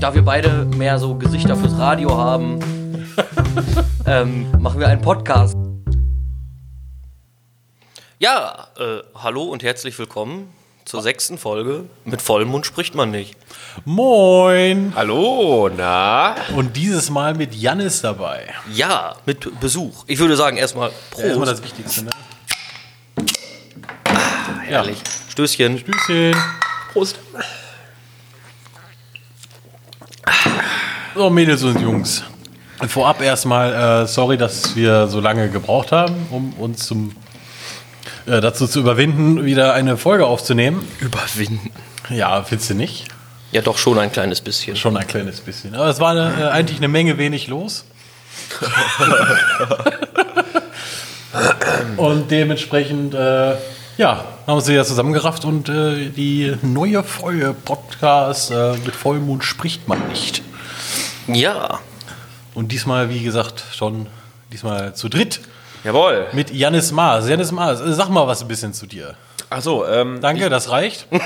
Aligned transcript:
Da 0.00 0.14
wir 0.14 0.22
beide 0.22 0.66
mehr 0.76 0.98
so 0.98 1.14
Gesichter 1.14 1.56
fürs 1.56 1.78
Radio 1.78 2.16
haben, 2.16 2.60
ähm, 4.06 4.46
machen 4.60 4.78
wir 4.78 4.88
einen 4.88 5.00
Podcast. 5.00 5.56
Ja, 8.18 8.68
äh, 8.78 8.98
hallo 9.14 9.44
und 9.44 9.62
herzlich 9.62 9.98
willkommen 9.98 10.52
zur 10.84 11.00
sechsten 11.00 11.38
Folge. 11.38 11.84
Mit 12.04 12.20
Vollmond 12.20 12.66
spricht 12.66 12.94
man 12.94 13.10
nicht. 13.10 13.36
Moin! 13.86 14.92
Hallo, 14.94 15.70
na? 15.74 16.36
Und 16.54 16.76
dieses 16.76 17.08
Mal 17.08 17.34
mit 17.34 17.54
Jannis 17.54 18.02
dabei. 18.02 18.52
Ja, 18.72 19.16
mit 19.24 19.60
Besuch. 19.60 20.04
Ich 20.06 20.18
würde 20.18 20.36
sagen, 20.36 20.58
erstmal 20.58 20.90
Prost. 21.10 21.24
Erstmal 21.24 21.48
das 21.48 21.62
Wichtigste, 21.62 22.04
ne? 22.04 22.10
Herrlich. 24.62 24.98
Stößchen. 25.30 25.82
Tschüsschen. 25.82 26.36
Prost. 26.92 27.18
So, 31.14 31.30
Mädels 31.30 31.62
und 31.62 31.80
Jungs. 31.80 32.24
Vorab 32.88 33.22
erstmal, 33.22 34.02
äh, 34.02 34.06
sorry, 34.06 34.36
dass 34.36 34.76
wir 34.76 35.08
so 35.08 35.20
lange 35.20 35.48
gebraucht 35.48 35.92
haben, 35.92 36.26
um 36.30 36.52
uns 36.54 36.86
zum, 36.86 37.16
äh, 38.26 38.40
dazu 38.40 38.66
zu 38.66 38.80
überwinden, 38.80 39.46
wieder 39.46 39.72
eine 39.72 39.96
Folge 39.96 40.26
aufzunehmen. 40.26 40.86
Überwinden. 41.00 41.70
Ja, 42.10 42.42
findest 42.42 42.70
du 42.70 42.74
nicht? 42.74 43.06
Ja, 43.52 43.62
doch 43.62 43.78
schon 43.78 43.98
ein 43.98 44.12
kleines 44.12 44.42
bisschen. 44.42 44.76
Schon 44.76 44.96
ein 44.96 45.06
kleines 45.06 45.40
bisschen. 45.40 45.74
Aber 45.74 45.88
es 45.88 46.00
war 46.00 46.10
eine, 46.10 46.34
äh, 46.38 46.50
eigentlich 46.50 46.78
eine 46.78 46.88
Menge 46.88 47.16
wenig 47.16 47.48
los. 47.48 47.86
und 51.96 52.30
dementsprechend, 52.30 53.14
äh, 53.14 53.54
ja, 53.96 54.24
haben 54.46 54.56
wir 54.56 54.60
sie 54.60 54.74
ja 54.74 54.84
zusammengerafft 54.84 55.44
und 55.44 55.68
äh, 55.68 56.10
die 56.10 56.56
neue 56.62 57.02
Folge 57.02 57.54
Podcast 57.64 58.50
äh, 58.50 58.74
mit 58.84 58.94
Vollmond 58.94 59.44
spricht 59.44 59.88
man 59.88 60.06
nicht. 60.08 60.42
Ja. 61.26 61.80
Und 62.54 62.72
diesmal, 62.72 63.10
wie 63.10 63.22
gesagt, 63.22 63.64
schon 63.74 64.06
diesmal 64.52 64.94
zu 64.94 65.08
dritt 65.08 65.40
Jawohl. 65.84 66.26
mit 66.32 66.50
Janis 66.50 66.92
Maas. 66.92 67.28
Janis 67.28 67.52
Maas, 67.52 67.80
äh, 67.80 67.92
sag 67.92 68.08
mal 68.08 68.26
was 68.26 68.42
ein 68.42 68.48
bisschen 68.48 68.72
zu 68.72 68.86
dir. 68.86 69.14
Achso, 69.48 69.86
ähm, 69.86 70.20
Danke, 70.20 70.48
das 70.50 70.70
reicht. 70.70 71.06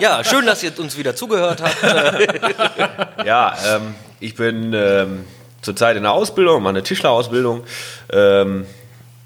Ja, 0.00 0.24
schön, 0.24 0.46
dass 0.46 0.62
ihr 0.62 0.72
uns 0.78 0.96
wieder 0.98 1.14
zugehört 1.14 1.62
habt. 1.62 3.24
ja, 3.26 3.54
ähm, 3.68 3.94
ich 4.20 4.34
bin 4.34 4.72
ähm, 4.74 5.24
zurzeit 5.62 5.96
in 5.96 6.02
der 6.02 6.12
Ausbildung, 6.12 6.62
mache 6.62 6.70
eine 6.70 6.82
Tischlerausbildung, 6.82 7.62
ähm, 8.10 8.66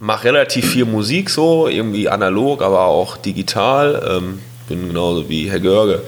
mache 0.00 0.24
relativ 0.28 0.70
viel 0.70 0.84
Musik 0.84 1.30
so, 1.30 1.68
irgendwie 1.68 2.08
analog, 2.08 2.62
aber 2.62 2.86
auch 2.86 3.16
digital. 3.16 4.02
Ähm, 4.08 4.40
bin 4.68 4.88
genauso 4.88 5.28
wie 5.28 5.50
Herr 5.50 5.60
Görge 5.60 6.02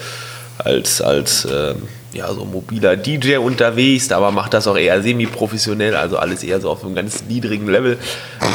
als, 0.59 1.01
als 1.01 1.47
ähm, 1.51 1.89
ja, 2.13 2.33
so 2.33 2.45
mobiler 2.45 2.97
DJ 2.97 3.37
unterwegs, 3.37 4.11
aber 4.13 4.31
mache 4.31 4.51
das 4.51 4.67
auch 4.67 4.77
eher 4.77 5.01
semi-professionell, 5.03 5.95
also 5.95 6.19
alles 6.19 6.43
eher 6.43 6.61
so 6.61 6.71
auf 6.71 6.85
einem 6.85 6.95
ganz 6.95 7.25
niedrigen 7.25 7.69
Level. 7.69 7.99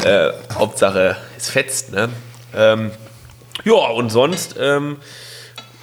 Äh, 0.04 0.32
Hauptsache, 0.54 1.16
es 1.38 1.50
fetzt, 1.50 1.92
ne? 1.92 2.10
Ähm, 2.56 2.92
ja, 3.64 3.74
und 3.74 4.12
sonst 4.12 4.56
ähm, 4.60 4.98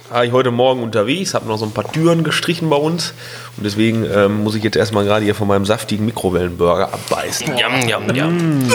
war 0.09 0.25
ich 0.25 0.31
heute 0.31 0.51
Morgen 0.51 0.83
unterwegs, 0.83 1.33
habe 1.33 1.47
noch 1.47 1.57
so 1.57 1.65
ein 1.65 1.71
paar 1.71 1.91
Türen 1.91 2.23
gestrichen 2.23 2.69
bei 2.69 2.75
uns 2.75 3.13
und 3.57 3.63
deswegen 3.65 4.05
ähm, 4.05 4.43
muss 4.43 4.53
ich 4.55 4.63
jetzt 4.63 4.75
erstmal 4.75 5.05
gerade 5.05 5.23
hier 5.25 5.33
von 5.35 5.47
meinem 5.47 5.65
saftigen 5.65 6.05
Mikrowellenburger 6.05 6.93
abbeißen. 6.93 7.57
Jam, 7.57 7.87
jam, 7.87 8.13
jam. 8.13 8.69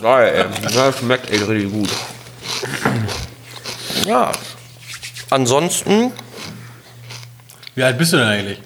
Geil, 0.00 0.46
ey. 0.62 0.72
Das 0.74 0.98
schmeckt 0.98 1.30
echt 1.30 1.48
richtig 1.48 1.72
gut. 1.72 1.88
Ja. 4.06 4.30
Ansonsten, 5.30 6.12
Wie 7.74 7.82
alt 7.82 7.98
bist 7.98 8.12
du 8.12 8.18
denn 8.18 8.26
eigentlich? 8.26 8.58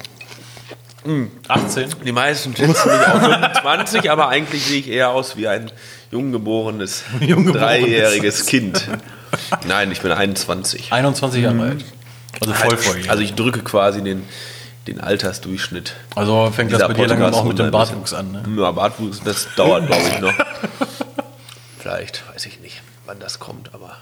18? 1.46 1.94
Die 2.04 2.12
meisten 2.12 2.54
schätzen 2.54 2.90
mich 2.90 3.06
auf 3.06 3.20
25, 3.22 4.10
aber 4.10 4.28
eigentlich 4.28 4.62
sehe 4.66 4.80
ich 4.80 4.88
eher 4.90 5.10
aus 5.10 5.36
wie 5.38 5.48
ein 5.48 5.70
junggeborenes, 6.10 7.04
Junggeborenes. 7.20 7.62
dreijähriges 7.62 8.44
Kind. 8.46 8.86
Nein, 9.68 9.90
ich 9.90 10.00
bin 10.00 10.12
21. 10.12 10.92
21 10.92 11.42
Jahre 11.42 11.62
alt. 11.62 11.84
Also 12.40 12.52
voll 12.54 12.76
voll. 12.76 13.00
Also 13.08 13.22
ich 13.22 13.34
drücke 13.34 13.60
quasi 13.60 14.02
den, 14.02 14.24
den 14.86 15.00
Altersdurchschnitt. 15.00 15.94
Also 16.14 16.50
fängt 16.50 16.72
das 16.72 16.86
bei 16.86 16.94
dir 16.94 17.06
langsam 17.06 17.34
auch 17.34 17.44
mit 17.44 17.58
dem. 17.58 17.70
Bartwuchs 17.70 18.14
an, 18.14 18.32
ne? 18.32 18.44
Ja, 18.56 18.70
Bartwuchs, 18.72 19.20
das 19.24 19.48
dauert, 19.56 19.86
glaube 19.86 20.02
ich, 20.08 20.20
noch. 20.20 20.34
Vielleicht, 21.78 22.22
weiß 22.32 22.46
ich 22.46 22.60
nicht, 22.60 22.82
wann 23.06 23.18
das 23.18 23.38
kommt, 23.38 23.74
aber. 23.74 23.96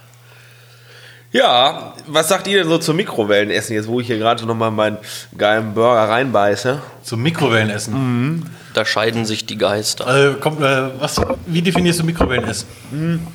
Ja, 1.33 1.93
was 2.07 2.29
sagt 2.29 2.47
ihr 2.47 2.59
denn 2.59 2.69
so 2.69 2.79
zum 2.79 2.97
Mikrowellenessen, 2.97 3.75
jetzt 3.75 3.89
wo 3.89 4.01
ich 4.01 4.07
hier 4.07 4.17
gerade 4.17 4.47
noch 4.47 4.55
mal 4.55 4.71
meinen 4.71 4.97
geilen 5.37 5.75
Burger 5.75 6.09
reinbeiße? 6.09 6.81
Zum 7.03 7.23
Mikrowellenessen. 7.23 8.51
da 8.73 8.85
scheiden 8.87 9.27
sich 9.27 9.45
die 9.45 9.59
Geister. 9.59 10.07
Also, 10.07 10.37
komm, 10.41 10.63
äh, 10.63 10.99
was, 10.99 11.21
wie 11.47 11.63
definierst 11.63 12.01
du 12.01 12.05
Mikrowellenessen? 12.05 13.27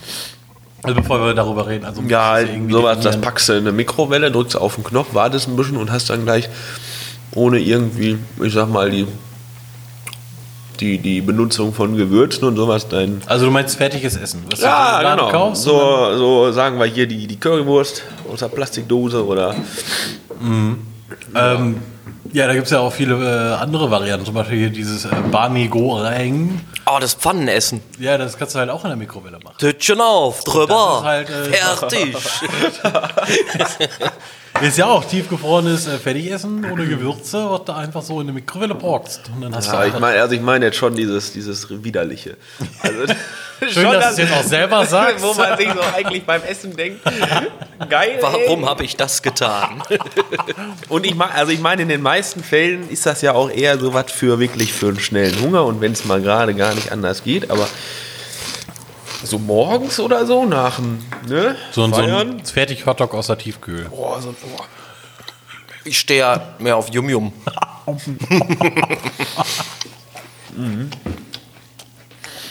Also 0.83 0.95
bevor 0.95 1.19
wir 1.23 1.33
darüber 1.33 1.67
reden. 1.67 1.85
Also, 1.85 2.01
Ja, 2.07 2.41
du 2.41 2.69
sowas, 2.71 2.99
das 3.01 3.19
packst 3.19 3.49
du 3.49 3.53
in 3.53 3.59
eine 3.59 3.71
Mikrowelle, 3.71 4.31
drückst 4.31 4.57
auf 4.57 4.75
den 4.75 4.83
Knopf, 4.83 5.13
wartest 5.13 5.47
ein 5.47 5.55
bisschen 5.55 5.77
und 5.77 5.91
hast 5.91 6.09
dann 6.09 6.23
gleich 6.25 6.49
ohne 7.33 7.59
irgendwie, 7.59 8.17
ich 8.41 8.53
sag 8.53 8.69
mal, 8.69 8.89
die, 8.89 9.07
die, 10.79 10.97
die 10.97 11.21
Benutzung 11.21 11.73
von 11.73 11.95
Gewürzen 11.95 12.45
und 12.45 12.55
sowas 12.55 12.87
dein 12.89 13.21
Also 13.27 13.45
du 13.45 13.51
meinst 13.51 13.77
fertiges 13.77 14.17
Essen? 14.17 14.43
Was 14.49 14.59
du 14.59 14.65
Ja, 14.65 15.01
Laden 15.01 15.19
genau. 15.19 15.31
kaufst, 15.31 15.63
so, 15.63 16.17
so 16.17 16.51
sagen 16.51 16.79
wir 16.79 16.85
hier 16.85 17.05
die, 17.07 17.27
die 17.27 17.37
Currywurst 17.39 18.03
aus 18.31 18.39
der 18.39 18.47
Plastikdose 18.47 19.25
oder. 19.25 19.55
Dann, 21.33 21.61
ähm, 21.61 21.81
ja, 22.33 22.47
da 22.47 22.53
gibt 22.53 22.65
es 22.65 22.71
ja 22.71 22.79
auch 22.79 22.93
viele 22.93 23.15
äh, 23.15 23.53
andere 23.61 23.91
Varianten. 23.91 24.25
Zum 24.25 24.35
Beispiel 24.35 24.57
hier 24.57 24.69
dieses 24.69 25.05
äh, 25.05 25.09
Bami 25.31 25.67
Goreng. 25.67 26.61
Oh, 26.85 26.97
das 26.99 27.13
Pfannenessen. 27.13 27.81
Ja, 27.99 28.17
das 28.17 28.37
kannst 28.37 28.55
du 28.55 28.59
halt 28.59 28.69
auch 28.69 28.83
in 28.83 28.89
der 28.89 28.97
Mikrowelle 28.97 29.39
machen. 29.39 29.55
Tütchen 29.57 30.01
auf, 30.01 30.43
drüber. 30.43 31.03
Das 31.03 31.27
ist 31.27 31.29
halt, 31.29 31.29
äh, 31.29 31.53
Fertig. 31.53 32.17
Ist 34.61 34.77
ja 34.77 34.85
auch 34.85 35.03
tiefgefrorenes 35.05 35.87
äh, 35.87 35.97
Fertigessen 35.97 36.65
ohne 36.71 36.85
Gewürze, 36.85 37.49
was 37.49 37.65
du 37.65 37.71
einfach 37.73 38.01
so 38.01 38.21
in 38.21 38.27
die 38.27 38.33
Mikrowelle 38.33 38.75
packst. 38.75 39.21
Und 39.33 39.41
dann 39.41 39.55
hast 39.55 39.71
Ja, 39.71 39.81
du 39.81 39.87
ich 39.87 39.99
meine 39.99 40.21
also 40.21 40.35
ich 40.35 40.41
meine 40.41 40.65
jetzt 40.65 40.77
schon 40.77 40.95
dieses, 40.95 41.33
dieses 41.33 41.67
widerliche. 41.83 42.37
Also, 42.81 43.13
Schön, 43.69 43.91
dass 43.91 44.15
du 44.15 44.23
es 44.23 44.29
jetzt 44.29 44.33
auch 44.33 44.43
selber 44.43 44.85
sagst. 44.87 45.23
Wo 45.23 45.33
man 45.35 45.55
sich 45.57 45.69
so 45.71 45.81
eigentlich 45.95 46.23
beim 46.23 46.41
Essen 46.43 46.75
denkt, 46.75 47.01
geil. 47.89 48.17
Warum 48.19 48.67
habe 48.67 48.83
ich 48.83 48.95
das 48.97 49.21
getan? 49.21 49.83
Und 50.89 51.05
ich 51.05 51.13
meine, 51.13 51.31
also 51.33 51.51
ich 51.51 51.59
meine, 51.59 51.83
in 51.83 51.87
den 51.89 52.01
meisten 52.01 52.43
Fällen 52.43 52.89
ist 52.89 53.05
das 53.05 53.21
ja 53.21 53.33
auch 53.33 53.51
eher 53.51 53.77
so 53.77 53.93
was 53.93 54.11
für 54.11 54.39
wirklich 54.39 54.73
für 54.73 54.87
einen 54.87 54.99
schnellen 54.99 55.39
Hunger 55.41 55.65
und 55.65 55.79
wenn 55.79 55.91
es 55.91 56.05
mal 56.05 56.21
gerade 56.21 56.55
gar 56.55 56.73
nicht 56.73 56.91
anders 56.91 57.23
geht, 57.23 57.51
aber 57.51 57.67
so 59.23 59.37
morgens 59.39 59.99
oder 59.99 60.25
so 60.25 60.45
nach 60.45 60.75
dem 60.77 60.99
ne, 61.27 61.55
so, 61.71 61.83
ein- 61.83 61.93
so 61.93 62.01
ein 62.01 62.45
fertig 62.45 62.85
Hotdog 62.85 63.13
aus 63.13 63.27
der 63.27 63.37
Tiefkühl. 63.37 63.85
Boah, 63.89 64.21
so, 64.21 64.33
boah. 64.33 64.65
Ich 65.83 65.99
stehe 65.99 66.19
ja 66.19 66.41
mehr 66.59 66.77
auf 66.77 66.89
Yum 66.89 67.09
Yum. 67.09 67.33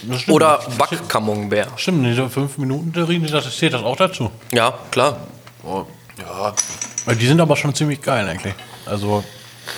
Stimmt. 0.03 0.29
Oder 0.29 0.61
Backkamembert. 0.79 1.69
Stimmt, 1.79 2.07
diese 2.07 2.29
5 2.29 2.59
Minuten 2.59 2.93
Terrine, 2.93 3.27
das 3.29 3.55
steht 3.55 3.75
das 3.75 3.83
auch 3.83 3.97
dazu. 3.97 4.31
Ja, 4.53 4.73
klar. 4.91 5.19
Oh, 5.63 5.85
ja, 6.19 6.55
Die 7.15 7.27
sind 7.27 7.41
aber 7.41 7.55
schon 7.57 7.75
ziemlich 7.75 8.01
geil 8.01 8.27
eigentlich. 8.27 8.55
Also 8.87 9.23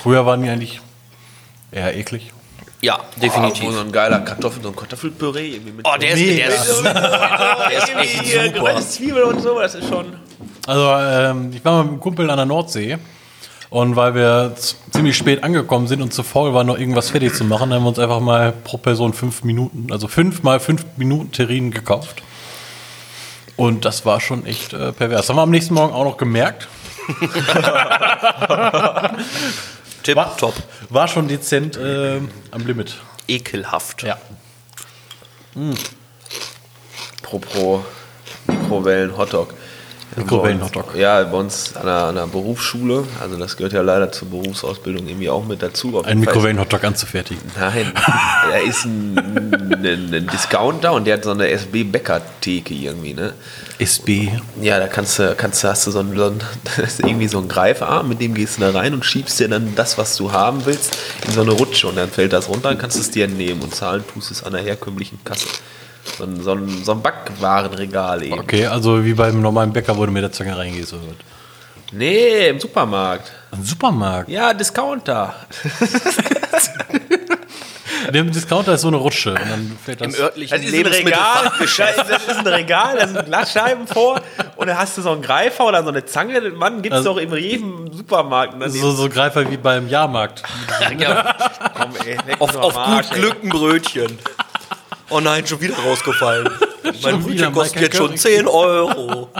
früher 0.02 0.24
waren 0.24 0.42
die 0.42 0.48
eigentlich 0.48 0.80
eher 1.72 1.96
eklig. 1.96 2.32
Ja, 2.84 2.98
Definitiv. 3.14 3.52
definitiv. 3.60 3.74
so 3.74 3.80
ein 3.80 3.92
geiler 3.92 4.18
Kartoffel, 4.20 4.60
so 4.62 4.68
ein 4.70 4.76
Kartoffelpüree 4.76 5.50
irgendwie 5.54 5.72
mit 5.72 5.86
Oh, 5.86 5.96
der 5.98 6.10
ist, 6.10 6.20
der 6.38 6.48
ist 6.48 6.66
super. 6.76 6.92
Der 7.70 7.78
ist 7.78 7.88
echt 7.96 8.26
super. 8.32 8.48
geröstete 8.48 8.88
Zwiebeln 8.88 9.24
und 9.24 9.40
so, 9.40 9.60
das 9.60 9.74
ist 9.76 9.88
schon. 9.88 10.06
Also 10.66 10.90
ähm, 10.92 11.52
ich 11.54 11.64
war 11.64 11.82
mit 11.82 11.90
einem 11.92 12.00
Kumpel 12.00 12.28
an 12.28 12.36
der 12.38 12.46
Nordsee 12.46 12.98
und 13.70 13.94
weil 13.94 14.14
wir 14.16 14.54
ziemlich 14.90 15.16
spät 15.16 15.44
angekommen 15.44 15.86
sind 15.86 16.02
und 16.02 16.12
zu 16.12 16.24
faul 16.24 16.54
waren, 16.54 16.66
noch 16.66 16.76
irgendwas 16.78 17.10
fertig 17.10 17.34
zu 17.34 17.44
machen, 17.44 17.72
haben 17.72 17.84
wir 17.84 17.88
uns 17.88 17.98
einfach 18.00 18.20
mal 18.20 18.52
pro 18.52 18.78
Person 18.78 19.12
fünf 19.14 19.44
Minuten, 19.44 19.86
also 19.92 20.08
fünf 20.08 20.42
mal 20.42 20.58
fünf 20.58 20.84
Minuten 20.96 21.30
Terrinen 21.30 21.70
gekauft. 21.70 22.22
Und 23.56 23.84
das 23.84 24.04
war 24.04 24.20
schon 24.20 24.44
echt 24.44 24.72
äh, 24.72 24.92
pervers. 24.92 25.28
Haben 25.28 25.36
wir 25.36 25.42
am 25.42 25.50
nächsten 25.50 25.74
Morgen 25.74 25.94
auch 25.94 26.04
noch 26.04 26.16
gemerkt. 26.16 26.66
Tipp, 30.02 30.16
War- 30.16 30.36
top. 30.36 30.54
War 30.88 31.08
schon 31.08 31.28
dezent 31.28 31.76
äh, 31.76 32.20
am 32.50 32.66
Limit. 32.66 32.96
Ekelhaft. 33.28 34.02
Ja. 34.02 34.18
Pro 37.22 37.38
pro 37.38 37.84
Mikrowellen 38.46 39.16
Hotdog. 39.16 39.54
Mikrowellen-Hotdog. 40.16 40.94
Ja, 40.96 41.22
bei 41.24 41.36
uns 41.36 41.74
an 41.76 41.82
einer, 41.82 42.04
an 42.04 42.18
einer 42.18 42.26
Berufsschule. 42.26 43.04
Also 43.20 43.36
das 43.38 43.56
gehört 43.56 43.72
ja 43.72 43.82
leider 43.82 44.12
zur 44.12 44.28
Berufsausbildung 44.28 45.06
irgendwie 45.06 45.30
auch 45.30 45.44
mit 45.44 45.62
dazu. 45.62 46.02
Ein 46.04 46.20
Mikrowellen-Hotdog 46.20 46.84
anzufertigen. 46.84 47.42
Nein, 47.58 47.92
da 47.94 48.56
ist 48.58 48.84
ein, 48.84 49.16
ein, 49.16 50.14
ein 50.14 50.26
Discounter 50.26 50.92
und 50.92 51.06
der 51.06 51.14
hat 51.14 51.24
so 51.24 51.30
eine 51.30 51.48
SB-Bäcker-Theke 51.48 52.74
irgendwie, 52.74 53.14
ne? 53.14 53.32
SB. 53.78 54.30
Ja, 54.60 54.78
da 54.78 54.86
kannst 54.86 55.18
du, 55.18 55.34
kannst 55.34 55.64
du, 55.64 55.68
hast 55.68 55.86
du 55.86 55.90
so 55.90 56.00
einen, 56.00 56.16
so 56.16 56.26
einen 56.26 56.40
irgendwie 56.98 57.28
so 57.28 57.38
einen 57.38 57.48
Greifarm, 57.48 58.08
mit 58.08 58.20
dem 58.20 58.34
gehst 58.34 58.58
du 58.58 58.60
da 58.62 58.70
rein 58.70 58.94
und 58.94 59.04
schiebst 59.04 59.40
dir 59.40 59.48
dann 59.48 59.74
das, 59.74 59.98
was 59.98 60.16
du 60.16 60.32
haben 60.32 60.64
willst, 60.66 60.96
in 61.26 61.32
so 61.32 61.40
eine 61.40 61.52
Rutsche 61.52 61.88
und 61.88 61.96
dann 61.96 62.10
fällt 62.10 62.32
das 62.32 62.48
runter, 62.48 62.68
dann 62.68 62.78
kannst 62.78 62.96
du 62.96 63.00
es 63.00 63.10
dir 63.10 63.28
nehmen 63.28 63.62
und 63.62 63.74
zahlen 63.74 64.04
tust 64.12 64.30
es 64.30 64.42
an 64.42 64.52
der 64.52 64.62
herkömmlichen 64.62 65.18
Kasse. 65.24 65.48
So 66.18 66.24
ein, 66.24 66.42
so 66.42 66.52
ein, 66.52 66.84
so 66.84 66.92
ein 66.92 67.02
Backwarenregal 67.02 68.22
eben. 68.24 68.38
Okay, 68.38 68.66
also 68.66 69.04
wie 69.04 69.14
beim 69.14 69.40
normalen 69.40 69.72
Bäcker, 69.72 69.96
wo 69.96 70.04
du 70.04 70.12
mit 70.12 70.22
der 70.22 70.32
Zange 70.32 70.56
reingehst. 70.56 70.92
Oder? 70.92 71.02
was? 71.06 71.16
Nee, 71.92 72.48
im 72.48 72.58
Supermarkt. 72.58 73.30
Ein 73.50 73.62
Supermarkt. 73.64 74.28
Ja, 74.28 74.52
Discounter. 74.54 75.34
Der 78.12 78.24
Discounter 78.24 78.74
ist 78.74 78.80
so 78.80 78.88
eine 78.88 78.96
Rutsche. 78.96 79.30
Und 79.30 79.38
dann 79.48 79.78
fällt 79.82 80.00
das. 80.00 80.14
Im 80.14 80.20
örtlichen 80.20 80.56
Das 80.60 80.66
ist 80.66 80.74
ein 80.74 80.86
Regal, 80.86 81.52
das 81.60 82.26
ist 82.26 82.38
ein 82.38 82.46
Regal, 82.46 82.96
da 82.98 83.08
sind 83.08 83.26
Glasscheiben 83.26 83.86
vor 83.86 84.20
und 84.56 84.66
da 84.66 84.76
hast 84.76 84.98
du 84.98 85.02
so 85.02 85.12
einen 85.12 85.22
Greifer 85.22 85.66
oder 85.66 85.82
so 85.82 85.90
eine 85.90 86.04
Zange. 86.04 86.40
Mann, 86.50 86.82
gibt 86.82 86.94
es 86.94 86.98
Also- 86.98 87.14
doch 87.14 87.20
in 87.20 87.32
jedem 87.34 87.92
Supermarkt. 87.92 88.54
So, 88.72 88.90
so 88.92 89.08
Greifer 89.08 89.48
wie 89.50 89.56
beim 89.56 89.88
Jahrmarkt. 89.88 90.42
Ja, 90.98 91.34
komm, 91.74 91.92
ey, 92.06 92.16
auf, 92.38 92.56
auf 92.56 92.74
gut 92.74 93.06
ey. 93.12 93.18
Glück 93.20 93.42
ein 93.42 93.48
Brötchen. 93.48 94.18
Oh 95.12 95.20
nein, 95.20 95.46
schon 95.46 95.60
wieder 95.60 95.76
rausgefallen. 95.76 96.48
mein 97.02 97.22
Brötchen 97.22 97.52
kostet 97.52 97.82
jetzt 97.82 97.96
schon 97.96 98.08
Curry. 98.08 98.18
10 98.18 98.48
Euro. 98.48 99.30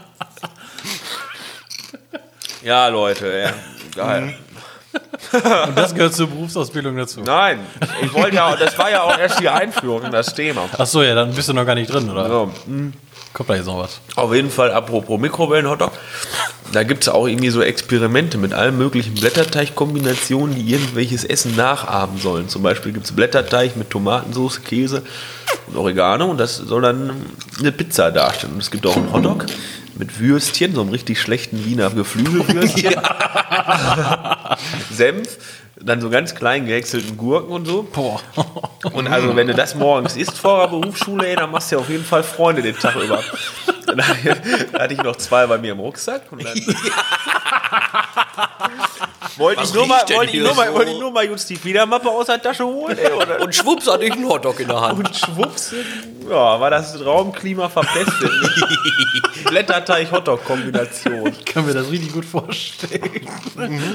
Ja, 2.62 2.88
Leute, 2.88 3.26
ja. 3.26 3.52
Geil. 3.96 4.34
Und 5.32 5.78
das 5.78 5.94
gehört 5.94 6.14
zur 6.14 6.28
Berufsausbildung 6.28 6.96
dazu. 6.96 7.22
Nein, 7.22 7.60
ich 8.02 8.12
wollte 8.12 8.36
ja, 8.36 8.54
das 8.54 8.76
war 8.76 8.90
ja 8.90 9.02
auch 9.02 9.18
erst 9.18 9.40
die 9.40 9.48
Einführung 9.48 10.02
in 10.04 10.12
das 10.12 10.34
Thema. 10.34 10.68
Ach 10.76 10.86
so, 10.86 11.02
ja, 11.02 11.14
dann 11.14 11.32
bist 11.32 11.48
du 11.48 11.54
noch 11.54 11.64
gar 11.64 11.74
nicht 11.74 11.92
drin, 11.92 12.10
oder? 12.10 12.28
So, 12.28 12.52
Kommt 13.32 13.48
da 13.48 13.54
jetzt 13.54 13.66
noch 13.66 13.78
was? 13.78 14.00
auf 14.16 14.34
jeden 14.34 14.50
Fall, 14.50 14.70
apropos 14.72 15.18
Mikrowellen-Hotdog, 15.18 15.92
da 16.72 16.82
gibt 16.82 17.02
es 17.02 17.08
auch 17.08 17.26
irgendwie 17.26 17.50
so 17.50 17.62
Experimente 17.62 18.38
mit 18.38 18.52
allen 18.52 18.76
möglichen 18.76 19.14
Blätterteigkombinationen, 19.14 20.54
die 20.54 20.72
irgendwelches 20.72 21.24
Essen 21.24 21.56
nachahmen 21.56 22.18
sollen. 22.18 22.48
Zum 22.48 22.62
Beispiel 22.62 22.92
gibt 22.92 23.06
es 23.06 23.12
Blätterteig 23.12 23.76
mit 23.76 23.90
Tomatensauce, 23.90 24.62
Käse 24.62 25.02
und 25.66 25.76
Oregano 25.76 26.30
und 26.30 26.38
das 26.38 26.56
soll 26.56 26.82
dann 26.82 27.26
eine 27.58 27.72
Pizza 27.72 28.10
darstellen. 28.10 28.54
Und 28.54 28.60
es 28.60 28.70
gibt 28.70 28.86
auch 28.86 28.96
einen 28.96 29.12
Hotdog 29.12 29.46
mit 29.96 30.20
Würstchen, 30.20 30.74
so 30.74 30.80
einem 30.80 30.90
richtig 30.90 31.20
schlechten 31.20 31.64
Wiener 31.64 31.90
Geflügelwürstchen. 31.90 32.94
Senf, 34.92 35.38
dann 35.84 36.00
so 36.00 36.10
ganz 36.10 36.34
klein 36.34 36.66
gehäckselten 36.66 37.16
Gurken 37.16 37.52
und 37.52 37.66
so. 37.66 37.82
Boah. 37.82 38.20
Und 38.92 39.08
also, 39.08 39.36
wenn 39.36 39.46
du 39.46 39.54
das 39.54 39.74
morgens 39.74 40.16
isst 40.16 40.38
vor 40.38 40.62
der 40.62 40.68
Berufsschule, 40.68 41.28
ey, 41.28 41.36
dann 41.36 41.50
machst 41.50 41.70
du 41.70 41.76
ja 41.76 41.80
auf 41.80 41.88
jeden 41.88 42.04
Fall 42.04 42.22
Freunde 42.22 42.62
den 42.62 42.76
Tag 42.76 42.96
über. 42.96 43.22
Dann 43.86 43.96
da 43.98 44.04
hatte 44.78 44.94
ich 44.94 45.02
noch 45.02 45.16
zwei 45.16 45.46
bei 45.46 45.58
mir 45.58 45.72
im 45.72 45.80
Rucksack. 45.80 46.22
Und 46.30 46.44
dann 46.44 46.54
wollte 49.36 49.62
ich, 49.62 49.72
nur 49.74 49.86
mal, 49.86 50.02
wollte, 50.14 50.36
ich 50.36 50.42
nur 50.42 50.54
mal, 50.54 50.72
wollte 50.74 50.90
ich 50.92 50.98
nur 50.98 51.10
mal 51.10 51.24
just 51.24 51.48
die 51.50 51.56
Fliedermappe 51.56 52.08
aus 52.08 52.26
der 52.26 52.40
Tasche 52.42 52.64
holen. 52.64 52.96
Ey, 52.98 53.10
und, 53.12 53.28
dann- 53.28 53.40
Und 53.42 53.54
schwupps 53.54 53.86
hatte 53.90 54.04
ich 54.04 54.12
einen 54.12 54.28
Hotdog 54.28 54.58
in 54.60 54.68
der 54.68 54.80
Hand. 54.80 54.98
und 54.98 55.16
schwupps, 55.16 55.74
ja, 56.28 56.60
war 56.60 56.70
das 56.70 57.04
Raumklima 57.04 57.68
verpestet. 57.68 58.30
Blätterteig-Hotdog-Kombination. 59.48 61.26
Ich 61.28 61.44
kann 61.44 61.66
mir 61.66 61.74
das 61.74 61.90
richtig 61.90 62.12
gut 62.12 62.24
vorstellen. 62.24 63.26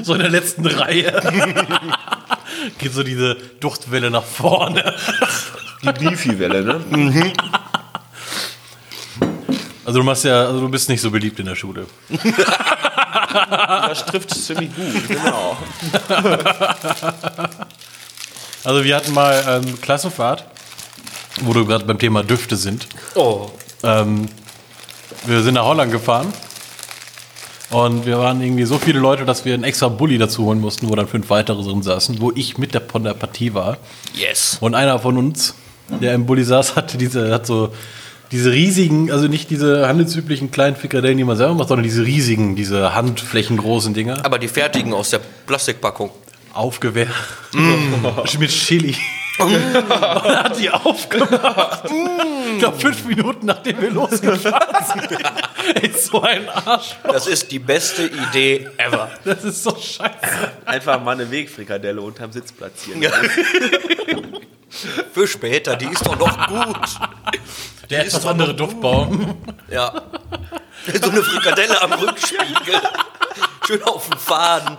So 0.02 0.14
in 0.14 0.20
der 0.20 0.30
letzten 0.30 0.66
Reihe. 0.66 1.20
Geht 2.78 2.92
so 2.92 3.02
diese 3.02 3.36
Duftwelle 3.60 4.10
nach 4.10 4.24
vorne. 4.24 4.94
Die 5.82 5.92
Beefy-Welle, 5.92 6.62
ne? 6.64 7.32
Also 9.88 10.00
du 10.00 10.04
machst 10.04 10.24
ja, 10.24 10.44
also 10.44 10.60
du 10.60 10.68
bist 10.68 10.90
nicht 10.90 11.00
so 11.00 11.10
beliebt 11.10 11.40
in 11.40 11.46
der 11.46 11.54
Schule. 11.54 11.86
Das 12.10 14.04
trifft 14.04 14.30
es 14.32 14.44
ziemlich 14.44 14.68
gut, 14.76 15.08
genau. 15.08 15.56
Also 18.64 18.84
wir 18.84 18.94
hatten 18.94 19.14
mal 19.14 19.42
ähm, 19.48 19.80
Klassenfahrt, 19.80 20.44
wo 21.40 21.54
du 21.54 21.64
gerade 21.64 21.86
beim 21.86 21.98
Thema 21.98 22.22
Düfte 22.22 22.56
sind. 22.56 22.86
Oh. 23.14 23.48
Ähm, 23.82 24.28
wir 25.24 25.40
sind 25.40 25.54
nach 25.54 25.64
Holland 25.64 25.90
gefahren 25.90 26.34
und 27.70 28.04
wir 28.04 28.18
waren 28.18 28.42
irgendwie 28.42 28.64
so 28.64 28.78
viele 28.78 28.98
Leute, 28.98 29.24
dass 29.24 29.46
wir 29.46 29.54
einen 29.54 29.64
extra 29.64 29.88
Bulli 29.88 30.18
dazu 30.18 30.44
holen 30.44 30.60
mussten, 30.60 30.90
wo 30.90 30.96
dann 30.96 31.08
fünf 31.08 31.30
weitere 31.30 31.62
drin 31.62 31.82
saßen, 31.82 32.20
wo 32.20 32.30
ich 32.34 32.58
mit 32.58 32.74
der, 32.74 32.82
von 32.82 33.04
der 33.04 33.14
Partie 33.14 33.54
war. 33.54 33.78
Yes. 34.12 34.58
Und 34.60 34.74
einer 34.74 34.98
von 34.98 35.16
uns, 35.16 35.54
der 35.88 36.12
im 36.12 36.26
Bulli 36.26 36.44
saß, 36.44 36.76
hatte 36.76 36.98
diese, 36.98 37.32
hat 37.32 37.46
so 37.46 37.72
diese 38.30 38.52
riesigen, 38.52 39.10
also 39.10 39.26
nicht 39.26 39.50
diese 39.50 39.88
handelsüblichen 39.88 40.50
kleinen 40.50 40.76
Frikadellen, 40.76 41.16
die 41.16 41.24
man 41.24 41.36
selber 41.36 41.54
macht, 41.54 41.68
sondern 41.68 41.84
diese 41.84 42.04
riesigen, 42.04 42.56
diese 42.56 42.94
handflächengroßen 42.94 43.94
Dinger. 43.94 44.24
Aber 44.24 44.38
die 44.38 44.48
fertigen 44.48 44.92
aus 44.92 45.10
der 45.10 45.20
Plastikpackung. 45.46 46.10
Aufgewehrt. 46.52 47.08
Mit 48.38 48.50
Chili. 48.50 48.96
Und 49.38 49.54
er 49.54 50.44
hat 50.44 50.58
die 50.58 50.68
aufgemacht. 50.68 51.84
Ich 52.52 52.58
glaube, 52.58 52.78
fünf 52.78 53.04
Minuten 53.04 53.46
nachdem 53.46 53.80
wir 53.80 53.90
losgefahren 53.90 54.84
sind. 54.84 55.84
Ist 55.84 56.06
so 56.06 56.20
ein 56.22 56.48
Arsch. 56.48 56.96
Das 57.04 57.28
ist 57.28 57.52
die 57.52 57.60
beste 57.60 58.06
Idee 58.06 58.66
ever. 58.76 59.10
Das 59.24 59.44
ist 59.44 59.62
so 59.62 59.70
scheiße. 59.70 60.10
Einfach 60.64 61.02
mal 61.02 61.12
eine 61.12 61.30
Wegfrikadelle 61.30 62.00
unterm 62.00 62.32
Sitz 62.32 62.50
platzieren. 62.50 63.00
Für 65.12 65.26
später, 65.26 65.76
die 65.76 65.86
ist 65.86 66.06
doch 66.06 66.18
noch 66.18 66.46
gut. 66.46 66.76
Der 67.90 68.04
etwas 68.06 68.26
andere 68.26 68.54
Duftbaum. 68.54 69.42
Ja. 69.68 70.02
So 71.02 71.10
eine 71.10 71.22
Frikadelle 71.22 71.80
am 71.82 71.92
Rückspiegel. 71.92 72.80
Schön 73.66 73.82
auf 73.82 74.08
dem 74.08 74.18
Faden. 74.18 74.76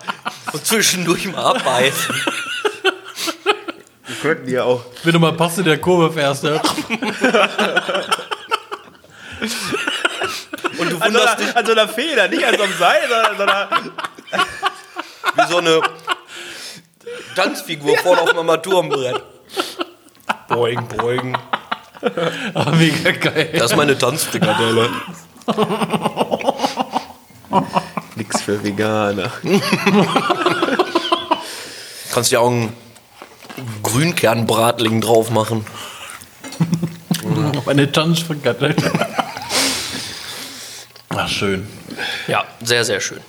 Und 0.52 0.66
zwischendurch 0.66 1.26
mal 1.28 1.56
abbeißen. 1.56 2.16
Wir 4.06 4.16
könnten 4.22 4.50
ja 4.50 4.64
auch 4.64 4.84
Wenn 5.04 5.14
du 5.14 5.20
mal 5.20 5.34
passt 5.34 5.60
in 5.60 5.66
der 5.66 5.80
Kurve 5.80 6.12
fährst, 6.12 6.44
ne? 6.44 6.60
Und 10.78 10.92
du 10.92 10.98
an 10.98 11.14
so, 11.14 11.20
wunderst 11.20 11.40
dich, 11.40 11.48
einer, 11.48 11.58
an 11.58 11.66
so 11.66 11.72
einer 11.72 11.88
Feder, 11.88 12.28
nicht 12.28 12.44
an 12.46 12.58
so 12.58 12.64
einem 12.64 12.74
Seil, 12.78 13.02
sondern 13.08 13.30
an 13.30 13.38
so 13.38 13.44
einer. 13.44 13.70
wie 15.36 15.52
so 15.52 15.58
eine 15.58 15.82
Tanzfigur 17.36 17.98
vorne 17.98 18.22
auf 18.22 18.30
dem 18.30 18.40
Armaturenbrett. 18.40 19.22
Boing, 20.48 20.88
boing. 20.88 21.38
Aber 22.54 22.72
mega 22.76 23.12
geil. 23.12 23.50
Das 23.54 23.72
ist 23.72 23.78
meine 23.78 23.98
Tanzfrikadelle. 23.98 24.90
Nix 28.16 28.42
für 28.42 28.64
Veganer. 28.64 29.32
Kannst 32.12 32.32
ja 32.32 32.40
auch 32.40 32.50
einen 32.50 32.74
Grünkernbratling 33.84 35.02
drauf 35.02 35.30
machen. 35.30 35.66
Meine 37.66 37.92
Tanzfrikadelle. 37.92 38.76
Ach, 41.10 41.28
schön. 41.28 41.68
Ja, 42.28 42.46
sehr, 42.62 42.84
sehr 42.86 43.00
schön. 43.00 43.20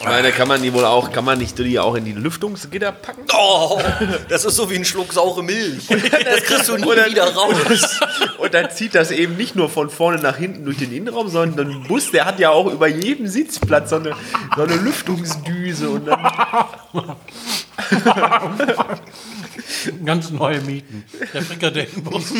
Ich 0.00 0.06
meine, 0.06 0.30
kann 0.30 0.46
man 0.46 0.62
die 0.62 0.72
wohl 0.72 0.84
auch, 0.84 1.10
kann 1.10 1.24
man 1.24 1.38
nicht 1.38 1.58
die 1.58 1.78
auch 1.78 1.94
in 1.96 2.04
die 2.04 2.12
Lüftungsgitter 2.12 2.92
packen? 2.92 3.22
Oh, 3.36 3.80
das 4.28 4.44
ist 4.44 4.54
so 4.56 4.70
wie 4.70 4.76
ein 4.76 4.84
Schluck 4.84 5.12
saure 5.12 5.42
Milch. 5.42 5.88
Das 6.24 6.42
kriegst 6.42 6.68
du 6.68 6.76
nie 6.76 6.84
Oder- 6.84 7.06
wieder 7.06 7.34
raus. 7.34 8.00
Und 8.38 8.54
dann 8.54 8.70
zieht 8.70 8.94
das 8.94 9.10
eben 9.10 9.36
nicht 9.36 9.56
nur 9.56 9.68
von 9.68 9.90
vorne 9.90 10.18
nach 10.22 10.36
hinten 10.36 10.64
durch 10.64 10.76
den 10.78 10.92
Innenraum, 10.92 11.28
sondern 11.28 11.70
ein 11.70 11.82
Bus, 11.88 12.10
der 12.12 12.24
hat 12.26 12.38
ja 12.38 12.50
auch 12.50 12.66
über 12.66 12.86
jedem 12.86 13.26
Sitzplatz 13.26 13.90
so 13.90 13.96
eine, 13.96 14.14
so 14.56 14.62
eine 14.62 14.76
Lüftungsdüse. 14.76 15.90
Und 15.90 16.06
dann, 16.06 16.20
Ganz 20.04 20.30
neue 20.30 20.60
Mieten. 20.60 21.04
Der 21.34 21.42
Frikadellenbus. 21.42 22.32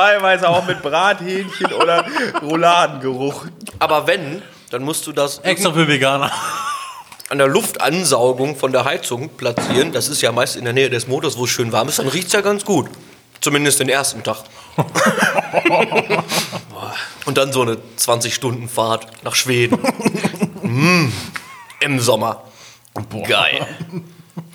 Wahlweise 0.00 0.48
auch 0.48 0.66
mit 0.66 0.80
Brathähnchen 0.80 1.72
oder 1.74 2.06
Rouladengeruch. 2.42 3.44
Aber 3.78 4.06
wenn, 4.06 4.42
dann 4.70 4.82
musst 4.82 5.06
du 5.06 5.12
das 5.12 5.40
Extra 5.40 5.72
für 5.72 5.88
Veganer. 5.88 6.32
an 7.28 7.36
der 7.38 7.48
Luftansaugung 7.48 8.56
von 8.56 8.72
der 8.72 8.86
Heizung 8.86 9.28
platzieren. 9.28 9.92
Das 9.92 10.08
ist 10.08 10.22
ja 10.22 10.32
meist 10.32 10.56
in 10.56 10.64
der 10.64 10.72
Nähe 10.72 10.88
des 10.88 11.06
Motors, 11.06 11.36
wo 11.36 11.44
es 11.44 11.50
schön 11.50 11.70
warm 11.70 11.88
ist. 11.88 11.98
Dann 11.98 12.08
riecht 12.08 12.28
es 12.28 12.32
ja 12.32 12.40
ganz 12.40 12.64
gut. 12.64 12.88
Zumindest 13.42 13.80
den 13.80 13.90
ersten 13.90 14.22
Tag. 14.22 14.38
Und 17.26 17.36
dann 17.36 17.52
so 17.52 17.62
eine 17.62 17.76
20-Stunden-Fahrt 17.98 19.06
nach 19.22 19.34
Schweden. 19.34 19.78
mm, 20.62 21.12
Im 21.80 22.00
Sommer. 22.00 22.42
Geil. 23.28 23.66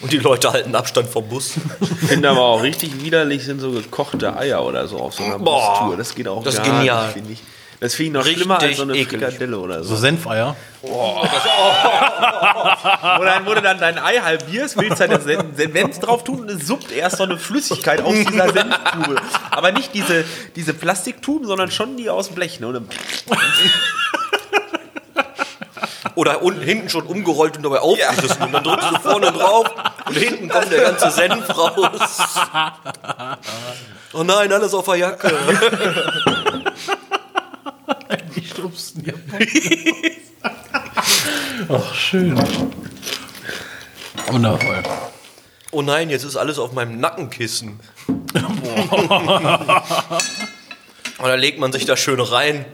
Und 0.01 0.11
die 0.11 0.17
Leute 0.17 0.51
halten 0.51 0.75
Abstand 0.75 1.09
vom 1.09 1.27
Bus. 1.27 1.53
Ich 1.81 2.09
finde 2.09 2.29
aber 2.29 2.41
auch 2.41 2.61
richtig 2.61 3.03
widerlich 3.03 3.43
sind 3.45 3.59
so 3.59 3.71
gekochte 3.71 4.35
Eier 4.37 4.63
oder 4.63 4.87
so 4.87 4.97
auf 4.99 5.13
so 5.13 5.23
einer 5.23 5.39
Boah, 5.39 5.79
Bustour. 5.79 5.97
Das 5.97 6.13
geht 6.15 6.27
auch 6.27 6.43
das 6.43 6.57
gar 6.57 6.65
genial. 6.65 7.05
nicht, 7.05 7.13
finde 7.13 7.31
ich. 7.33 7.39
Das 7.81 7.93
finde 7.93 8.07
ich 8.07 8.13
noch 8.13 8.21
Richtig 8.25 8.37
schlimmer 8.43 8.59
als 8.61 8.77
so 8.77 8.83
eine 8.83 8.93
ekelig. 8.93 9.21
Frikadelle 9.21 9.59
oder 9.59 9.83
So 9.83 9.95
so. 9.95 10.01
Senfeier. 10.01 10.55
Wo 10.81 11.13
dann, 13.23 13.45
wo 13.45 13.53
du 13.53 13.61
dann 13.61 13.79
dein 13.79 13.97
Ei 13.97 14.17
halbierst, 14.19 14.77
willst 14.77 14.97
du 14.99 15.01
halt 15.01 15.11
das 15.11 15.23
Sen- 15.23 15.55
Senf 15.55 15.99
drauf 15.99 16.23
tun 16.23 16.41
und 16.41 16.51
es 16.51 16.67
suppt 16.67 16.91
erst 16.91 17.17
so 17.17 17.23
eine 17.23 17.37
Flüssigkeit 17.37 18.01
aus 18.01 18.13
dieser 18.13 18.51
Senftube. 18.53 19.15
Aber 19.51 19.71
nicht 19.71 19.93
diese, 19.93 20.23
diese 20.55 20.73
Plastiktuben, 20.73 21.47
sondern 21.47 21.71
schon 21.71 21.97
die 21.97 22.09
aus 22.09 22.27
dem 22.27 22.35
Blech. 22.35 22.59
Ne? 22.59 22.81
Oder 26.13 26.43
unten 26.43 26.61
hinten 26.61 26.89
schon 26.89 27.05
umgerollt 27.07 27.57
und 27.57 27.63
dabei 27.63 27.79
aufgerissen. 27.79 28.43
Und 28.43 28.53
dann 28.53 28.63
drückst 28.63 28.91
du 28.91 28.99
vorne 28.99 29.31
drauf 29.31 29.65
und 30.05 30.15
hinten 30.15 30.49
kommt 30.49 30.71
der 30.71 30.81
ganze 30.81 31.09
Senf 31.11 31.49
raus. 31.57 32.19
Oh 34.13 34.23
nein, 34.23 34.51
alles 34.51 34.73
auf 34.73 34.85
der 34.85 34.95
Jacke. 34.95 35.33
Die 38.35 38.45
stupsten 38.45 39.01
hier. 39.01 39.15
Ach, 41.69 41.93
schön. 41.95 42.39
Wundervoll. 44.27 44.83
Oh 45.71 45.81
nein, 45.81 46.09
jetzt 46.09 46.23
ist 46.23 46.37
alles 46.37 46.59
auf 46.59 46.71
meinem 46.71 46.99
Nackenkissen. 46.99 47.79
Und 51.17 51.27
dann 51.27 51.39
legt 51.39 51.59
man 51.59 51.71
sich 51.71 51.85
da 51.85 51.97
schön 51.97 52.19
rein. 52.19 52.65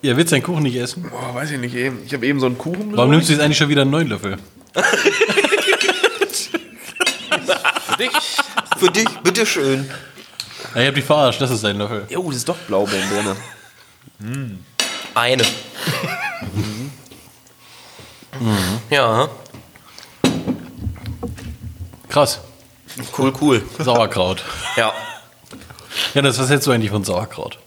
Ja, 0.00 0.16
willst 0.16 0.30
du 0.32 0.36
den 0.36 0.42
Kuchen 0.44 0.62
nicht 0.62 0.76
essen? 0.76 1.10
Boah, 1.10 1.34
weiß 1.34 1.50
ich 1.50 1.58
nicht 1.58 1.74
eben. 1.74 2.00
Ich 2.06 2.14
habe 2.14 2.24
eben 2.26 2.38
so 2.38 2.46
einen 2.46 2.56
Kuchen 2.58 2.96
Warum 2.96 3.10
nimmst 3.10 3.28
du 3.28 3.32
jetzt 3.32 3.42
eigentlich 3.42 3.58
schon 3.58 3.68
wieder 3.68 3.82
einen 3.82 3.90
neuen 3.90 4.08
Löffel? 4.08 4.36
dich. 7.98 8.10
Für 8.78 8.90
dich, 8.90 9.08
bitteschön. 9.24 9.90
Ja, 10.74 10.80
ich 10.82 10.86
hab 10.88 10.94
dich 10.94 11.04
verarscht, 11.04 11.40
das 11.40 11.50
ist 11.50 11.64
dein 11.64 11.78
Löffel. 11.78 12.06
Jo, 12.08 12.22
das 12.28 12.36
ist 12.36 12.48
doch 12.48 12.56
Blaubeeren 12.58 13.08
drin. 14.20 14.64
Eine. 15.14 15.42
Ja, 18.90 19.28
Krass. 22.08 22.40
cool, 23.18 23.32
cool. 23.40 23.62
Sauerkraut. 23.78 24.42
Ja. 24.76 24.92
Ja, 26.14 26.22
das, 26.22 26.38
was 26.38 26.48
hältst 26.48 26.66
du 26.66 26.70
eigentlich 26.70 26.90
von 26.90 27.04
Sauerkraut? 27.04 27.58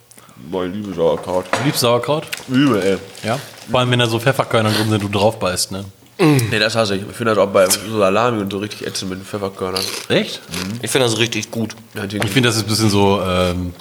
Boah, 0.50 0.65
ich 0.65 0.74
liebe 0.74 0.93
Sauerkraut. 0.93 1.45
Du 1.51 1.63
liebst 1.65 1.81
Sauerkraut? 1.81 2.27
Übel, 2.48 2.81
ey. 2.81 2.98
Ja. 3.27 3.39
Vor 3.69 3.79
allem, 3.79 3.91
wenn 3.91 4.00
da 4.00 4.07
so 4.07 4.19
Pfefferkörner 4.19 4.71
drin 4.71 4.89
sind, 4.89 5.03
du 5.03 5.07
drauf 5.10 5.39
beißt, 5.39 5.71
ne? 5.71 5.86
Nee, 6.17 6.60
das 6.60 6.75
hasse 6.75 6.95
ich. 6.95 7.01
Ich 7.10 7.15
finde 7.15 7.33
das 7.33 7.43
auch 7.43 7.51
bei 7.51 7.67
so 7.67 7.98
Salami 7.98 8.41
und 8.41 8.51
so 8.51 8.60
richtig 8.60 8.86
ätzend 8.86 9.10
mit 9.10 9.19
den 9.19 9.25
Pfefferkörnern. 9.25 9.81
Echt? 10.10 10.39
Ich 10.81 10.91
finde 10.91 11.07
das 11.07 11.17
richtig 11.17 11.50
gut. 11.50 11.75
Ja, 11.95 12.05
die, 12.05 12.17
Ich 12.17 12.29
finde, 12.29 12.50
das 12.50 12.57
ist 12.57 12.63
ein 12.63 12.67
bisschen 12.67 12.91
so, 12.91 13.21
ähm, 13.25 13.74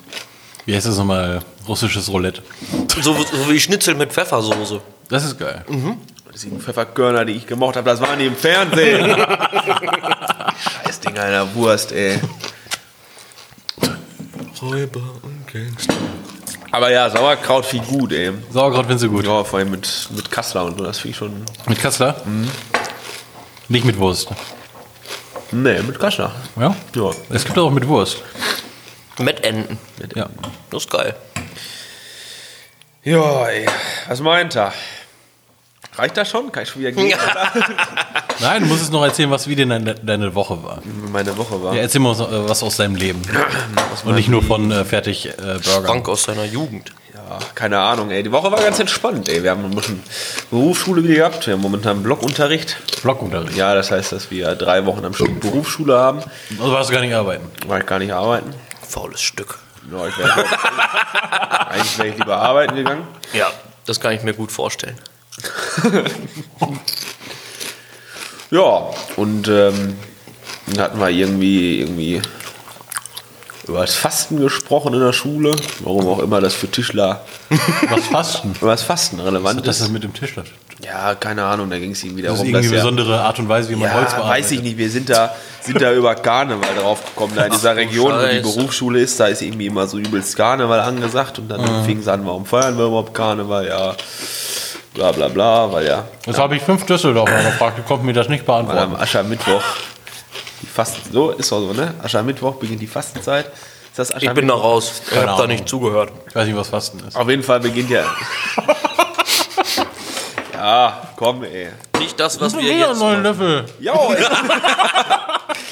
wie 0.64 0.74
heißt 0.74 0.86
das 0.86 0.96
nochmal? 0.96 1.40
Russisches 1.68 2.08
Roulette. 2.08 2.42
So, 3.02 3.12
so 3.14 3.50
wie 3.50 3.60
Schnitzel 3.60 3.94
mit 3.94 4.10
Pfeffersoße. 4.12 4.80
Das 5.10 5.24
ist 5.24 5.38
geil. 5.38 5.64
die 5.68 6.50
Pfefferkörner, 6.58 7.26
die 7.26 7.34
ich 7.34 7.46
gemocht 7.46 7.76
habe, 7.76 7.90
das 7.90 8.00
waren 8.00 8.18
die 8.18 8.26
im 8.26 8.36
Fernsehen. 8.36 9.04
Scheiß 10.84 11.00
Ding 11.00 11.18
einer 11.18 11.54
Wurst, 11.54 11.92
ey. 11.92 12.20
Räuber 14.62 15.00
und 15.22 15.46
Gangster. 15.52 15.94
Aber 16.72 16.90
ja, 16.90 17.10
Sauerkraut 17.10 17.66
viel 17.66 17.80
gut, 17.80 18.12
ey. 18.12 18.32
Sauerkraut 18.50 18.86
findest 18.86 19.04
du 19.04 19.10
gut. 19.10 19.24
Ja, 19.24 19.42
vor 19.44 19.58
allem 19.58 19.70
mit, 19.70 20.08
mit 20.10 20.30
Kassler 20.30 20.64
und 20.64 20.78
so, 20.78 20.84
das 20.84 20.98
finde 20.98 21.10
ich 21.12 21.16
schon. 21.16 21.44
Mit 21.66 21.80
Kassler? 21.80 22.16
Nicht 23.68 23.84
mit 23.84 23.98
Wurst. 23.98 24.28
Nee, 25.52 25.80
mit 25.82 25.98
Kassler. 25.98 26.32
Ja? 26.56 26.74
Ja. 26.94 27.10
Es 27.30 27.44
gibt 27.44 27.58
auch 27.58 27.70
mit 27.70 27.86
Wurst. 27.88 28.18
Mit 29.18 29.42
Enten. 29.44 29.78
Ja. 30.14 30.28
Das 30.70 30.84
ist 30.84 30.90
geil. 30.90 31.16
Ja, 33.02 33.46
ey. 33.46 33.66
Was 34.08 34.20
meint 34.20 34.54
er? 34.54 34.72
Reicht 35.96 36.16
das 36.16 36.30
schon? 36.30 36.52
Kann 36.52 36.62
ich 36.62 36.68
schon 36.68 36.82
wieder 36.82 36.92
gehen? 36.92 37.12
Nein, 38.40 38.62
du 38.62 38.68
musst 38.68 38.82
es 38.82 38.90
noch 38.90 39.04
erzählen, 39.04 39.30
was 39.30 39.46
wie 39.48 39.56
denn 39.56 39.68
deine, 39.70 39.94
deine 39.94 40.34
Woche 40.34 40.62
war. 40.62 40.78
Wie 40.82 41.10
Meine 41.10 41.36
Woche 41.36 41.62
war. 41.62 41.74
Ja, 41.74 41.82
erzähl 41.82 42.00
mal 42.00 42.10
was, 42.10 42.20
äh, 42.20 42.48
was 42.48 42.62
aus 42.62 42.76
deinem 42.76 42.96
Leben. 42.96 43.20
Und 44.04 44.14
nicht 44.14 44.28
nur 44.28 44.42
von 44.42 44.70
äh, 44.70 44.84
fertig 44.84 45.26
äh, 45.26 45.32
Burger. 45.36 45.86
Frank 45.86 46.08
aus 46.08 46.24
seiner 46.24 46.44
Jugend. 46.44 46.92
Ja, 47.14 47.38
keine 47.54 47.78
Ahnung, 47.78 48.10
ey. 48.10 48.22
Die 48.22 48.32
Woche 48.32 48.50
war 48.50 48.60
ganz 48.60 48.78
entspannt, 48.78 49.28
ey. 49.28 49.42
Wir 49.42 49.50
haben 49.50 49.64
ein 49.64 49.70
bisschen 49.74 50.02
Berufsschule 50.50 51.04
wieder 51.04 51.14
gehabt. 51.14 51.46
Wir 51.46 51.54
haben 51.54 51.60
momentan 51.60 52.02
Blockunterricht. 52.02 52.76
Blockunterricht. 53.02 53.56
Ja, 53.56 53.74
das 53.74 53.90
heißt, 53.90 54.12
dass 54.12 54.30
wir 54.30 54.54
drei 54.54 54.86
Wochen 54.86 55.04
am 55.04 55.12
Stück 55.14 55.40
Berufsschule 55.40 55.96
haben. 55.96 56.22
Also 56.58 56.72
warst 56.72 56.90
du 56.90 56.94
gar 56.94 57.02
nicht 57.02 57.14
arbeiten. 57.14 57.46
War 57.66 57.78
ich 57.78 57.86
gar 57.86 57.98
nicht 57.98 58.12
arbeiten. 58.12 58.54
Faules 58.86 59.20
Stück. 59.20 59.58
Ja, 59.90 60.06
ich 60.06 60.18
wär, 60.18 60.26
eigentlich 61.70 61.98
wäre 61.98 62.08
ich 62.08 62.18
lieber 62.18 62.36
arbeiten 62.36 62.76
gegangen. 62.76 63.06
Ja, 63.32 63.46
das 63.86 64.00
kann 64.00 64.12
ich 64.12 64.22
mir 64.22 64.34
gut 64.34 64.52
vorstellen. 64.52 64.96
Ja, 68.50 68.90
und 69.16 69.48
ähm, 69.48 69.96
dann 70.66 70.78
hatten 70.84 70.98
wir 71.00 71.08
irgendwie, 71.08 71.80
irgendwie 71.80 72.20
über 73.68 73.80
das 73.82 73.94
Fasten 73.94 74.40
gesprochen 74.40 74.94
in 74.94 75.00
der 75.00 75.12
Schule. 75.12 75.54
Warum 75.80 76.08
auch 76.08 76.18
immer 76.18 76.40
das 76.40 76.54
für 76.54 76.68
Tischler 76.68 77.24
Was 77.90 78.06
Fasten? 78.06 78.54
über 78.60 78.72
das 78.72 78.82
Fasten 78.82 79.20
relevant 79.20 79.66
Das 79.66 79.76
ist. 79.78 79.86
ist 79.86 79.92
mit 79.92 80.02
dem 80.02 80.12
Tischler. 80.12 80.44
Ja, 80.84 81.14
keine 81.14 81.44
Ahnung, 81.44 81.68
da 81.70 81.78
ging 81.78 81.90
es 81.92 82.02
irgendwie 82.02 82.22
Das 82.22 82.32
ist 82.32 82.38
darum, 82.38 82.54
irgendwie 82.54 82.74
ja, 82.74 82.80
besondere 82.82 83.20
Art 83.20 83.38
und 83.38 83.48
Weise, 83.48 83.68
wie 83.68 83.76
man 83.76 83.92
Holz 83.92 84.12
ja, 84.12 84.16
bearbeitet. 84.18 84.44
weiß 84.44 84.50
ich 84.52 84.62
nicht, 84.62 84.78
wir 84.78 84.90
sind 84.90 85.10
da, 85.10 85.34
sind 85.60 85.80
da 85.80 85.92
über 85.92 86.14
Karneval 86.14 86.74
drauf 86.76 87.04
gekommen. 87.04 87.34
Da 87.36 87.44
in 87.44 87.52
dieser 87.52 87.76
Region, 87.76 88.12
wo 88.14 88.26
die. 88.26 88.40
Berufsschule 88.40 88.98
ist, 89.00 89.20
da 89.20 89.26
ist 89.26 89.42
irgendwie 89.42 89.66
immer 89.66 89.86
so 89.86 89.98
übelst 89.98 90.36
Karneval 90.36 90.80
angesagt 90.80 91.38
und 91.38 91.48
dann 91.48 91.84
fing 91.84 91.98
es 91.98 92.08
an, 92.08 92.24
warum 92.26 92.46
feiern 92.46 92.78
wir 92.78 92.86
überhaupt 92.86 93.12
Karneval? 93.12 93.66
Ja, 93.68 93.94
bla 94.94 95.12
bla 95.12 95.28
bla, 95.28 95.72
weil 95.72 95.86
ja 95.86 96.04
Jetzt 96.26 96.38
habe 96.38 96.56
ich 96.56 96.62
fünf 96.62 96.86
Düsseldorfer 96.86 97.42
gefragt, 97.42 97.78
die 97.78 97.82
konnten 97.82 98.06
mir 98.06 98.12
das 98.12 98.28
nicht 98.28 98.46
weil 98.46 98.60
am 98.60 98.66
beantworten. 98.66 99.02
Aschermittwoch 99.02 99.62
die 100.62 100.66
Fasten, 100.66 101.12
so 101.12 101.30
ist 101.30 101.52
auch 101.52 101.60
so, 101.60 101.72
ne? 101.72 101.94
Aschermittwoch 102.02 102.56
beginnt 102.56 102.82
die 102.82 102.86
Fastenzeit. 102.86 103.46
Ist 103.46 103.98
das 103.98 104.22
Ich 104.22 104.30
bin 104.32 104.46
da 104.46 104.54
raus. 104.54 105.02
Ich 105.10 105.16
habe 105.16 105.40
da 105.40 105.46
nicht 105.46 105.68
zugehört. 105.68 106.12
Ich 106.28 106.34
weiß 106.34 106.46
nicht, 106.46 106.56
was 106.56 106.68
Fasten 106.68 107.00
ist. 107.06 107.16
Auf 107.16 107.28
jeden 107.28 107.42
Fall 107.42 107.60
beginnt 107.60 107.90
ja. 107.90 108.04
ja, 110.52 111.02
komm, 111.16 111.44
ey. 111.44 111.68
Nicht 111.98 112.20
das, 112.20 112.40
was 112.40 112.54
wir 112.54 112.62
Wieder 112.62 112.88
jetzt 112.88 113.00
neuen 113.00 113.22
machen. 113.22 113.38
Löffel. 113.38 113.64
Jo, 113.80 114.12
ey. 114.16 114.24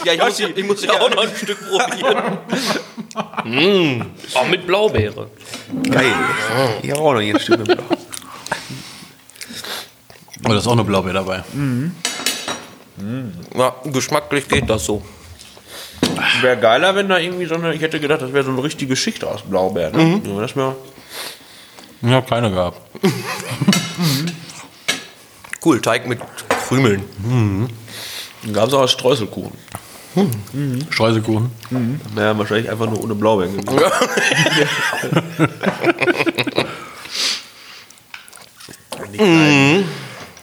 Ja, 0.05 0.13
ich 0.13 0.21
muss, 0.23 0.39
ich 0.39 0.65
muss 0.65 0.85
ja 0.85 0.93
auch 0.93 1.11
noch 1.11 1.25
ein 1.25 1.35
Stück 1.35 1.59
probieren. 1.69 2.39
mm. 3.99 4.03
Auch 4.35 4.47
mit 4.47 4.65
Blaubeere. 4.65 5.27
Geil. 5.91 6.15
Ich 6.83 6.91
habe 6.93 7.01
auch 7.01 7.15
noch 7.15 7.21
hier 7.21 7.35
ein 7.35 7.41
Stück 7.41 7.59
mit 7.59 7.77
Blau. 7.77 7.98
Oh, 10.49 10.53
da 10.53 10.59
ist 10.59 10.67
auch 10.67 10.73
eine 10.73 10.85
Blaubeer 10.85 11.13
dabei. 11.13 11.45
Ja, 13.55 13.75
geschmacklich 13.85 14.49
geht 14.49 14.69
das 14.71 14.87
so. 14.87 15.03
Wäre 16.41 16.57
geiler, 16.57 16.95
wenn 16.95 17.09
da 17.09 17.19
irgendwie 17.19 17.45
so 17.45 17.55
eine, 17.55 17.75
ich 17.75 17.83
hätte 17.83 18.01
gedacht, 18.01 18.23
das 18.23 18.33
wäre 18.33 18.45
so 18.45 18.51
eine 18.51 18.63
richtige 18.63 18.97
Schicht 18.97 19.23
aus 19.25 19.43
Blaubeeren. 19.43 19.97
Ne? 19.97 20.23
Ja, 20.25 20.41
das 20.41 20.57
wär, 20.57 20.75
Ich 22.03 22.09
habe 22.09 22.27
keine 22.27 22.51
gehabt. 22.51 22.81
Cool, 25.65 25.81
Teig 25.81 26.07
mit 26.07 26.21
Krümeln. 26.69 27.03
dann 28.45 28.53
gab 28.53 28.69
es 28.69 28.75
auch 28.75 28.89
Streuselkuchen. 28.89 29.59
Streuselkuchen. 30.89 31.51
Naja, 32.15 32.39
wahrscheinlich 32.39 32.71
einfach 32.71 32.89
nur 32.89 33.03
ohne 33.03 33.17
Blaubeeren 33.17 33.57
die 39.13 39.19
kleinen 39.19 39.85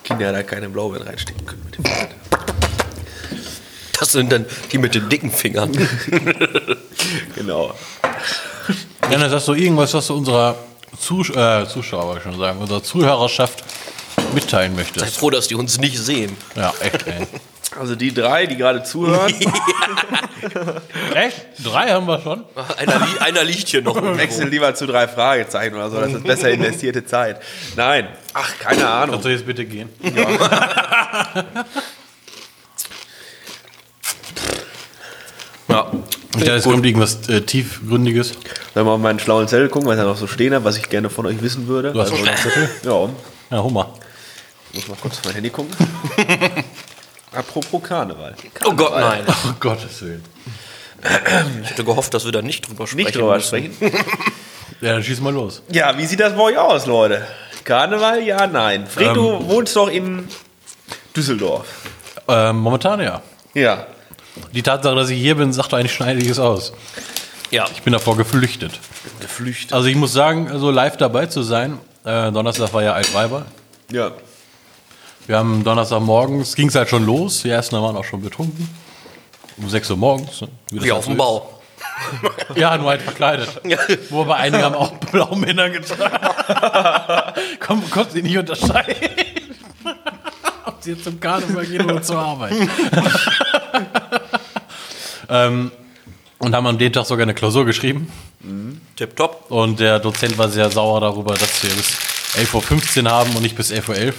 Kinder 0.05 0.31
da 0.31 0.43
keine 0.43 0.69
Blaubeeren 0.69 1.05
reinstecken 1.07 1.45
können 1.45 1.61
mit 1.65 1.77
dem 1.77 1.83
Finger. 1.85 2.09
Das 3.99 4.11
sind 4.11 4.31
dann 4.31 4.45
die 4.71 4.77
mit 4.77 4.95
den 4.95 5.09
dicken 5.09 5.31
Fingern. 5.31 5.71
Genau. 7.35 7.71
Dennis, 9.11 9.31
hast 9.31 9.47
du 9.47 9.53
irgendwas, 9.53 9.93
was 9.93 10.07
du 10.07 10.15
unserer 10.15 10.55
Zus 10.99 11.29
äh, 11.29 11.67
Zuschauer, 11.67 12.19
schon 12.19 12.39
sagen, 12.39 12.59
unserer 12.59 12.81
Zuhörerschaft 12.81 13.63
mitteilen 14.33 14.71
Sei 14.71 14.81
möchtest? 14.81 15.17
froh, 15.17 15.29
dass 15.29 15.47
die 15.47 15.53
uns 15.55 15.77
nicht 15.77 15.99
sehen. 15.99 16.35
Ja, 16.55 16.73
echt, 16.79 17.05
ey. 17.05 17.27
Also 17.79 17.95
die 17.95 18.13
drei, 18.13 18.45
die 18.45 18.55
gerade 18.57 18.83
zuhören, 18.83 19.33
Echt? 21.13 21.45
Drei 21.63 21.89
haben 21.91 22.05
wir 22.07 22.21
schon? 22.21 22.43
Einer, 22.77 22.99
li 22.99 23.17
einer 23.19 23.43
liegt 23.43 23.67
hier 23.67 23.81
noch. 23.81 23.95
wechseln 24.17 24.49
lieber 24.51 24.73
zu 24.75 24.85
drei 24.87 25.07
Fragezeichen 25.07 25.75
oder 25.75 25.89
so. 25.89 25.99
Das 25.99 26.13
ist 26.13 26.23
besser 26.23 26.51
investierte 26.51 27.05
Zeit. 27.05 27.41
Nein. 27.75 28.07
Ach, 28.33 28.51
keine 28.59 28.87
Ahnung. 28.87 29.15
Kannst 29.15 29.25
du 29.25 29.29
jetzt 29.31 29.45
bitte 29.45 29.65
gehen? 29.65 29.89
Ja. 30.15 31.45
Ich 36.37 36.43
dachte, 36.43 36.51
es 36.57 36.63
kommt 36.63 36.85
irgendwas 36.85 37.27
äh, 37.29 37.41
tiefgründiges. 37.41 38.33
Sollen 38.73 38.85
wir 38.85 38.91
auf 38.91 38.99
meinen 38.99 39.19
schlauen 39.19 39.47
Zettel 39.47 39.69
gucken, 39.69 39.87
was 39.87 39.97
da 39.97 40.03
noch 40.03 40.17
so 40.17 40.27
stehen 40.27 40.53
hat, 40.53 40.63
was 40.63 40.77
ich 40.77 40.89
gerne 40.89 41.09
von 41.09 41.25
euch 41.25 41.41
wissen 41.41 41.67
würde? 41.67 41.91
Du 41.93 42.01
hast 42.01 42.11
wohl 42.11 42.27
einen 42.27 42.37
Zettel? 42.37 42.69
Ja, 42.83 43.09
Ja, 43.51 43.63
Hummer. 43.63 43.93
muss 44.73 44.87
mal 44.87 44.97
kurz 45.01 45.17
auf 45.19 45.25
mein 45.25 45.35
Handy 45.35 45.49
gucken. 45.49 45.73
Apropos 47.35 47.81
Karneval. 47.83 48.35
Oh 48.65 48.73
Gott, 48.73 48.93
nein. 48.99 49.23
Oh 49.27 49.53
Gottes 49.59 50.01
Willen. 50.01 50.23
Ich 51.63 51.69
hätte 51.69 51.83
gehofft, 51.83 52.13
dass 52.13 52.25
wir 52.25 52.31
da 52.31 52.41
nicht 52.41 52.67
drüber 52.67 52.87
sprechen 52.87 53.05
Nicht 53.05 53.15
drüber 53.15 53.35
müssen. 53.35 53.47
sprechen. 53.47 53.75
Ja, 54.81 54.91
dann 54.93 55.03
schieß 55.03 55.21
mal 55.21 55.33
los. 55.33 55.61
Ja, 55.71 55.97
wie 55.97 56.05
sieht 56.05 56.19
das 56.19 56.33
bei 56.35 56.41
euch 56.41 56.57
aus, 56.57 56.85
Leute? 56.85 57.25
Karneval, 57.63 58.21
ja, 58.23 58.45
nein. 58.45 58.85
Fred, 58.87 59.15
du 59.15 59.47
wohnst 59.47 59.75
doch 59.75 59.87
in 59.87 60.27
Düsseldorf. 61.15 61.65
Ähm, 62.27 62.57
momentan 62.57 62.99
ja. 62.99 63.21
Ja. 63.53 63.87
Die 64.51 64.61
Tatsache, 64.61 64.95
dass 64.95 65.09
ich 65.09 65.19
hier 65.19 65.35
bin, 65.35 65.53
sagt 65.53 65.73
eigentlich 65.73 65.93
schon 65.93 66.07
einiges 66.07 66.39
aus. 66.39 66.73
Ja. 67.51 67.65
Ich 67.73 67.83
bin 67.83 67.93
davor 67.93 68.17
geflüchtet. 68.17 68.79
Geflüchtet. 69.21 69.71
Also 69.73 69.87
ich 69.87 69.95
muss 69.95 70.11
sagen, 70.11 70.51
also 70.51 70.71
live 70.71 70.97
dabei 70.97 71.27
zu 71.27 71.41
sein, 71.41 71.77
äh, 72.03 72.31
Donnerstag 72.31 72.73
war 72.73 72.83
ja 72.83 72.93
Altweiber. 72.93 73.45
Ja. 73.91 74.11
Wir 75.27 75.37
haben 75.37 75.63
Donnerstagmorgens, 75.63 76.55
ging 76.55 76.67
es 76.67 76.75
halt 76.75 76.89
schon 76.89 77.05
los, 77.05 77.41
die 77.41 77.49
ersten 77.49 77.75
waren 77.81 77.95
auch 77.95 78.03
schon 78.03 78.21
betrunken. 78.21 78.69
Um 79.57 79.69
6 79.69 79.89
Uhr 79.91 79.97
morgens. 79.97 80.41
ne, 80.41 80.49
das 80.69 80.83
Wie 80.83 80.91
halt 80.91 80.99
auf 80.99 81.05
dem. 81.05 81.17
Bau. 81.17 81.51
Ja, 82.55 82.77
nur 82.77 82.89
halt 82.89 83.01
verkleidet. 83.01 83.49
Ja. 83.63 83.77
Wobei 84.09 84.35
einige 84.35 84.63
haben 84.63 84.75
auch 84.75 84.91
blaue 84.91 85.37
Männer 85.37 85.69
getragen. 85.69 86.17
Komm, 87.59 87.89
konnte 87.89 88.13
sie 88.13 88.21
nicht 88.21 88.37
unterscheiden. 88.37 88.95
Ob 90.65 90.75
sie 90.81 90.91
jetzt 90.91 91.05
zum 91.05 91.19
Karneval 91.19 91.65
gehen 91.65 91.85
oder 91.85 92.01
zur 92.01 92.19
Arbeit. 92.19 92.53
ähm, 95.29 95.71
und 96.37 96.55
haben 96.55 96.67
an 96.67 96.77
dem 96.77 96.91
Tag 96.91 97.05
sogar 97.05 97.23
eine 97.23 97.33
Klausur 97.33 97.65
geschrieben. 97.65 98.11
Tipptopp. 98.95 99.49
Und 99.49 99.79
der 99.79 99.99
Dozent 99.99 100.37
war 100.37 100.49
sehr 100.49 100.69
sauer 100.69 101.01
darüber, 101.01 101.33
dass 101.33 101.63
wir 101.63 101.71
bis 101.71 101.97
11.15 102.35 103.03
Uhr 103.03 103.11
haben 103.11 103.35
und 103.35 103.41
nicht 103.41 103.55
bis 103.55 103.71
11.11 103.71 104.07
Uhr. 104.07 104.13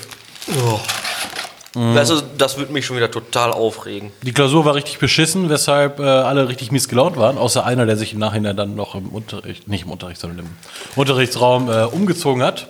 Das, 1.94 2.08
ist, 2.08 2.24
das 2.38 2.56
würde 2.56 2.72
mich 2.72 2.86
schon 2.86 2.96
wieder 2.96 3.10
total 3.10 3.52
aufregen. 3.52 4.10
Die 4.22 4.32
Klausur 4.32 4.64
war 4.64 4.74
richtig 4.74 4.98
beschissen, 4.98 5.50
weshalb 5.50 6.00
äh, 6.00 6.04
alle 6.04 6.48
richtig 6.48 6.72
mies 6.72 6.88
gelaunt 6.88 7.18
waren, 7.18 7.36
außer 7.36 7.66
einer, 7.66 7.84
der 7.84 7.98
sich 7.98 8.14
im 8.14 8.18
Nachhinein 8.18 8.56
dann 8.56 8.74
noch 8.74 8.94
im 8.94 9.08
Unterricht, 9.08 9.68
nicht 9.68 9.84
im 9.84 9.90
Unterricht, 9.90 10.18
sondern 10.18 10.46
im 10.46 10.56
Unterrichtsraum 10.94 11.70
äh, 11.70 11.82
umgezogen 11.84 12.42
hat. 12.42 12.68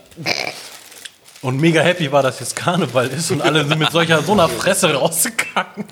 Und 1.41 1.61
mega 1.61 1.83
happy 1.83 2.11
war, 2.11 2.25
dass 2.25 2.41
jetzt 2.41 2.57
Karneval 2.57 3.07
ist 3.07 3.31
und 3.31 3.43
alle 3.43 3.65
sind 3.65 3.79
mit 3.79 3.93
solcher 3.93 4.23
so 4.23 4.33
einer 4.33 4.49
Fresse 4.49 4.93
rausgegangen. 4.93 5.87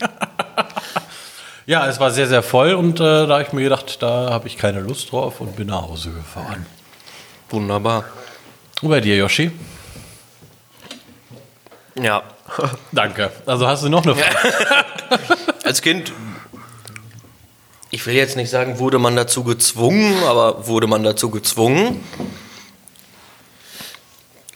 ja, 1.66 1.86
es 1.86 2.00
war 2.00 2.10
sehr, 2.10 2.26
sehr 2.26 2.42
voll 2.42 2.74
und 2.74 2.98
äh, 2.98 3.28
da 3.28 3.34
habe 3.34 3.42
ich 3.44 3.52
mir 3.52 3.62
gedacht, 3.62 4.02
da 4.02 4.30
habe 4.30 4.48
ich 4.48 4.58
keine 4.58 4.80
Lust 4.80 5.12
drauf 5.12 5.40
und 5.40 5.54
bin 5.54 5.68
nach 5.68 5.82
Hause 5.82 6.10
gefahren. 6.10 6.66
Wunderbar. 7.48 8.06
Und 8.82 8.88
bei 8.88 9.00
dir, 9.00 9.14
Yoshi? 9.14 9.52
Ja. 11.96 12.22
Danke. 12.92 13.30
Also 13.46 13.66
hast 13.66 13.84
du 13.84 13.88
noch 13.88 14.04
eine 14.04 14.14
Frage? 14.14 14.84
Als 15.64 15.80
Kind, 15.82 16.12
ich 17.90 18.04
will 18.06 18.14
jetzt 18.14 18.36
nicht 18.36 18.50
sagen, 18.50 18.78
wurde 18.78 18.98
man 18.98 19.16
dazu 19.16 19.44
gezwungen, 19.44 20.22
aber 20.24 20.66
wurde 20.66 20.86
man 20.86 21.02
dazu 21.04 21.30
gezwungen. 21.30 22.04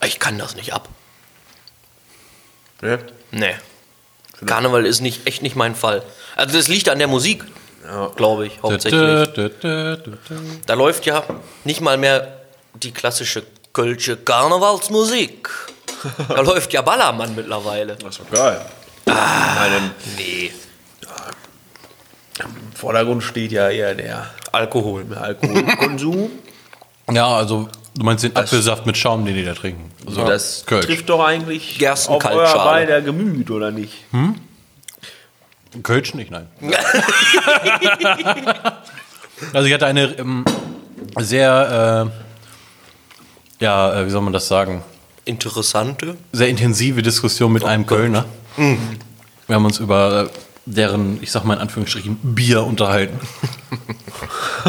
Ich 0.05 0.19
kann 0.19 0.39
das 0.39 0.55
nicht 0.57 0.73
ab. 0.73 0.89
ja. 2.83 2.99
Nee. 3.31 3.55
Karneval 4.47 4.87
ist 4.87 5.01
nicht, 5.01 5.27
echt 5.27 5.43
nicht 5.43 5.57
mein 5.57 5.75
Fall. 5.75 6.03
Also 6.37 6.57
das 6.57 6.69
liegt 6.69 6.89
an 6.89 6.99
der 6.99 7.09
Musik, 7.09 7.45
glaube 8.15 8.47
ich, 8.47 8.63
hauptsächlich. 8.63 9.61
Da 9.61 10.75
läuft 10.75 11.05
ja 11.07 11.25
nicht 11.65 11.81
mal 11.81 11.97
mehr 11.97 12.41
die 12.75 12.93
klassische 12.93 13.43
kölsche 13.73 14.17
Karnevalsmusik. 14.17 15.49
Da 16.29 16.41
läuft 16.41 16.73
ja 16.73 16.83
Ballermann 16.83 17.35
mittlerweile. 17.35 17.97
Das 17.97 18.17
ist 18.19 18.21
doch 18.21 18.31
geil. 18.31 18.61
Meinen 19.07 19.91
Nee. 20.17 20.53
Im 22.41 22.73
Vordergrund 22.77 23.23
steht 23.25 23.51
ja 23.53 23.69
eher 23.69 23.95
der 23.95 24.27
Alkohol. 24.53 25.07
Alkoholkonsum. 25.17 26.31
Ja, 27.11 27.27
also 27.27 27.71
du 27.97 28.05
meinst 28.05 28.23
den 28.23 28.37
Apfelsaft 28.37 28.85
mit 28.85 28.95
Schaum, 28.99 29.25
den 29.25 29.35
die 29.35 29.43
da 29.43 29.55
trinken. 29.55 29.91
Also 30.07 30.27
Das 30.27 30.67
Kölsch. 30.67 30.85
trifft 30.85 31.09
doch 31.09 31.25
eigentlich 31.25 31.89
auf 31.89 32.23
euer 32.27 32.55
beider 32.55 33.01
Gemüt, 33.01 33.51
oder 33.51 33.71
nicht? 33.71 33.95
Kölsch 35.83 36.13
nicht, 36.13 36.31
nein. 36.31 36.49
also 39.55 39.67
ich 39.67 39.73
hatte 39.73 39.87
eine 39.87 40.19
ähm, 40.19 40.45
sehr, 41.19 42.11
äh, 43.61 43.65
ja, 43.65 44.01
äh, 44.01 44.07
wie 44.07 44.11
soll 44.11 44.21
man 44.23 44.35
das 44.35 44.49
sagen, 44.49 44.83
Interessante. 45.29 46.17
sehr 46.33 46.49
intensive 46.49 47.03
Diskussion 47.03 47.53
mit 47.53 47.65
einem 47.65 47.87
Kölner. 47.87 48.25
Wir 48.57 49.55
haben 49.55 49.65
uns 49.65 49.79
über 49.79 50.31
deren, 50.67 51.19
ich 51.23 51.31
sag 51.31 51.45
mal 51.45 51.55
in 51.55 51.61
Anführungsstrichen, 51.61 52.17
Bier 52.23 52.63
unterhalten. 52.65 53.19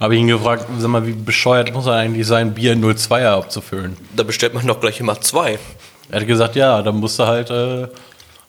Habe 0.00 0.14
ich 0.14 0.20
ihn 0.20 0.28
gefragt, 0.28 0.66
sag 0.78 0.88
mal, 0.88 1.06
wie 1.06 1.12
bescheuert 1.12 1.72
muss 1.74 1.86
er 1.86 1.94
eigentlich 1.94 2.26
sein, 2.26 2.54
Bier 2.54 2.72
in 2.72 2.84
02er 2.84 3.32
abzufüllen? 3.36 3.96
Da 4.16 4.22
bestellt 4.22 4.54
man 4.54 4.66
doch 4.66 4.80
gleich 4.80 4.98
immer 5.00 5.20
zwei. 5.20 5.58
Er 6.10 6.20
hat 6.20 6.26
gesagt, 6.26 6.56
ja, 6.56 6.80
dann 6.82 6.96
musst 6.96 7.18
du 7.18 7.26
halt, 7.26 7.50
äh, 7.50 7.86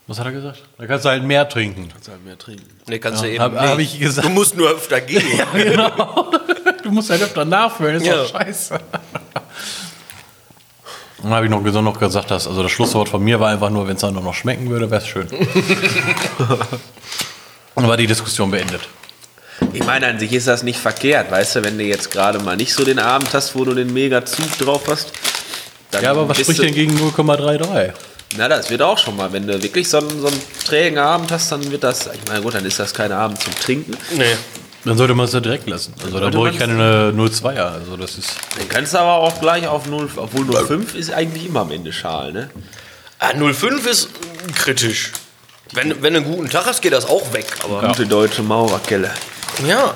was 0.07 0.17
hat 0.19 0.25
er 0.27 0.31
gesagt? 0.31 0.63
Da 0.77 0.85
kannst 0.87 1.05
du 1.05 1.09
halt 1.09 1.23
mehr 1.23 1.47
trinken. 1.47 1.89
halt 2.09 2.25
mehr 2.25 2.37
trinken. 2.37 2.65
Nee, 2.87 2.99
kannst 2.99 3.21
du 3.23 3.27
eben 3.29 3.43
hab- 3.43 3.55
hab 3.55 3.79
ich 3.79 3.99
gesagt. 3.99 4.27
Du 4.27 4.31
musst 4.31 4.55
nur 4.57 4.69
öfter 4.69 4.99
gehen. 5.01 5.21
Du 6.83 6.89
musst 6.89 7.11
halt 7.11 7.21
öfter 7.21 7.45
nachfüllen, 7.45 7.97
ist 7.97 8.07
Ja. 8.07 8.15
doch 8.23 8.29
scheiße. 8.31 8.79
Dann 11.21 11.31
habe 11.31 11.45
ich 11.45 11.51
noch, 11.51 11.61
noch 11.61 11.99
gesagt, 11.99 12.31
dass, 12.31 12.47
also 12.47 12.63
das 12.63 12.71
Schlusswort 12.71 13.09
von 13.09 13.23
mir 13.23 13.39
war 13.39 13.49
einfach 13.49 13.69
nur, 13.69 13.87
wenn 13.87 13.95
es 13.95 14.01
dann 14.01 14.13
nur 14.13 14.23
noch 14.23 14.33
schmecken 14.33 14.69
würde, 14.69 14.89
wäre 14.89 15.01
es 15.01 15.07
schön. 15.07 15.27
Dann 17.75 17.87
war 17.87 17.97
die 17.97 18.07
Diskussion 18.07 18.51
beendet. 18.51 18.81
Ich 19.73 19.85
meine, 19.85 20.07
an 20.07 20.19
sich 20.19 20.33
ist 20.33 20.47
das 20.47 20.63
nicht 20.63 20.79
verkehrt, 20.79 21.31
weißt 21.31 21.57
du, 21.57 21.63
wenn 21.63 21.77
du 21.77 21.83
jetzt 21.83 22.11
gerade 22.11 22.39
mal 22.39 22.57
nicht 22.57 22.73
so 22.73 22.83
den 22.83 22.99
Abend 22.99 23.33
hast, 23.33 23.55
wo 23.55 23.63
du 23.63 23.73
den 23.73 23.93
Mega-Zug 23.93 24.57
drauf 24.57 24.81
hast. 24.87 25.11
Dann 25.91 26.03
Ja, 26.03 26.11
aber 26.11 26.27
was 26.27 26.39
spricht 26.39 26.61
denn 26.61 26.73
gegen 26.73 26.97
0,33? 26.97 27.91
Na, 28.37 28.47
das 28.47 28.69
wird 28.69 28.81
auch 28.81 28.97
schon 28.97 29.15
mal. 29.17 29.31
Wenn 29.33 29.45
du 29.45 29.61
wirklich 29.61 29.89
so 29.89 29.97
einen, 29.97 30.21
so 30.21 30.27
einen 30.27 30.41
trägen 30.65 30.97
Abend 30.97 31.31
hast, 31.31 31.51
dann 31.51 31.69
wird 31.71 31.83
das. 31.83 32.07
Ich 32.07 32.27
meine, 32.27 32.41
gut, 32.41 32.55
dann 32.55 32.65
ist 32.65 32.79
das 32.79 32.93
kein 32.93 33.11
Abend 33.11 33.41
zum 33.41 33.53
Trinken. 33.55 33.95
nee. 34.15 34.35
Dann 34.83 34.97
sollte 34.97 35.13
man 35.13 35.25
es 35.25 35.33
ja 35.33 35.39
direkt 35.39 35.69
lassen. 35.69 35.93
Also 36.03 36.19
da 36.19 36.29
brauche 36.29 36.49
ich 36.49 36.57
keine 36.57 37.11
0,2er. 37.15 37.71
Also 37.73 37.97
das 37.97 38.17
ist. 38.17 38.35
Dann 38.57 38.67
kannst 38.67 38.93
du 38.93 38.97
aber 38.99 39.15
auch 39.17 39.39
gleich 39.39 39.67
auf 39.67 39.85
0, 39.85 40.09
obwohl 40.15 40.45
0,5 40.45 40.95
ist 40.95 41.11
eigentlich 41.13 41.45
immer 41.45 41.61
am 41.61 41.71
Ende 41.71 41.93
schal, 41.93 42.31
ne? 42.33 42.49
Ah, 43.19 43.29
05 43.35 43.85
ist 43.85 44.09
kritisch. 44.55 45.11
Wenn, 45.73 46.01
wenn 46.01 46.13
du 46.15 46.21
einen 46.21 46.31
guten 46.33 46.49
Tag 46.49 46.65
hast, 46.65 46.81
geht 46.81 46.93
das 46.93 47.05
auch 47.05 47.31
weg. 47.33 47.45
Aber 47.63 47.87
Gute 47.87 48.07
deutsche 48.07 48.41
Maurerkelle. 48.43 49.11
ja. 49.67 49.93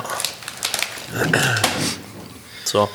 So. 2.63 2.89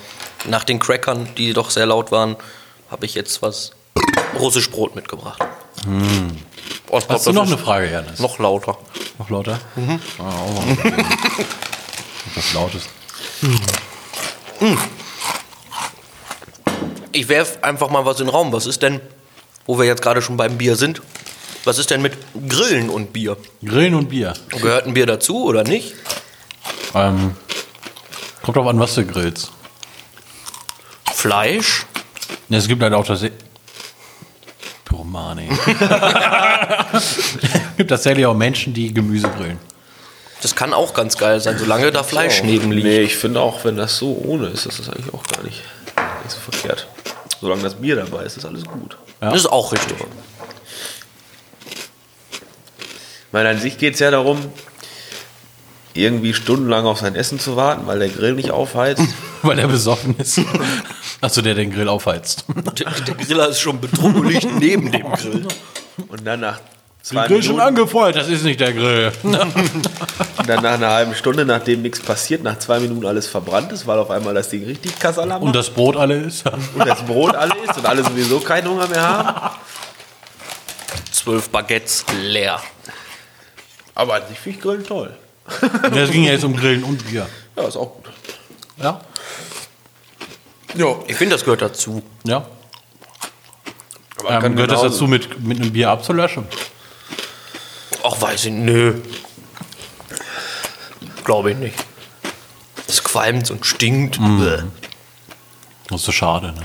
Nach 0.46 0.64
den 0.64 0.78
Crackern, 0.78 1.28
die 1.36 1.52
doch 1.52 1.70
sehr 1.70 1.86
laut 1.86 2.10
waren, 2.12 2.36
habe 2.90 3.04
ich 3.06 3.14
jetzt 3.14 3.42
was 3.42 3.72
russisch 4.38 4.70
Brot 4.70 4.94
mitgebracht. 4.96 5.42
Oh, 6.88 7.00
Hast 7.08 7.26
du 7.26 7.32
noch 7.32 7.46
eine 7.46 7.58
Frage, 7.58 7.90
Janis? 7.90 8.18
Noch 8.20 8.38
lauter. 8.38 8.78
Noch 9.18 9.30
lauter? 9.30 9.58
Mhm. 9.76 10.00
Auch 10.18 10.54
mal. 10.54 10.76
Was 12.34 12.52
Lautes. 12.52 12.82
Ich 17.12 17.28
werfe 17.28 17.62
einfach 17.64 17.90
mal 17.90 18.04
was 18.04 18.20
in 18.20 18.26
den 18.26 18.34
Raum. 18.34 18.52
Was 18.52 18.66
ist 18.66 18.82
denn, 18.82 19.00
wo 19.66 19.78
wir 19.78 19.86
jetzt 19.86 20.02
gerade 20.02 20.22
schon 20.22 20.36
beim 20.36 20.58
Bier 20.58 20.76
sind, 20.76 21.02
was 21.64 21.78
ist 21.78 21.90
denn 21.90 22.00
mit 22.00 22.16
Grillen 22.48 22.88
und 22.88 23.12
Bier? 23.12 23.36
Grillen 23.62 23.94
und 23.94 24.08
Bier. 24.08 24.34
Gehört 24.48 24.86
ein 24.86 24.94
Bier 24.94 25.06
dazu 25.06 25.44
oder 25.44 25.62
nicht? 25.62 25.94
Ähm, 26.94 27.34
kommt 28.42 28.56
drauf 28.56 28.66
an, 28.66 28.78
was 28.78 28.94
du 28.94 29.04
grillst. 29.04 29.52
Fleisch? 31.12 31.84
Ja, 32.48 32.58
es 32.58 32.66
gibt 32.66 32.82
halt 32.82 32.94
auch 32.94 33.06
das. 33.06 33.24
Pyromane. 34.84 35.48
es 36.94 37.28
gibt 37.76 37.90
tatsächlich 37.90 38.24
auch 38.24 38.34
Menschen, 38.34 38.72
die 38.72 38.92
Gemüse 38.92 39.28
grillen. 39.28 39.58
Das 40.40 40.54
kann 40.54 40.72
auch 40.72 40.94
ganz 40.94 41.18
geil 41.18 41.40
sein, 41.40 41.58
solange 41.58 41.92
da 41.92 42.02
Fleisch 42.02 42.42
neben 42.42 42.72
liegt. 42.72 42.86
Nee, 42.86 43.00
ich 43.00 43.16
finde 43.16 43.40
auch, 43.40 43.64
wenn 43.64 43.76
das 43.76 43.98
so 43.98 44.20
ohne 44.24 44.46
ist, 44.48 44.66
ist 44.66 44.78
das 44.78 44.88
eigentlich 44.88 45.12
auch 45.12 45.22
gar 45.24 45.42
nicht, 45.42 45.62
nicht 46.24 46.30
so 46.30 46.38
verkehrt. 46.50 46.86
Solange 47.40 47.62
das 47.62 47.74
Bier 47.74 47.96
dabei 47.96 48.24
ist, 48.24 48.36
ist 48.36 48.44
alles 48.44 48.64
gut. 48.64 48.96
Ja. 49.20 49.30
Das 49.30 49.40
ist 49.40 49.46
auch 49.46 49.72
richtig. 49.72 49.96
Ich 52.30 53.32
meine, 53.32 53.50
an 53.50 53.60
sich 53.60 53.78
geht 53.78 53.94
es 53.94 54.00
ja 54.00 54.10
darum, 54.10 54.38
irgendwie 55.94 56.34
stundenlang 56.34 56.86
auf 56.86 57.00
sein 57.00 57.14
Essen 57.14 57.38
zu 57.38 57.56
warten, 57.56 57.86
weil 57.86 57.98
der 57.98 58.08
Grill 58.08 58.34
nicht 58.34 58.50
aufheizt. 58.50 59.02
Weil 59.42 59.58
er 59.58 59.68
besoffen 59.68 60.18
ist. 60.18 60.38
Achso, 61.22 61.40
der 61.40 61.54
den 61.54 61.72
Grill 61.72 61.88
aufheizt. 61.88 62.44
Der, 62.78 62.90
der 62.90 63.14
Griller 63.14 63.48
ist 63.48 63.58
schon 63.58 63.80
betrunken 63.80 64.28
liegt 64.28 64.54
neben 64.58 64.92
dem 64.92 65.10
Grill. 65.14 65.48
Und 66.08 66.26
dann 66.26 66.40
nach 66.40 66.60
zwei 67.02 67.26
Grill 67.26 67.42
schon 67.42 67.60
angefeuert, 67.60 68.16
das 68.16 68.28
ist 68.28 68.44
nicht 68.44 68.60
der 68.60 68.72
Grill. 68.72 69.12
und 69.22 69.34
dann 70.46 70.62
nach 70.62 70.74
einer 70.74 70.90
halben 70.90 71.14
Stunde, 71.14 71.44
nachdem 71.44 71.82
nichts 71.82 72.00
passiert, 72.00 72.42
nach 72.42 72.58
zwei 72.58 72.78
Minuten 72.80 73.06
alles 73.06 73.26
verbrannt 73.26 73.72
ist, 73.72 73.86
weil 73.86 73.98
auf 73.98 74.10
einmal 74.10 74.34
das 74.34 74.48
Ding 74.48 74.64
richtig 74.64 74.98
Kassalam 74.98 75.42
Und 75.42 75.54
das 75.54 75.70
Brot 75.70 75.96
alle 75.96 76.16
ist. 76.16 76.44
und 76.74 76.86
das 76.86 77.02
Brot 77.04 77.34
alle 77.34 77.54
ist 77.68 77.76
und 77.78 77.86
alle 77.86 78.04
sowieso 78.04 78.40
keinen 78.40 78.68
Hunger 78.68 78.86
mehr 78.88 79.02
haben. 79.02 79.56
zwölf 81.12 81.48
Baguettes 81.50 82.04
leer. 82.22 82.60
Aber 83.94 84.14
an 84.14 84.22
sich 84.28 84.38
finde 84.38 84.58
ich 84.58 84.62
Grillen 84.62 84.86
toll. 84.86 85.16
Ja, 85.62 86.02
Es 86.02 86.10
ging 86.10 86.24
ja 86.24 86.32
jetzt 86.32 86.44
um 86.44 86.54
Grillen 86.56 86.84
und 86.84 87.04
Bier. 87.10 87.26
Ja, 87.56 87.64
ist 87.66 87.76
auch 87.76 87.94
gut. 87.94 88.04
Ja? 88.80 89.00
Ja. 90.74 90.94
Ich 91.08 91.16
finde, 91.16 91.34
das 91.34 91.44
gehört 91.44 91.62
dazu. 91.62 92.02
Ja. 92.24 92.46
Aber 94.20 94.44
Ähm, 94.44 94.54
gehört 94.54 94.70
das 94.70 94.82
dazu, 94.82 95.06
mit, 95.06 95.40
mit 95.44 95.60
einem 95.60 95.72
Bier 95.72 95.90
abzulöschen? 95.90 96.44
Ach, 98.04 98.20
weiß 98.20 98.46
ich, 98.46 98.52
nö. 98.52 99.00
Glaube 101.24 101.52
ich 101.52 101.56
nicht. 101.58 101.76
Es 102.88 103.02
qualmt 103.04 103.50
und 103.50 103.64
stinkt. 103.66 104.18
Bäh. 104.18 104.62
Das 105.88 106.00
ist 106.00 106.06
so 106.06 106.12
schade, 106.12 106.52
ne? 106.52 106.62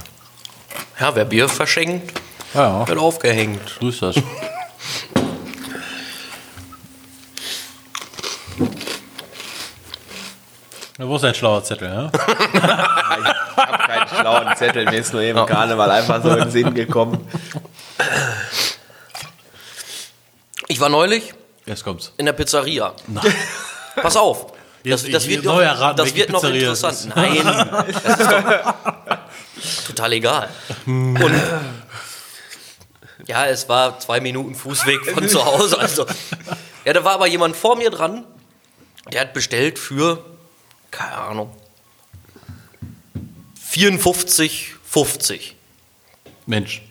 Ja, 1.00 1.15
wer 1.15 1.26
Bier 1.26 1.50
verschenkt, 1.50 2.17
Ja, 2.54 2.88
wird 2.88 2.98
aufgehängt. 3.00 3.78
so 3.82 3.89
ist 3.89 4.02
das. 4.02 4.15
Wo 10.98 11.15
ist 11.17 11.24
dein 11.24 11.36
schlauer 11.36 11.63
Zettel, 11.63 11.89
ja? 11.89 12.12
Ich 13.58 13.63
habe 13.63 13.78
keinen 13.88 14.08
schlauen 14.08 14.56
Zettel, 14.58 14.86
mir 14.86 15.00
ist 15.00 15.13
nur 15.13 15.21
eben 15.21 15.45
Karneval 15.45 15.89
einfach 15.91 16.21
so 16.21 16.30
in 16.32 16.39
den 16.39 16.52
Sinn 16.52 16.74
gekommen. 16.74 17.26
Ich 20.76 20.82
war 20.82 20.90
neulich 20.90 21.34
Jetzt 21.66 21.86
kommt's. 21.86 22.12
in 22.18 22.26
der 22.26 22.34
Pizzeria. 22.34 22.94
Pass 23.96 24.18
auf. 24.18 24.48
Das, 24.84 25.04
Jetzt- 25.04 25.14
das 25.14 25.24
ich 25.24 25.30
wird 25.30 25.46
noch, 25.46 25.56
neu 25.56 25.64
erraten, 25.64 25.96
das 25.96 26.08
welche 26.08 26.18
wird 26.18 26.30
noch 26.32 26.42
Pizzeria 26.42 26.74
es 26.74 26.84
interessant. 26.84 27.16
Nein, 27.16 27.46
das 28.04 28.20
ist 28.20 29.80
doch 29.80 29.86
total 29.88 30.12
egal. 30.12 30.50
Und 30.86 31.42
ja, 33.26 33.46
es 33.46 33.70
war 33.70 33.98
zwei 34.02 34.20
Minuten 34.20 34.54
Fußweg 34.54 35.12
von 35.12 35.30
zu 35.30 35.46
Hause. 35.46 35.80
Also, 35.80 36.06
ja, 36.84 36.92
da 36.92 37.06
war 37.06 37.14
aber 37.14 37.28
jemand 37.28 37.56
vor 37.56 37.78
mir 37.78 37.90
dran, 37.90 38.26
der 39.14 39.22
hat 39.22 39.34
bestellt 39.34 39.80
für, 39.80 40.26
keine 40.92 41.14
Ahnung, 41.16 41.56
54,50 43.72 45.54
Mensch. 46.48 46.82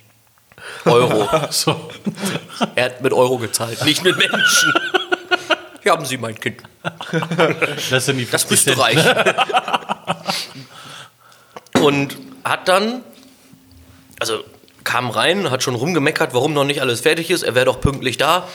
Euro. 0.84 1.28
So. 1.50 1.90
Er 2.74 2.86
hat 2.86 3.00
mit 3.00 3.12
Euro 3.12 3.38
gezahlt, 3.38 3.84
nicht 3.84 4.04
mit 4.04 4.16
Menschen. 4.16 4.72
Hier 5.82 5.92
haben 5.92 6.04
Sie 6.04 6.16
mein 6.16 6.38
Kind. 6.38 6.62
Das 7.90 8.06
sind 8.06 8.16
die 8.18 8.28
Das 8.28 8.44
50 8.44 8.48
bist 8.48 8.66
du 8.68 8.80
reich. 8.80 8.98
Und 11.80 12.16
hat 12.44 12.68
dann, 12.68 13.02
also 14.18 14.44
kam 14.84 15.10
rein, 15.10 15.50
hat 15.50 15.62
schon 15.62 15.74
rumgemeckert, 15.74 16.34
warum 16.34 16.52
noch 16.52 16.64
nicht 16.64 16.80
alles 16.80 17.00
fertig 17.00 17.30
ist. 17.30 17.42
Er 17.42 17.54
wäre 17.54 17.66
doch 17.66 17.80
pünktlich 17.80 18.16
da. 18.16 18.48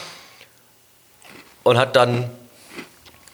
Und 1.62 1.78
hat 1.78 1.96
dann 1.96 2.30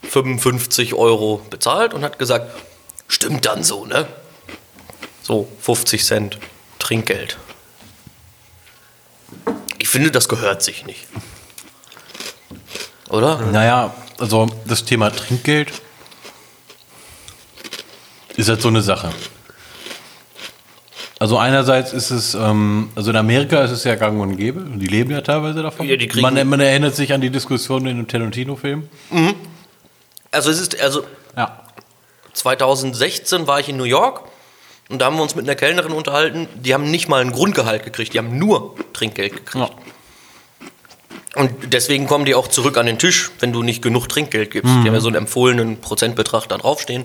55 0.08 0.94
Euro 0.94 1.40
bezahlt 1.50 1.94
und 1.94 2.02
hat 2.02 2.18
gesagt, 2.18 2.50
stimmt 3.08 3.46
dann 3.46 3.62
so, 3.62 3.86
ne? 3.86 4.06
So, 5.22 5.48
50 5.60 6.04
Cent 6.04 6.38
Trinkgeld. 6.78 7.38
Ich 9.96 9.98
finde, 9.98 10.10
das 10.10 10.28
gehört 10.28 10.60
sich 10.62 10.84
nicht. 10.84 11.06
Oder? 13.08 13.38
Naja, 13.50 13.94
also 14.18 14.46
das 14.66 14.84
Thema 14.84 15.08
Trinkgeld 15.08 15.72
ist 18.36 18.50
halt 18.50 18.60
so 18.60 18.68
eine 18.68 18.82
Sache. 18.82 19.08
Also 21.18 21.38
einerseits 21.38 21.94
ist 21.94 22.10
es, 22.10 22.34
ähm, 22.34 22.90
also 22.94 23.08
in 23.10 23.16
Amerika 23.16 23.64
ist 23.64 23.70
es 23.70 23.84
ja 23.84 23.94
gang 23.94 24.20
und 24.20 24.36
gäbe, 24.36 24.60
und 24.60 24.80
die 24.80 24.86
leben 24.86 25.12
ja 25.12 25.22
teilweise 25.22 25.62
davon. 25.62 25.86
Ja, 25.86 25.96
man, 26.20 26.46
man 26.46 26.60
erinnert 26.60 26.94
sich 26.94 27.14
an 27.14 27.22
die 27.22 27.30
Diskussion 27.30 27.86
in 27.86 27.96
dem 27.96 28.06
Tarantino-Film. 28.06 28.90
Also 30.30 30.50
es 30.50 30.60
ist, 30.60 30.78
also 30.78 31.04
Ja. 31.34 31.62
2016 32.34 33.46
war 33.46 33.60
ich 33.60 33.70
in 33.70 33.78
New 33.78 33.84
York 33.84 34.28
und 34.88 35.00
da 35.00 35.06
haben 35.06 35.16
wir 35.16 35.22
uns 35.22 35.34
mit 35.34 35.44
einer 35.44 35.56
Kellnerin 35.56 35.92
unterhalten. 35.92 36.48
Die 36.54 36.72
haben 36.72 36.90
nicht 36.90 37.08
mal 37.08 37.20
ein 37.20 37.32
Grundgehalt 37.32 37.84
gekriegt, 37.84 38.14
die 38.14 38.18
haben 38.18 38.38
nur 38.38 38.74
Trinkgeld 38.92 39.32
gekriegt. 39.32 39.54
ja. 39.54 39.70
Und 41.34 41.74
deswegen 41.74 42.06
kommen 42.06 42.24
die 42.24 42.34
auch 42.34 42.48
zurück 42.48 42.78
an 42.78 42.86
den 42.86 42.98
Tisch, 42.98 43.30
wenn 43.40 43.52
du 43.52 43.62
nicht 43.62 43.82
genug 43.82 44.08
Trinkgeld 44.08 44.50
gibst. 44.50 44.72
Mhm. 44.72 44.82
Die 44.82 44.88
haben 44.88 44.94
ja 44.94 45.00
so 45.00 45.08
einen 45.08 45.16
empfohlenen 45.16 45.82
Prozentbetrag 45.82 46.48
da 46.48 46.56
draufstehen. 46.56 47.04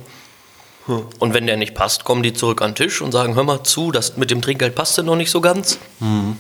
Hm. 0.86 1.06
Und 1.20 1.34
wenn 1.34 1.48
der 1.48 1.58
nicht 1.58 1.76
passt, 1.76 2.06
kommen 2.06 2.24
die 2.24 2.32
zurück 2.34 2.62
an 2.62 2.70
den 2.70 2.76
Tisch 2.76 3.02
und 3.02 3.12
sagen, 3.12 3.36
hör 3.36 3.44
mal 3.44 3.64
zu, 3.64 3.92
das 3.92 4.16
mit 4.16 4.32
dem 4.32 4.42
Trinkgeld 4.42 4.74
passt 4.74 4.98
ja 4.98 5.04
noch 5.04 5.18
nicht 5.18 5.32
so 5.32 5.42
ganz. 5.42 5.80
Mhm. 6.00 6.38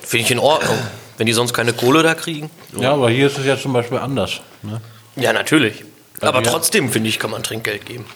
Finde 0.00 0.24
ich 0.24 0.30
in 0.30 0.38
Ordnung. 0.38 0.78
Wenn 1.18 1.26
die 1.26 1.34
sonst 1.34 1.52
keine 1.52 1.74
Kohle 1.74 2.02
da 2.02 2.14
kriegen. 2.14 2.50
ja, 2.76 2.92
aber 2.94 3.10
hier 3.10 3.26
ist 3.26 3.38
es 3.38 3.44
ja 3.44 3.58
zum 3.58 3.74
Beispiel 3.74 3.98
anders. 3.98 4.40
Ne? 4.62 4.80
Ja, 5.16 5.32
natürlich. 5.32 5.84
Aber 6.20 6.42
trotzdem, 6.42 6.90
finde 6.90 7.10
ich, 7.10 7.18
kann 7.18 7.30
man 7.30 7.42
Trinkgeld 7.42 7.84
geben. 7.84 8.06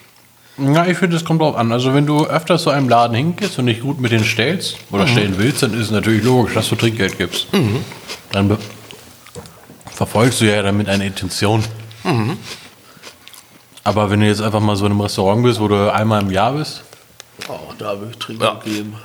Ja, 0.57 0.85
ich 0.87 0.97
finde, 0.97 1.15
es 1.17 1.23
kommt 1.23 1.41
drauf 1.41 1.55
an. 1.55 1.71
Also 1.71 1.93
wenn 1.93 2.05
du 2.07 2.25
öfters 2.25 2.63
zu 2.63 2.71
einem 2.71 2.89
Laden 2.89 3.15
hingehst 3.15 3.59
und 3.59 3.67
dich 3.67 3.81
gut 3.81 3.99
mit 4.01 4.11
denen 4.11 4.23
stellst 4.23 4.77
oder 4.91 5.05
stellen 5.07 5.35
willst, 5.37 5.61
dann 5.61 5.73
ist 5.73 5.85
es 5.87 5.91
natürlich 5.91 6.23
logisch, 6.23 6.55
dass 6.55 6.67
du 6.69 6.75
Trinkgeld 6.75 7.17
gibst. 7.17 7.47
Dann 8.31 8.47
be- 8.47 8.57
verfolgst 9.91 10.41
du 10.41 10.45
ja 10.45 10.61
damit 10.63 10.89
eine 10.89 11.05
Intention. 11.05 11.63
Aber 13.83 14.09
wenn 14.09 14.19
du 14.19 14.27
jetzt 14.27 14.41
einfach 14.41 14.59
mal 14.59 14.75
so 14.75 14.85
in 14.85 14.91
einem 14.91 15.01
Restaurant 15.01 15.43
bist, 15.43 15.59
wo 15.59 15.67
du 15.67 15.91
einmal 15.93 16.21
im 16.21 16.31
Jahr 16.31 16.53
bist, 16.53 16.83
Auch 17.47 17.73
da 17.77 17.97
würde 17.99 18.11
ich 18.11 18.17
Trinkgeld 18.17 18.51
Ja. 18.53 18.59
geben. 18.63 18.95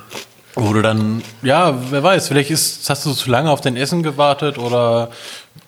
wo 0.55 0.73
du 0.73 0.81
dann, 0.81 1.21
ja, 1.41 1.73
wer 1.91 2.03
weiß, 2.03 2.27
vielleicht 2.27 2.51
ist, 2.51 2.89
hast 2.89 3.05
du 3.05 3.13
zu 3.13 3.29
lange 3.29 3.49
auf 3.51 3.61
dein 3.61 3.75
Essen 3.77 4.03
gewartet 4.03 4.57
oder 4.57 5.09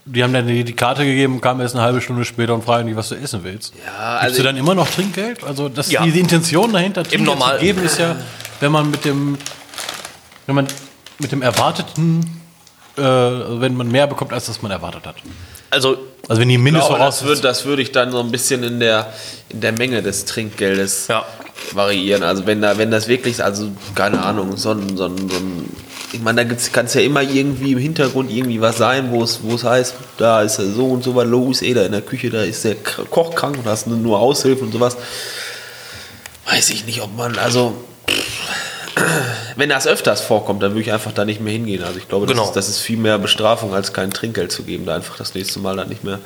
die 0.05 0.23
haben 0.23 0.33
dann 0.33 0.47
die, 0.47 0.63
die 0.63 0.73
Karte 0.73 1.03
gegeben, 1.03 1.41
kamen 1.41 1.61
erst 1.61 1.75
eine 1.75 1.83
halbe 1.83 1.99
Stunde 2.01 2.25
später 2.25 2.53
und 2.53 2.63
fragen 2.63 2.87
dich, 2.87 2.95
was 2.95 3.09
du 3.09 3.15
essen 3.15 3.43
willst. 3.43 3.73
Ja, 3.75 4.13
Gibst 4.13 4.23
also 4.23 4.37
du 4.37 4.43
dann 4.43 4.57
immer 4.57 4.75
noch 4.75 4.89
Trinkgeld? 4.89 5.43
Also 5.43 5.67
das, 5.69 5.91
Ja. 5.91 6.03
die, 6.03 6.11
die 6.11 6.19
Intention 6.19 6.71
dahinter, 6.73 7.03
Trinkgeld 7.03 7.25
Normal- 7.25 7.57
zu 7.59 7.65
geben, 7.65 7.83
ist 7.83 7.99
ja, 7.99 8.15
wenn 8.59 8.71
man 8.71 8.89
mit 8.91 9.03
dem, 9.05 9.37
wenn 10.45 10.55
man 10.55 10.67
mit 11.19 11.31
dem 11.31 11.41
Erwarteten, 11.41 12.41
äh, 12.97 13.01
wenn 13.01 13.75
man 13.75 13.87
mehr 13.89 14.05
bekommt, 14.07 14.31
als 14.33 14.45
das 14.45 14.61
man 14.61 14.71
erwartet 14.71 15.05
hat. 15.07 15.15
Also, 15.71 15.97
Also 16.27 16.39
wenn 16.41 16.49
die 16.49 16.55
Ich 16.55 16.63
glaube, 16.63 16.97
das, 16.99 17.41
das 17.41 17.65
würde 17.65 17.81
ich 17.81 17.91
dann 17.91 18.11
so 18.11 18.19
ein 18.19 18.31
bisschen 18.31 18.63
in 18.63 18.79
der, 18.79 19.11
in 19.49 19.61
der 19.61 19.71
Menge 19.73 20.01
des 20.01 20.25
Trinkgeldes 20.25 21.07
Ja. 21.07 21.25
variieren. 21.73 22.23
Also 22.23 22.45
wenn 22.45 22.61
da, 22.61 22.77
wenn 22.77 22.91
das 22.91 23.07
wirklich, 23.07 23.43
also 23.43 23.69
keine 23.95 24.21
Ahnung, 24.23 24.55
so 24.57 24.71
ein, 24.71 24.95
so 24.97 25.05
ein, 25.05 25.17
so 25.29 25.35
ein 25.37 25.69
ich 26.15 26.21
meine, 26.21 26.45
da 26.45 26.55
kann 26.71 26.85
es 26.85 26.93
ja 26.93 27.01
immer 27.01 27.21
irgendwie 27.21 27.73
im 27.73 27.77
Hintergrund 27.77 28.31
irgendwie 28.31 28.61
was 28.61 28.77
sein, 28.77 29.11
wo 29.11 29.23
es, 29.23 29.39
wo 29.43 29.55
es 29.55 29.63
heißt, 29.63 29.93
da 30.17 30.41
ist 30.41 30.57
ja 30.59 30.65
so 30.65 30.85
und 30.87 31.03
so 31.03 31.15
was 31.15 31.25
los, 31.27 31.61
eh, 31.61 31.73
da 31.73 31.85
in 31.85 31.91
der 31.91 32.01
Küche, 32.01 32.29
da 32.29 32.41
ist 32.43 32.63
der 32.63 32.75
Koch 32.75 33.35
krank 33.35 33.57
und 33.57 33.65
hast 33.65 33.87
nur 33.87 34.19
Aushilfe 34.19 34.63
und 34.63 34.71
sowas. 34.71 34.97
Weiß 36.49 36.69
ich 36.69 36.85
nicht, 36.85 37.01
ob 37.01 37.15
man, 37.15 37.37
also 37.37 37.73
wenn 39.55 39.69
das 39.69 39.87
öfters 39.87 40.21
vorkommt, 40.21 40.61
dann 40.63 40.71
würde 40.71 40.81
ich 40.81 40.91
einfach 40.93 41.11
da 41.11 41.25
nicht 41.25 41.41
mehr 41.41 41.53
hingehen. 41.53 41.83
Also 41.83 41.97
ich 41.97 42.07
glaube, 42.07 42.25
das, 42.27 42.35
Genau. 42.35 42.47
ist, 42.47 42.55
das 42.55 42.69
ist 42.69 42.79
viel 42.79 42.97
mehr 42.97 43.17
Bestrafung, 43.17 43.73
als 43.73 43.93
kein 43.93 44.11
Trinkgeld 44.11 44.51
zu 44.51 44.63
geben, 44.63 44.85
da 44.85 44.95
einfach 44.95 45.17
das 45.17 45.33
nächste 45.33 45.59
Mal 45.59 45.75
dann 45.75 45.89
nicht 45.89 46.03
mehr, 46.03 46.19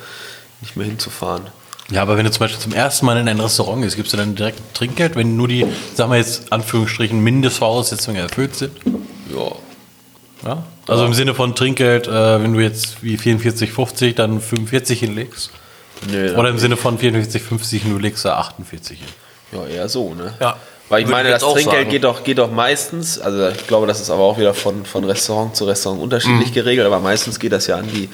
nicht 0.61 0.75
mehr 0.75 0.85
hinzufahren. 0.85 1.43
Ja, 1.91 2.03
aber 2.03 2.17
wenn 2.17 2.25
du 2.25 2.31
zum 2.31 2.41
Beispiel 2.41 2.59
zum 2.59 2.73
ersten 2.73 3.05
Mal 3.07 3.17
in 3.17 3.27
ein 3.27 3.39
Restaurant 3.39 3.81
gehst, 3.81 3.95
gibst 3.95 4.13
du 4.13 4.17
dann 4.17 4.35
direkt 4.35 4.59
Trinkgeld, 4.75 5.15
wenn 5.15 5.35
nur 5.37 5.47
die, 5.47 5.65
sagen 5.95 6.11
wir 6.11 6.17
jetzt, 6.17 6.51
Anführungsstrichen, 6.53 7.19
Mindestvoraussetzungen 7.19 8.21
erfüllt 8.21 8.55
sind? 8.55 8.73
Ja. 9.35 9.51
Ja? 10.45 10.63
Also 10.87 11.05
im 11.05 11.13
Sinne 11.13 11.33
von 11.35 11.55
Trinkgeld, 11.55 12.07
äh, 12.07 12.41
wenn 12.41 12.53
du 12.53 12.59
jetzt 12.59 13.03
wie 13.03 13.17
44,50 13.17 14.15
dann 14.15 14.41
45 14.41 14.99
hinlegst. 14.99 15.51
Nö, 16.09 16.35
Oder 16.35 16.49
im 16.49 16.57
Sinne 16.59 16.77
von 16.77 16.97
44,50 16.97 17.83
und 17.85 17.91
du 17.91 17.97
legst 17.99 18.23
da 18.25 18.37
48 18.37 18.99
hin. 18.99 19.07
ja, 19.51 19.65
eher 19.67 19.89
so, 19.89 20.13
ne? 20.13 20.33
Ja. 20.39 20.55
Weil 20.87 21.01
ich 21.01 21.07
Würde 21.07 21.17
meine, 21.17 21.29
ich 21.29 21.35
das 21.35 21.43
Trinkgeld 21.43 21.65
sagen. 21.81 21.89
geht 21.89 22.03
doch, 22.03 22.23
geht 22.23 22.37
doch 22.39 22.51
meistens, 22.51 23.19
also 23.19 23.49
ich 23.49 23.67
glaube, 23.67 23.85
das 23.85 23.99
ist 24.01 24.09
aber 24.09 24.23
auch 24.23 24.39
wieder 24.39 24.53
von, 24.55 24.85
von 24.85 25.03
Restaurant 25.03 25.55
zu 25.55 25.65
Restaurant 25.65 26.01
unterschiedlich 26.01 26.51
geregelt, 26.53 26.87
aber 26.87 26.99
meistens 26.99 27.37
geht 27.39 27.51
das 27.51 27.67
ja 27.67 27.75
an 27.75 27.87
die 27.93 28.09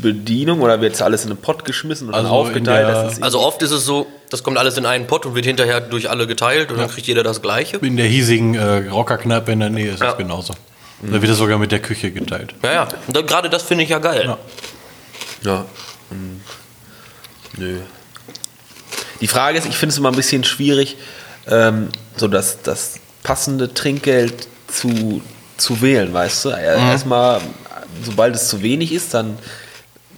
Bedienung 0.00 0.60
oder 0.60 0.80
wird 0.80 0.94
es 0.94 1.02
alles 1.02 1.24
in 1.24 1.30
einen 1.32 1.40
Pott 1.40 1.64
geschmissen 1.64 2.08
und 2.08 2.14
Also 2.14 2.26
dann 2.28 2.34
aufgeteilt. 2.34 2.88
der- 2.88 3.02
das 3.04 3.22
Also 3.22 3.40
oft 3.40 3.62
ist 3.62 3.72
es 3.72 3.84
so, 3.84 4.06
das 4.30 4.42
kommt 4.42 4.56
alles 4.58 4.76
in 4.78 4.86
einen 4.86 5.06
Pott 5.06 5.26
und 5.26 5.34
wird 5.34 5.44
hinterher 5.44 5.80
durch 5.80 6.08
alle 6.08 6.26
geteilt 6.26 6.70
und 6.70 6.78
dann 6.78 6.88
kriegt 6.88 7.06
jeder 7.06 7.22
das 7.22 7.42
Gleiche. 7.42 7.76
In 7.78 7.96
der 7.96 8.06
hiesigen 8.06 8.54
äh, 8.54 8.88
Rockerkneipe 8.88 9.52
in 9.52 9.60
der 9.60 9.70
Nähe 9.70 9.90
ist 9.92 10.00
Ja. 10.00 10.12
es 10.12 10.16
genauso. 10.16 10.54
Da 11.02 11.12
wird 11.22 11.30
es 11.30 11.38
sogar 11.38 11.58
mit 11.58 11.70
der 11.70 11.80
Küche 11.80 12.10
geteilt. 12.10 12.54
Ja, 12.62 12.72
ja. 12.72 12.88
Dann, 13.08 13.26
gerade 13.26 13.48
das 13.48 13.62
finde 13.62 13.84
ich 13.84 13.90
ja 13.90 13.98
geil. 13.98 14.24
Ja. 14.26 14.38
Ja. 15.42 15.64
Hm. 16.10 16.40
Nö. 17.56 17.78
Die 19.20 19.28
Frage 19.28 19.58
ist, 19.58 19.66
ich 19.66 19.76
finde 19.76 19.92
es 19.92 19.98
immer 19.98 20.10
ein 20.10 20.16
bisschen 20.16 20.44
schwierig, 20.44 20.96
ähm, 21.48 21.88
so 22.16 22.28
das, 22.28 22.62
das 22.62 22.94
passende 23.22 23.72
Trinkgeld 23.72 24.48
zu, 24.68 25.22
zu 25.56 25.80
wählen, 25.82 26.12
weißt 26.12 26.44
du? 26.46 26.48
Er- 26.50 26.76
Erstmal, 26.76 27.40
sobald 28.04 28.34
es 28.34 28.48
zu 28.48 28.62
wenig 28.62 28.92
ist, 28.92 29.14
dann 29.14 29.38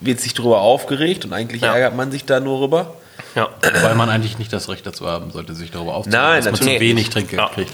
wird 0.00 0.20
sich 0.20 0.34
darüber 0.34 0.60
aufgeregt 0.60 1.24
und 1.24 1.32
eigentlich 1.32 1.62
Ja. 1.62 1.74
ärgert 1.74 1.94
man 1.96 2.10
sich 2.10 2.24
da 2.24 2.40
nur 2.40 2.60
rüber. 2.60 2.94
Ja. 3.34 3.48
Weil 3.82 3.94
man 3.94 4.08
eigentlich 4.08 4.38
nicht 4.38 4.52
das 4.52 4.68
Recht 4.68 4.86
dazu 4.86 5.06
haben 5.06 5.30
sollte, 5.30 5.54
sich 5.54 5.70
darüber 5.70 5.94
aufzuregen, 5.94 6.24
Nein, 6.26 6.42
dass 6.44 6.52
man 6.52 6.60
zu 6.74 6.80
wenig 6.80 7.10
Trinkgeld 7.10 7.40
Ja. 7.40 7.48
kriegt. 7.48 7.70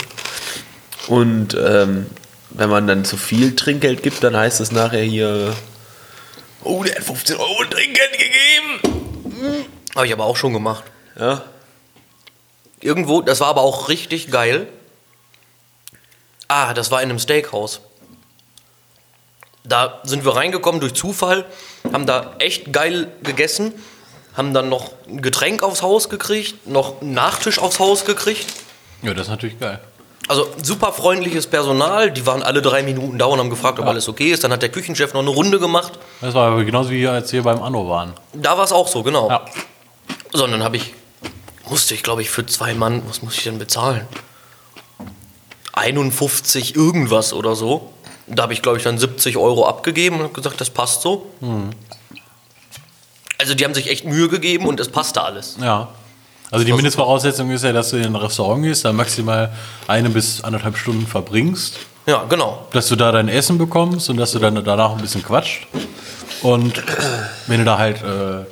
Und 1.09 1.55
ähm, 1.55 2.07
wenn 2.57 2.71
man 2.71 2.87
dann 2.87 3.05
zu 3.05 3.17
viel 3.17 3.55
Trinkgeld 3.55 4.03
gibt, 4.03 4.25
dann 4.25 4.37
heißt 4.37 4.61
es 4.61 4.73
nachher 4.73 5.03
hier, 5.03 5.55
oh, 6.65 6.83
der 6.83 6.97
hat 6.97 7.05
15 7.05 7.37
Euro 7.37 7.65
Trinkgeld 7.65 8.13
gegeben. 8.13 9.67
Habe 9.95 10.07
ich 10.07 10.13
aber 10.13 10.25
auch 10.25 10.37
schon 10.37 10.53
gemacht. 10.53 10.85
Ja, 11.19 11.43
Irgendwo, 12.81 13.23
das 13.23 13.41
war 13.41 13.49
aber 13.49 13.63
auch 13.63 13.89
richtig 13.89 14.31
geil. 14.31 14.69
Ah, 16.49 16.75
das 16.75 16.91
war 16.91 17.03
in 17.03 17.11
einem 17.11 17.19
Steakhouse. 17.19 17.81
Da 19.65 20.01
sind 20.05 20.25
wir 20.25 20.37
reingekommen 20.37 20.81
durch 20.81 20.95
Zufall, 20.95 21.45
haben 21.93 22.07
da 22.07 22.37
echt 22.39 22.73
geil 22.73 23.11
gegessen, 23.25 23.73
haben 24.37 24.55
dann 24.55 24.69
noch 24.69 24.93
ein 25.09 25.23
Getränk 25.23 25.65
aufs 25.65 25.83
Haus 25.83 26.09
gekriegt, 26.09 26.69
noch 26.69 27.01
einen 27.01 27.15
Nachtisch 27.15 27.59
aufs 27.59 27.81
Haus 27.81 28.05
gekriegt. 28.05 28.47
Ja, 29.03 29.13
das 29.13 29.27
ist 29.27 29.31
natürlich 29.31 29.59
geil. 29.59 29.81
Also 30.29 30.49
super 30.61 30.93
freundliches 30.93 31.47
Personal, 31.47 32.11
die 32.11 32.27
waren 32.27 32.43
alle 32.43 32.61
drei 32.61 32.83
Minuten 32.83 33.17
da 33.19 33.27
und 33.27 33.39
haben 33.39 33.51
gefragt, 33.51 33.79
ob 33.79 33.87
alles 33.87 34.09
okay 34.09 34.33
ist. 34.33 34.43
Dann 34.43 34.53
hat 34.53 34.61
der 34.61 34.71
Küchenchef 34.71 35.15
noch 35.15 35.21
eine 35.21 35.31
Runde 35.31 35.61
gemacht. 35.61 35.93
Das 36.21 36.35
war 36.35 36.49
aber 36.51 36.65
genauso 36.65 36.91
wie 36.91 37.07
als 37.07 37.33
wir 37.33 37.43
beim 37.45 37.63
Anno 37.63 37.89
waren. 37.89 38.13
Da 38.33 38.59
war 38.59 38.65
es 38.65 38.73
auch 38.73 38.89
so, 38.89 39.05
genau. 39.05 39.29
Ja. 39.31 39.45
Sondern 40.33 40.65
habe 40.65 40.79
ich, 40.79 40.95
musste 41.69 41.95
ich 41.95 42.03
glaube 42.03 42.23
ich 42.23 42.31
für 42.31 42.45
zwei 42.45 42.75
Mann, 42.75 43.03
was 43.07 43.23
muss 43.23 43.37
ich 43.39 43.45
denn 43.45 43.59
bezahlen? 43.59 44.07
51 45.75 46.75
irgendwas 46.75 47.33
oder 47.33 47.55
so. 47.55 47.93
Da 48.27 48.45
habe 48.45 48.53
ich 48.53 48.63
glaube 48.63 48.79
ich 48.79 48.85
dann 48.85 48.99
70 48.99 49.37
Euro 49.37 49.67
abgegeben 49.69 50.17
und 50.17 50.23
habe 50.25 50.33
gesagt, 50.33 50.61
das 50.61 50.71
passt 50.71 51.03
so. 51.03 51.31
Also 53.39 53.55
die 53.55 53.65
haben 53.65 53.75
sich 53.75 53.89
echt 53.91 54.05
Mühe 54.05 54.29
gegeben 54.29 54.67
und 54.67 54.81
es 54.81 54.89
passte 54.89 55.23
alles. 55.23 55.57
Ja. 55.61 55.89
Also 56.57 56.65
die 56.65 56.73
Mindestvoraussetzung 56.73 57.51
ist 57.51 57.65
ja, 57.65 57.73
dass 57.75 57.91
du 57.91 57.99
in 57.99 58.05
ein 58.07 58.17
Restaurant 58.17 58.63
gehst, 58.63 58.87
da 58.87 58.93
maximal 58.95 59.53
eine 59.89 60.09
bis 60.09 60.43
anderthalb 60.43 60.79
Stunden 60.79 61.07
verbringst, 61.07 61.77
Ja, 62.07 62.25
genau. 62.27 62.67
dass 62.73 62.89
du 62.89 62.97
da 62.97 63.13
dein 63.13 63.29
Essen 63.29 63.59
bekommst 63.59 64.09
und 64.09 64.17
dass 64.17 64.33
du 64.33 64.39
dann 64.39 64.65
danach 64.65 64.93
ein 64.93 64.97
bisschen 65.03 65.23
quatscht. 65.23 65.67
Und 66.41 66.83
wenn 67.47 67.59
du 67.59 67.67
da 67.67 67.77
halt, 67.77 67.99
äh, 68.03 68.47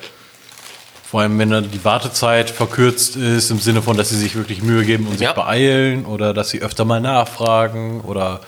vor 1.03 1.23
allem 1.23 1.39
wenn 1.39 1.49
dann 1.49 1.71
die 1.71 1.83
Wartezeit 1.83 2.51
verkürzt 2.51 3.17
ist, 3.17 3.51
im 3.51 3.59
Sinne 3.59 3.81
von, 3.81 3.97
dass 3.97 4.11
sie 4.11 4.19
sich 4.19 4.35
wirklich 4.37 4.61
Mühe 4.63 4.85
geben 4.85 5.07
und 5.07 5.13
sich 5.15 5.23
Ja. 5.23 5.33
beeilen 5.33 6.05
oder 6.05 6.35
dass 6.35 6.51
sie 6.51 6.61
öfter 6.61 6.85
mal 6.85 7.01
nachfragen 7.01 8.03
oder 8.03 8.41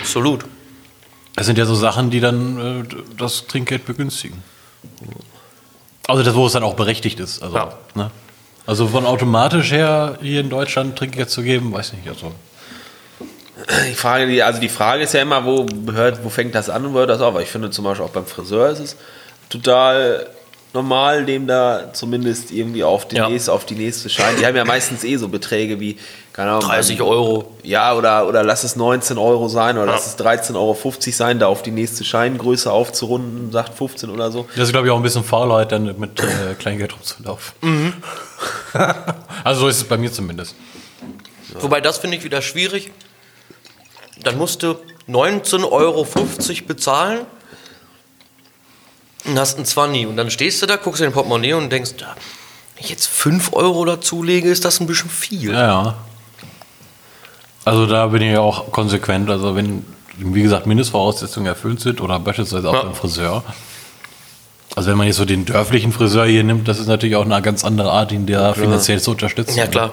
Absolut. 0.00 0.44
das 1.34 1.46
sind 1.46 1.58
ja 1.58 1.64
so 1.66 1.74
Sachen, 1.74 2.10
die 2.10 2.20
dann 2.20 2.84
äh, 2.88 2.94
das 3.18 3.48
Trinkgeld 3.48 3.84
begünstigen. 3.84 4.40
Also 6.06 6.22
das, 6.22 6.36
wo 6.36 6.46
es 6.46 6.52
dann 6.52 6.62
auch 6.62 6.74
berechtigt 6.74 7.18
ist. 7.18 7.42
Also, 7.42 7.56
Ja. 7.56 7.72
ne? 7.96 8.12
Also 8.70 8.86
von 8.86 9.04
automatisch 9.04 9.72
her 9.72 10.16
hier 10.22 10.40
in 10.40 10.48
Deutschland 10.48 10.96
Trinkgeld 10.96 11.28
zu 11.28 11.42
geben, 11.42 11.72
weiß 11.72 11.92
nicht. 11.92 12.08
Also 12.08 12.30
die 13.88 13.94
Frage, 13.94 14.46
also 14.46 14.60
die 14.60 14.68
Frage 14.68 15.02
ist 15.02 15.12
ja 15.12 15.22
immer, 15.22 15.44
wo 15.44 15.66
hört, 15.92 16.24
wo 16.24 16.28
fängt 16.28 16.54
das 16.54 16.70
an 16.70 16.86
und 16.86 16.94
wo 16.94 16.98
hört 16.98 17.10
das 17.10 17.20
auf? 17.20 17.34
Weil 17.34 17.42
ich 17.42 17.48
finde 17.48 17.70
zum 17.70 17.84
Beispiel 17.84 18.06
auch 18.06 18.10
beim 18.10 18.26
Friseur 18.26 18.70
ist 18.70 18.78
es 18.78 18.96
total 19.48 20.28
normal, 20.74 21.24
dem 21.24 21.46
da 21.46 21.92
zumindest 21.92 22.50
irgendwie 22.52 22.84
auf 22.84 23.08
die, 23.08 23.16
Ja. 23.16 23.28
nächste, 23.28 23.52
auf 23.52 23.64
die 23.64 23.74
nächste 23.74 24.08
Schein. 24.08 24.36
Die 24.38 24.46
haben 24.46 24.56
ja 24.56 24.64
meistens 24.64 25.04
eh 25.04 25.16
so 25.16 25.28
Beträge 25.28 25.80
wie, 25.80 25.98
keine 26.32 26.50
Ahnung, 26.50 26.62
30 26.68 27.02
Euro. 27.02 27.56
Ja, 27.62 27.94
oder, 27.94 28.26
oder 28.28 28.42
lass 28.42 28.64
es 28.64 28.76
19 28.76 29.18
Euro 29.18 29.48
sein 29.48 29.76
oder 29.78 29.86
Ja. 29.86 29.92
lass 29.92 30.06
es 30.06 30.18
13,50 30.18 30.56
Euro 30.56 30.76
sein, 31.12 31.38
da 31.38 31.46
auf 31.48 31.62
die 31.62 31.70
nächste 31.70 32.04
Scheingröße 32.04 32.70
aufzurunden, 32.70 33.50
sagt 33.52 33.76
15 33.76 34.10
oder 34.10 34.30
so. 34.30 34.46
das 34.54 34.64
ist, 34.68 34.72
glaube 34.72 34.86
ich, 34.86 34.92
auch 34.92 34.96
ein 34.96 35.02
bisschen 35.02 35.24
Faulheit, 35.24 35.72
dann 35.72 35.98
mit 35.98 36.20
äh, 36.20 36.54
Kleingeld 36.58 36.94
rumzulaufen. 36.94 37.54
Mhm. 37.62 37.92
also 39.44 39.62
so 39.62 39.68
ist 39.68 39.76
es 39.78 39.84
bei 39.84 39.96
mir 39.96 40.12
zumindest. 40.12 40.54
Wobei 41.60 41.80
das 41.80 41.98
finde 41.98 42.16
ich 42.16 42.24
wieder 42.24 42.42
schwierig. 42.42 42.92
Dann 44.22 44.38
musst 44.38 44.62
du 44.62 44.76
19,50 45.08 45.70
Euro 45.72 46.06
bezahlen 46.66 47.20
und 49.24 49.38
hast 49.38 49.56
einen 49.56 49.66
20. 49.66 50.06
Und 50.06 50.16
dann 50.16 50.30
stehst 50.30 50.60
du 50.62 50.66
da, 50.66 50.76
guckst 50.76 51.00
in 51.00 51.08
den 51.08 51.12
Portemonnaie 51.12 51.54
und 51.54 51.70
denkst, 51.70 51.92
ja, 51.98 52.14
wenn 52.76 52.84
ich 52.84 52.90
jetzt 52.90 53.06
5 53.08 53.52
Euro 53.52 53.84
dazulege, 53.84 54.48
ist 54.50 54.64
das 54.64 54.80
ein 54.80 54.86
bisschen 54.86 55.10
viel. 55.10 55.52
Ja, 55.52 55.66
ja. 55.66 55.94
Also 57.64 57.86
da 57.86 58.06
bin 58.06 58.22
ich 58.22 58.32
ja 58.32 58.40
auch 58.40 58.72
konsequent. 58.72 59.28
Also 59.30 59.54
wenn, 59.54 59.84
wie 60.16 60.42
gesagt, 60.42 60.66
Mindestvoraussetzungen 60.66 61.46
erfüllt 61.46 61.80
sind 61.80 62.00
oder 62.00 62.18
beispielsweise 62.18 62.68
auch 62.70 62.74
Ja. 62.74 62.82
beim 62.84 62.94
Friseur. 62.94 63.44
Also 64.76 64.90
wenn 64.90 64.96
man 64.96 65.06
jetzt 65.08 65.16
so 65.16 65.24
den 65.24 65.44
dörflichen 65.44 65.92
Friseur 65.92 66.26
hier 66.26 66.44
nimmt, 66.44 66.68
das 66.68 66.78
ist 66.78 66.86
natürlich 66.86 67.16
auch 67.16 67.24
eine 67.24 67.42
ganz 67.42 67.64
andere 67.64 67.90
Art, 67.92 68.12
ihn 68.12 68.26
da 68.26 68.54
finanziell 68.54 69.00
zu 69.00 69.10
unterstützen. 69.10 69.58
Ja, 69.58 69.66
klar. 69.66 69.92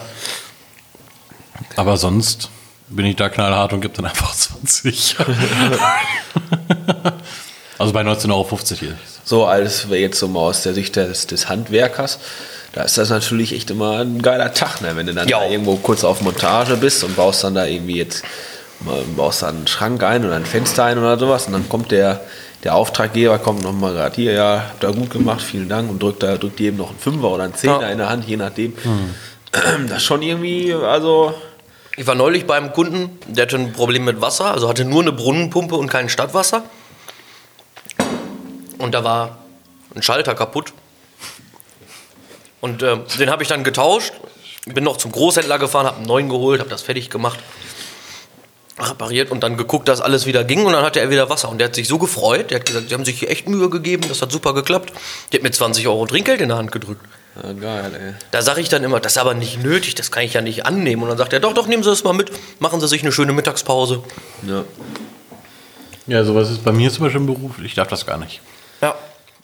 Aber 1.75 1.97
sonst 1.97 2.49
bin 2.87 3.05
ich 3.05 3.15
da 3.15 3.27
knallhart 3.29 3.73
und 3.73 3.81
gebe 3.81 3.93
dann 3.95 4.05
einfach 4.09 4.33
20. 4.33 5.17
also 7.77 7.93
bei 7.93 8.01
19,50 8.01 8.31
Euro 8.31 8.57
hier. 8.79 8.97
So 9.27 9.45
als 9.45 9.89
wir 9.89 9.99
jetzt 9.99 10.19
so 10.19 10.29
mal 10.29 10.39
aus 10.39 10.61
der 10.63 10.73
Sicht 10.73 10.95
des, 10.95 11.27
des 11.27 11.49
Handwerkers, 11.49 12.17
da 12.71 12.83
ist 12.83 12.97
das 12.97 13.09
natürlich 13.09 13.51
echt 13.53 13.69
immer 13.69 13.99
ein 13.99 14.21
geiler 14.21 14.53
Tag, 14.53 14.81
ne? 14.81 14.95
wenn 14.95 15.05
du 15.05 15.13
dann 15.13 15.27
da 15.27 15.45
irgendwo 15.45 15.75
kurz 15.75 16.05
auf 16.05 16.21
Montage 16.21 16.77
bist 16.77 17.03
und 17.03 17.17
baust 17.17 17.43
dann 17.43 17.53
da 17.55 17.65
irgendwie 17.65 17.97
jetzt, 17.97 18.23
baust 19.17 19.41
dann 19.41 19.57
einen 19.57 19.67
Schrank 19.67 20.01
ein 20.03 20.23
oder 20.25 20.35
ein 20.35 20.45
Fenster 20.45 20.85
ein 20.85 20.97
oder 20.97 21.19
sowas 21.19 21.47
und 21.47 21.51
dann 21.53 21.67
kommt 21.67 21.91
der, 21.91 22.21
der 22.63 22.75
Auftraggeber, 22.75 23.37
kommt 23.39 23.63
nochmal 23.63 23.93
gerade 23.93 24.15
hier, 24.15 24.31
ja, 24.31 24.63
habt 24.69 24.83
ihr 24.85 24.93
gut 24.93 25.09
gemacht, 25.09 25.41
vielen 25.41 25.67
Dank 25.67 25.89
und 25.89 26.01
drückt 26.01 26.23
da 26.23 26.37
drückt 26.37 26.61
jedem 26.61 26.77
noch 26.77 26.89
einen 26.91 26.99
Fünfer 26.99 27.29
oder 27.29 27.43
einen 27.43 27.55
Zehner 27.55 27.81
Ja. 27.81 27.87
in 27.89 27.97
der 27.97 28.07
Hand, 28.09 28.25
je 28.25 28.37
nachdem. 28.37 28.73
Das 29.87 29.97
ist 29.97 30.03
schon 30.03 30.21
irgendwie, 30.21 30.73
also 30.73 31.33
Ich 31.95 32.05
war 32.05 32.15
neulich 32.15 32.45
beim 32.45 32.71
Kunden, 32.73 33.17
der 33.27 33.43
hatte 33.43 33.55
ein 33.57 33.73
Problem 33.73 34.05
mit 34.05 34.21
Wasser, 34.21 34.51
also 34.53 34.69
hatte 34.69 34.85
nur 34.85 35.01
eine 35.01 35.11
Brunnenpumpe 35.11 35.75
und 35.75 35.87
kein 35.89 36.09
Stadtwasser. 36.09 36.63
Und 38.77 38.93
da 38.93 39.03
war 39.03 39.37
ein 39.95 40.03
Schalter 40.03 40.35
kaputt. 40.35 40.73
Und 42.61 42.83
äh, 42.83 42.97
den 43.19 43.29
habe 43.29 43.43
ich 43.43 43.49
dann 43.49 43.63
getauscht. 43.63 44.13
Bin 44.65 44.83
noch 44.83 44.97
zum 44.97 45.11
Großhändler 45.11 45.59
gefahren, 45.59 45.85
habe 45.85 45.97
einen 45.97 46.07
neuen 46.07 46.29
geholt, 46.29 46.59
habe 46.59 46.69
das 46.69 46.81
fertig 46.81 47.09
gemacht, 47.09 47.39
repariert 48.77 49.31
und 49.31 49.41
dann 49.41 49.55
geguckt, 49.55 49.87
dass 49.87 50.01
alles 50.01 50.25
wieder 50.25 50.43
ging. 50.43 50.65
Und 50.65 50.73
dann 50.73 50.83
hatte 50.83 50.99
er 50.99 51.09
wieder 51.09 51.29
Wasser. 51.29 51.49
Und 51.49 51.59
der 51.59 51.69
hat 51.69 51.75
sich 51.75 51.87
so 51.87 51.97
gefreut. 51.97 52.51
Der 52.51 52.59
hat 52.59 52.65
gesagt, 52.65 52.89
sie 52.89 52.93
haben 52.93 53.05
sich 53.05 53.19
hier 53.19 53.29
echt 53.29 53.47
Mühe 53.47 53.69
gegeben, 53.69 54.03
das 54.09 54.21
hat 54.21 54.31
super 54.31 54.53
geklappt. 54.53 54.91
Der 55.31 55.39
hat 55.39 55.43
mir 55.43 55.51
20 55.51 55.87
Euro 55.87 56.05
Trinkgeld 56.05 56.41
in 56.41 56.49
der 56.49 56.57
Hand 56.57 56.71
gedrückt. 56.71 57.05
ja, 57.41 57.53
geil, 57.53 57.91
ey. 57.95 58.13
Da 58.31 58.41
sage 58.41 58.59
ich 58.59 58.67
dann 58.69 58.83
immer, 58.83 58.99
das 58.99 59.13
ist 59.13 59.17
aber 59.17 59.33
nicht 59.33 59.63
nötig, 59.63 59.95
das 59.95 60.11
kann 60.11 60.23
ich 60.23 60.33
ja 60.33 60.41
nicht 60.41 60.65
annehmen. 60.65 61.03
Und 61.03 61.09
dann 61.09 61.17
sagt 61.17 61.31
er, 61.33 61.39
doch, 61.39 61.53
doch, 61.53 61.67
nehmen 61.67 61.83
Sie 61.83 61.89
das 61.89 62.03
mal 62.03 62.13
mit, 62.13 62.31
machen 62.59 62.81
Sie 62.81 62.87
sich 62.87 63.01
eine 63.03 63.11
schöne 63.13 63.31
Mittagspause. 63.31 64.03
Ja. 64.45 64.65
Ja, 66.07 66.23
sowas 66.23 66.49
ist 66.49 66.63
bei 66.63 66.71
mir 66.71 66.91
zum 66.91 67.03
Beispiel 67.03 67.21
im 67.21 67.27
Beruf. 67.27 67.59
Ich 67.63 67.75
darf 67.75 67.87
das 67.87 68.05
gar 68.05 68.17
nicht. 68.17 68.41
Ja. 68.81 68.95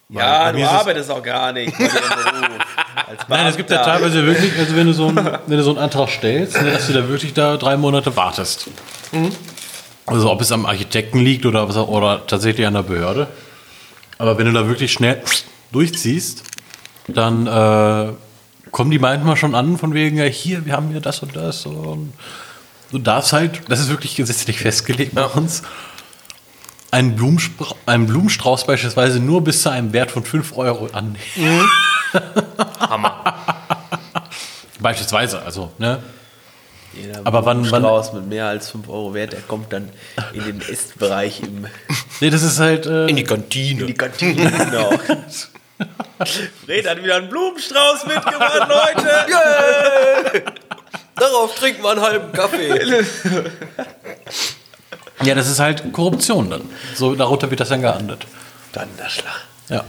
Ja, 0.10 0.52
bei 0.52 0.60
du 0.60 0.70
arbeitest 0.70 1.10
auch 1.10 1.24
gar 1.24 1.52
nicht. 1.54 1.76
bei 1.76 1.86
Beruf. 1.88 1.98
Nein, 3.28 3.48
es 3.48 3.58
gibt 3.58 3.70
ja 3.72 3.84
teilweise 3.84 4.26
wirklich, 4.26 4.52
also 4.60 4.76
wenn 4.76 4.86
du 4.88 4.94
so, 4.94 5.08
ein, 5.08 5.16
wenn 5.48 5.58
du 5.58 5.64
so 5.64 5.72
einen 5.72 5.80
Antrag 5.80 6.10
stellst, 6.10 6.62
ne, 6.62 6.72
dass 6.72 6.86
du 6.88 6.94
da 6.94 7.08
wirklich 7.08 7.34
da 7.34 7.58
drei 7.58 7.78
Monate 7.78 8.16
wartest. 8.16 8.70
Also 10.06 10.30
ob 10.32 10.42
es 10.42 10.52
am 10.52 10.66
Architekten 10.66 11.20
liegt 11.20 11.46
oder, 11.46 11.68
was- 11.68 11.78
oder 11.78 12.28
tatsächlich 12.28 12.68
an 12.68 12.74
der 12.74 12.84
Behörde. 12.84 13.28
Aber 14.20 14.38
wenn 14.38 14.46
du 14.46 14.52
da 14.52 14.68
wirklich 14.68 14.92
schnell 14.94 15.22
durchziehst, 15.72 16.44
dann 17.08 17.48
äh, 17.48 18.14
kommen 18.72 18.92
die 18.92 19.00
manchmal 19.00 19.36
schon 19.38 19.56
an 19.56 19.78
von 19.78 19.94
wegen, 19.94 20.18
ja 20.18 20.26
hier, 20.26 20.66
wir 20.66 20.74
haben 20.74 20.90
hier 20.90 21.02
das 21.02 21.20
und 21.20 21.36
das. 21.36 21.66
Und 21.66 22.14
du 22.92 23.00
darfst 23.00 23.34
halt, 23.34 23.62
das 23.70 23.80
ist 23.80 23.90
wirklich 23.90 24.16
gesetzlich 24.16 24.60
festgelegt 24.60 25.16
bei 25.16 25.26
uns, 25.26 25.64
einen, 26.94 27.16
Blumenspr 27.16 27.76
einen 27.86 28.08
Blumenstrauß 28.08 28.66
beispielsweise 28.66 29.20
nur 29.20 29.44
bis 29.44 29.62
zu 29.64 29.70
einem 29.70 29.92
Wert 29.94 30.12
von 30.12 30.24
5 30.24 30.56
Euro 30.58 30.88
annehmen. 30.94 31.70
Hammer. 32.80 33.34
Beispielsweise, 34.80 35.42
also, 35.42 35.72
ne? 35.80 36.02
Jeder 36.94 37.22
Aber 37.24 37.44
wann- 37.46 37.70
wann- 37.72 37.82
Strauß 37.82 38.14
mit 38.14 38.28
mehr 38.28 38.46
als 38.48 38.70
5 38.70 38.88
Euro 38.88 39.14
wert, 39.16 39.34
der 39.34 39.42
kommt 39.42 39.74
dann 39.74 39.90
in 40.34 40.44
den 40.46 40.62
Essbereich 40.62 41.42
im, 41.42 41.66
Nee, 42.22 42.30
das 42.30 42.44
ist 42.44 42.60
halt. 42.60 42.86
Äh, 42.86 43.08
In 43.08 43.16
die 43.16 43.24
Kantine. 43.24 43.82
in 43.82 43.88
die 43.88 43.94
Kantine. 43.96 44.52
genau. 44.52 44.92
Fred 46.66 46.88
hat 46.88 47.04
wieder 47.04 47.16
einen 47.16 47.30
Blumenstrauß 47.30 48.06
mitgebracht, 48.06 48.70
Leute. 48.70 50.44
Darauf 51.16 51.56
trinken 51.56 51.82
wir 51.84 51.92
einen 51.92 52.02
halben 52.02 52.32
Kaffee. 52.32 53.04
Ja, 55.26 55.36
das 55.36 55.50
ist 55.50 55.60
halt 55.60 55.92
Korruption 55.94 56.50
dann. 56.50 56.62
So, 56.96 57.16
darunter 57.16 57.50
wird 57.50 57.60
das 57.60 57.70
dann 57.70 57.82
geahndet. 57.82 58.26
Donnerschlag. 58.74 59.42
Ja. 59.70 59.84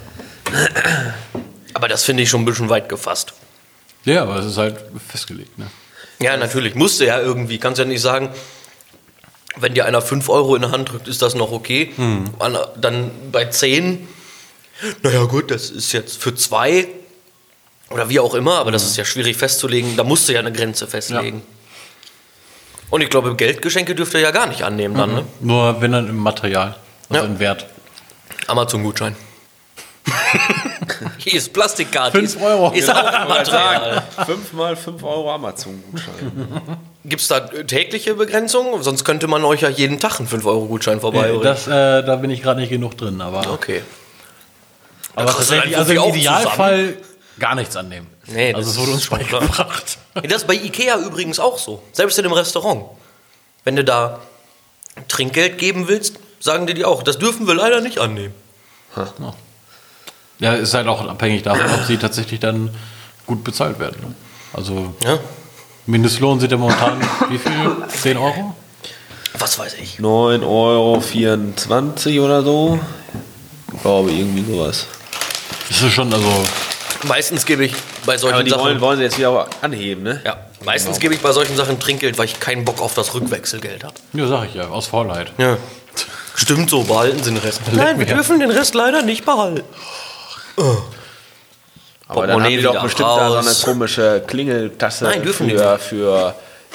Aber 1.75 1.88
das 1.88 2.05
finde 2.05 2.23
ich 2.23 2.31
schon 2.31 2.42
ein 2.42 2.44
bisschen 2.44 2.68
weit 2.68 2.88
gefasst. 2.88 3.33
Ja, 4.05 4.23
aber 4.23 4.37
es 4.38 4.47
ist 4.47 4.59
halt 4.59 4.77
festgelegt, 5.09 5.59
ne? 5.59 5.66
Ja, 6.20 6.37
natürlich, 6.37 6.75
musste 6.75 7.07
ja 7.07 7.18
irgendwie. 7.20 7.59
Kannst 7.59 7.79
ja 7.79 7.85
nicht 7.85 8.01
sagen, 8.01 8.31
wenn 9.57 9.75
dir 9.75 9.85
einer 9.87 10.03
5 10.03 10.29
Euro 10.29 10.55
in 10.55 10.62
der 10.62 10.70
Hand 10.70 10.90
drückt, 10.92 11.09
ist 11.09 11.23
das 11.23 11.35
noch 11.35 11.51
okay. 11.53 11.92
An- 12.38 12.59
Dann 12.81 13.11
bei 13.33 13.47
10, 13.47 14.07
naja 15.03 15.25
gut, 15.25 15.51
das 15.51 15.70
ist 15.70 15.92
jetzt 15.92 16.20
für 16.20 16.35
zwei 16.35 16.87
oder 17.90 18.09
wie 18.09 18.20
auch 18.20 18.35
immer, 18.35 18.59
aber 18.59 18.70
das 18.73 18.85
ist 18.85 18.97
ja 18.97 19.05
schwierig 19.05 19.37
festzulegen. 19.37 19.97
Da 19.97 20.05
musst 20.05 20.29
du 20.29 20.33
ja 20.33 20.40
eine 20.40 20.53
Grenze 20.53 20.87
festlegen. 20.87 21.42
Und 22.90 23.01
ich 23.01 23.11
glaube, 23.11 23.35
Geldgeschenke 23.35 23.94
dürft 23.94 24.14
ihr 24.14 24.20
ja 24.20 24.31
gar 24.31 24.47
nicht 24.47 24.62
annehmen 24.62 24.97
dann, 24.97 25.14
ne? 25.14 25.25
Nur 25.40 25.81
wenn 25.81 25.92
dann 25.92 26.09
im 26.09 26.16
Material, 26.18 26.77
also 27.09 27.23
Ja. 27.25 27.29
im 27.29 27.38
Wert. 27.38 27.66
Amazon-Gutschein. 28.47 29.16
Hier 31.18 31.35
ist 31.35 31.53
Plastikkarte. 31.53 32.18
Fünf 32.18 32.40
Euro. 32.42 32.70
Ist 32.73 32.90
auch 32.90 33.29
Material. 33.29 34.03
5 34.27 34.53
mal 34.53 34.77
5 34.77 35.03
Euro 35.03 35.33
Amazon-Gutschein. 35.33 36.83
Gibt 37.05 37.23
es 37.23 37.29
da 37.29 37.40
tägliche 37.40 38.14
Begrenzungen? 38.14 38.83
Sonst 38.83 39.05
könnte 39.05 39.27
man 39.29 39.44
euch 39.44 39.62
ja 39.62 39.68
jeden 39.68 39.99
Tag 40.01 40.18
einen 40.20 40.29
5-Euro-Gutschein 40.29 41.01
vorbei. 41.01 41.31
Nee, 41.33 41.42
das, 41.42 41.66
äh, 41.66 41.70
da 42.03 42.16
bin 42.16 42.31
ich 42.31 42.42
gerade 42.42 42.61
nicht 42.61 42.70
genug 42.70 42.97
drin, 42.97 43.20
aber, 43.20 43.51
okay. 43.53 43.83
aber 45.14 45.33
tatsächlich, 45.33 45.77
also 45.77 45.92
im 45.92 46.14
Idealfall 46.14 46.97
gar 47.38 47.55
nichts 47.55 47.77
annehmen. 47.77 48.07
Nee, 48.27 48.53
also 48.55 48.68
das 48.68 48.75
es 48.77 48.81
wurde 48.81 48.92
uns 48.92 49.03
ist 49.03 49.09
schon 49.09 49.18
klar. 49.20 49.40
beigebracht. 49.40 49.99
Das 50.14 50.42
ist 50.42 50.47
bei 50.47 50.55
Ikea 50.55 50.99
übrigens 50.99 51.38
auch 51.38 51.59
so. 51.59 51.83
Selbst 51.92 52.18
in 52.18 52.25
einem 52.25 52.35
Restaurant. 52.35 52.85
Wenn 53.64 53.77
du 53.77 53.85
da 53.85 54.20
Trinkgeld 55.09 55.59
geben 55.59 55.88
willst, 55.88 56.14
sagen 56.40 56.66
die 56.66 56.75
dir 56.75 56.88
auch, 56.88 57.03
das 57.03 57.18
dürfen 57.18 57.47
wir 57.47 57.55
leider 57.55 57.81
nicht 57.81 57.99
annehmen. 57.99 58.35
Ja, 60.38 60.55
ist 60.55 60.75
halt 60.75 60.87
auch 60.87 61.07
abhängig 61.09 61.42
davon, 61.42 61.66
ob 61.73 61.85
sie 61.87 61.97
tatsächlich 61.97 62.40
dann 62.40 62.70
gut 63.27 63.42
bezahlt 63.42 63.79
werden. 63.79 63.97
ne? 64.03 64.14
Also 64.53 64.94
Ja? 65.03 65.18
Mindestlohn 65.87 66.40
sind 66.40 66.53
ja 66.53 66.59
momentan 66.59 66.99
wie 67.29 67.38
viel? 67.38 67.77
10 67.88 68.16
Euro? 68.16 68.55
Was 69.38 69.59
weiß 69.59 69.75
ich. 69.75 69.99
9,24 69.99 72.16
Euro 72.16 72.25
oder 72.25 72.42
so. 72.42 72.81
Ich 73.75 73.83
glaube, 73.83 74.11
irgendwie 74.12 74.44
sowas. 74.51 74.87
Das 75.68 75.83
ist 75.83 75.92
schon, 75.92 76.12
also 76.14 76.44
Meistens 77.02 77.44
gebe 77.44 77.64
ich 77.64 77.74
bei 78.07 78.16
solchen 78.16 78.35
Aber 78.35 78.44
die 78.44 78.50
Sachen. 78.50 78.62
wollen, 78.62 78.80
wollen 78.80 78.98
sie 78.98 79.04
jetzt 79.04 79.18
wieder 79.18 79.46
anheben, 79.61 80.02
ne? 80.04 80.20
ja, 80.24 80.37
meistens 80.64 80.98
gebe 81.00 81.12
ich 81.14 81.20
bei 81.20 81.33
solchen 81.33 81.57
Sachen 81.57 81.78
Trinkgeld, 81.80 82.16
weil 82.18 82.26
ich 82.26 82.40
keinen 82.40 82.64
Bock 82.64 82.80
auf 82.80 82.94
das 82.94 83.12
Rückwechselgeld 83.14 83.85
habe. 83.85 83.94
Ja, 84.12 84.26
sag 84.26 84.48
ich 84.48 84.54
ja, 84.54 84.68
aus 84.68 84.87
Faulheit. 84.87 85.33
Ja. 85.38 85.57
Stimmt 86.37 86.68
so, 86.70 86.83
behalten 86.83 87.18
Sie 87.22 87.30
den 87.30 87.37
Rest. 87.38 87.61
Nein, 87.72 87.98
wir 87.98 88.07
dürfen 88.07 88.40
den 88.40 88.50
Rest 88.50 88.74
leider 88.74 89.02
nicht 89.02 89.24
behalten. 89.24 89.62
Aber 92.09 92.26
dann 92.26 92.42
haben 92.42 92.50
die 92.50 92.62
doch 92.62 92.83
bestimmt 92.83 93.09
da 93.09 93.30
so 93.30 93.37
eine 93.37 93.46
raus. 93.48 93.62
komische 93.62 94.22
Klingeltasse 94.26 95.04
Nein, 95.04 95.22
dürfen 95.22 95.48
für, 95.48 95.78
für 95.78 96.35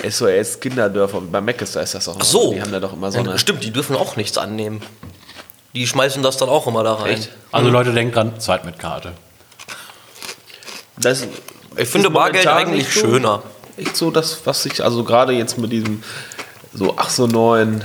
SOS 0.10 0.60
Kinderdörfer. 0.60 1.21
Bei 1.21 1.41
Meckes 1.41 1.73
da 1.73 1.82
ist 1.82 1.93
das 1.93 2.08
auch 2.08 2.13
noch. 2.15 2.21
Ach 2.21 2.25
so. 2.25 2.53
Die 2.53 2.62
haben 2.62 2.71
da 2.71 2.79
doch 2.79 2.93
immer 2.93 3.12
so 3.12 3.19
Ja, 3.19 3.23
eine. 3.25 3.38
Stimmt, 3.39 3.63
die 3.63 3.71
dürfen 3.71 3.95
auch 3.95 4.15
nichts 4.15 4.38
annehmen. 4.38 4.82
Die 5.75 5.86
schmeißen 5.86 6.23
das 6.23 6.38
dann 6.38 6.49
auch 6.49 6.65
immer 6.65 6.84
da 6.84 6.93
rein. 6.95 7.13
Echt? 7.13 7.29
Also 7.51 7.69
Leute, 7.69 7.93
denkt 7.93 8.15
dran, 8.15 8.39
Zeit 8.39 8.65
mit 8.65 8.79
Karte. 8.79 9.12
Das 11.01 11.25
Ich 11.77 11.88
finde 11.89 12.09
Bargeld 12.09 12.47
eigentlich 12.47 12.93
so- 12.93 13.01
schöner. 13.01 13.43
Echt 13.77 13.95
so 13.95 14.12
das, 14.12 14.41
was 14.45 14.65
ich, 14.65 14.83
also 14.83 15.03
gerade 15.03 15.31
jetzt 15.33 15.57
mit 15.57 15.71
diesem 15.71 16.03
so, 16.73 16.93
ach 16.97 17.09
so 17.09 17.27
neuen 17.27 17.83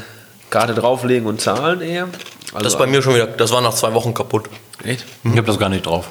Karte 0.50 0.74
drauflegen 0.74 1.26
und 1.26 1.40
zahlen 1.40 1.80
eher. 1.80 2.08
Also, 2.52 2.64
Das 2.64 2.72
ist 2.74 2.78
bei 2.78 2.86
mir 2.86 3.00
schon 3.02 3.14
wieder, 3.14 3.26
das 3.28 3.50
war 3.52 3.60
nach 3.60 3.74
zwei 3.74 3.94
Wochen 3.94 4.12
kaputt. 4.12 4.48
Echt? 4.82 5.04
Ich 5.22 5.30
habe 5.32 5.42
das 5.46 5.58
gar 5.58 5.68
nicht 5.68 5.86
drauf. 5.86 6.08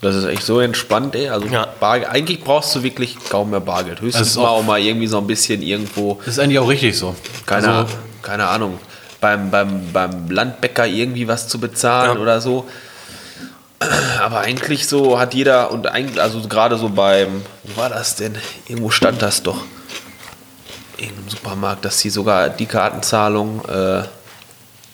Das 0.00 0.14
ist 0.16 0.24
echt 0.24 0.42
so 0.42 0.60
entspannt, 0.60 1.14
ey. 1.14 1.28
Also 1.28 1.46
Ja. 1.48 1.66
Bargeld, 1.78 2.10
eigentlich 2.10 2.42
brauchst 2.42 2.74
du 2.74 2.82
wirklich 2.82 3.16
kaum 3.28 3.50
mehr 3.50 3.60
Bargeld. 3.60 4.00
Höchstens 4.00 4.36
mal 4.36 4.44
auch- 4.46 4.58
auch 4.60 4.62
mal 4.62 4.80
irgendwie 4.80 5.06
so 5.06 5.18
ein 5.18 5.26
bisschen 5.26 5.60
irgendwo, 5.60 6.14
Das 6.24 6.28
ist 6.34 6.38
eigentlich 6.38 6.58
auch 6.58 6.68
richtig 6.68 6.96
so. 6.98 7.14
keine, 7.44 7.68
Also, 7.68 7.94
keine 8.22 8.46
Ahnung, 8.46 8.78
beim, 9.20 9.50
beim, 9.50 9.92
beim 9.92 10.30
Landbäcker 10.30 10.86
irgendwie 10.86 11.28
was 11.28 11.48
zu 11.48 11.60
bezahlen 11.60 12.16
Ja. 12.16 12.22
oder 12.22 12.40
so. 12.40 12.66
Aber 14.20 14.40
eigentlich 14.40 14.86
so 14.86 15.18
hat 15.18 15.32
jeder 15.32 15.70
und 15.72 15.86
eigentlich, 15.86 16.20
also 16.20 16.40
gerade 16.46 16.76
so 16.76 16.90
beim, 16.90 17.42
wo 17.64 17.80
war 17.80 17.88
das 17.88 18.16
denn? 18.16 18.36
Irgendwo 18.68 18.90
stand 18.90 19.22
das 19.22 19.42
doch. 19.42 19.56
Irgendeinem 20.98 21.30
Supermarkt, 21.30 21.84
dass 21.86 21.98
sie 21.98 22.10
sogar 22.10 22.50
die 22.50 22.66
Kartenzahlung, 22.66 23.64
äh, 23.66 24.02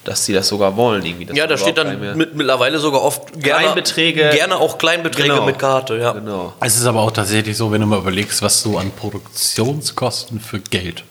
dass 0.04 0.24
sie 0.24 0.32
das 0.32 0.46
sogar 0.46 0.76
wollen 0.76 1.04
irgendwie. 1.04 1.36
Ja, 1.36 1.48
da 1.48 1.56
steht 1.58 1.78
dann 1.78 1.98
mit, 2.16 2.36
mittlerweile 2.36 2.78
sogar 2.78 3.02
oft 3.02 3.32
gerne, 3.40 3.62
Kleinbeträge. 3.64 4.30
gerne 4.32 4.54
auch 4.56 4.78
Kleinbeträge 4.78 5.30
Genau. 5.30 5.46
mit 5.46 5.58
Karte. 5.58 5.96
Ja. 5.98 6.12
Genau. 6.12 6.52
es 6.60 6.76
ist 6.76 6.86
aber 6.86 7.00
auch 7.00 7.10
tatsächlich 7.10 7.56
so, 7.56 7.72
wenn 7.72 7.80
du 7.80 7.88
mal 7.88 7.98
überlegst, 7.98 8.40
was 8.40 8.62
du 8.62 8.78
an 8.78 8.92
Produktionskosten 8.92 10.38
für 10.38 10.60
Geld, 10.60 11.02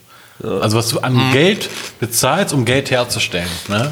also 0.42 0.78
was 0.78 0.88
du 0.88 1.00
an 1.02 1.14
Mhm. 1.14 1.32
Geld 1.34 1.70
bezahlst, 2.00 2.54
um 2.54 2.64
Geld 2.64 2.90
herzustellen. 2.90 3.50
Ne? 3.68 3.92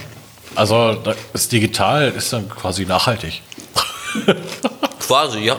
Also 0.56 0.96
das 1.34 1.50
digital 1.50 2.10
ist 2.12 2.32
dann 2.32 2.48
quasi 2.48 2.86
nachhaltig. 2.86 3.41
Quasi, 4.99 5.39
ja. 5.39 5.58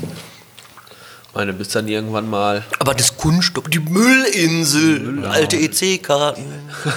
Ich 0.00 1.34
meine, 1.34 1.52
bis 1.52 1.68
dann 1.68 1.86
irgendwann 1.86 2.28
mal 2.28 2.64
Aber 2.80 2.94
das 2.94 3.16
Kunststoff, 3.16 3.64
die 3.68 3.78
Müllinsel, 3.78 5.24
alte 5.26 5.56
EC-Karten. 5.56 6.44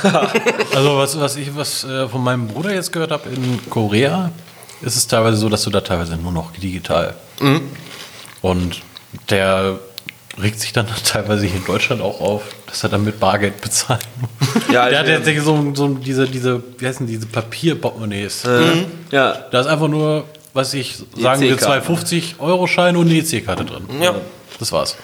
Also 0.74 0.98
was, 0.98 1.20
was 1.20 1.36
ich 1.36 1.56
was 1.56 1.84
äh, 1.84 2.08
von 2.08 2.24
meinem 2.24 2.48
Bruder 2.48 2.74
jetzt 2.74 2.92
gehört 2.92 3.12
habe 3.12 3.30
in 3.30 3.60
Korea, 3.70 4.32
ist 4.82 4.96
es 4.96 5.06
teilweise 5.06 5.38
so, 5.38 5.50
dass 5.50 5.64
du 5.64 5.70
da 5.70 5.82
teilweise 5.82 6.16
nur 6.18 6.32
noch 6.32 6.52
digital. 6.54 7.14
Mhm. 7.40 7.62
Und 8.42 8.82
der 9.30 9.78
regt 10.42 10.60
sich 10.60 10.72
dann 10.74 10.88
teilweise 11.04 11.46
hier 11.46 11.58
in 11.58 11.66
Deutschland 11.66 12.02
auch 12.02 12.20
auf, 12.22 12.44
dass 12.68 12.84
er 12.84 12.90
dann 12.90 13.04
mit 13.04 13.20
Bargeld 13.20 13.60
bezahlt. 13.62 14.08
Ja, 14.72 14.90
der 14.90 15.00
hat 15.00 15.08
also- 15.10 15.30
jetzt 15.30 15.46
so, 15.46 15.72
so 15.76 15.88
diese, 15.90 16.26
diese, 16.28 16.64
wie 16.80 16.88
heißen 16.88 17.06
diese 17.06 17.28
Papierportemonnaies. 17.28 18.44
Ja, 19.12 19.34
Da 19.52 19.60
ist 19.60 19.68
einfach 19.68 19.90
nur, 19.90 20.26
was 20.54 20.74
ich 20.74 20.96
sagen 21.18 21.42
wir, 21.42 21.58
zwei 21.58 21.78
EC-Karten. 21.78 22.06
50-Euro-Scheine 22.06 22.98
und 23.00 23.10
eine 23.10 23.18
EC-Karte 23.20 23.66
drin. 23.66 23.84
Ja. 24.02 24.16
Das 24.60 24.72
war's. 24.72 24.96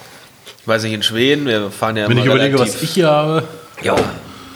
ich 0.62 0.68
weiß 0.68 0.84
nicht, 0.84 0.94
in 0.94 1.04
Schweden, 1.04 1.46
wir 1.46 1.72
fahren 1.72 1.98
ja 1.98 2.04
Wenn 2.10 2.12
immer 2.18 2.22
ich 2.22 2.26
überlege, 2.28 2.56
relativ, 2.60 2.76
was 2.76 2.82
ich 2.84 2.90
hier 2.92 3.08
habe, 3.10 3.44
Ja. 3.82 3.96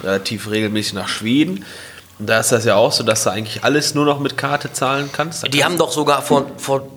relativ 0.03 0.49
regelmäßig 0.49 0.93
nach 0.93 1.07
Schweden. 1.07 1.65
Und 2.19 2.27
da 2.29 2.39
ist 2.39 2.51
das 2.51 2.65
ja 2.65 2.75
auch 2.75 2.91
so, 2.91 3.03
dass 3.03 3.23
du 3.23 3.31
eigentlich 3.31 3.63
alles 3.63 3.95
nur 3.95 4.05
noch 4.05 4.19
mit 4.19 4.37
Karte 4.37 4.71
zahlen 4.73 5.09
kannst. 5.11 5.43
Da 5.43 5.47
Die 5.47 5.63
haben 5.65 5.77
doch 5.77 5.91
sogar 5.91 6.21
vor, 6.21 6.45
vor 6.57 6.87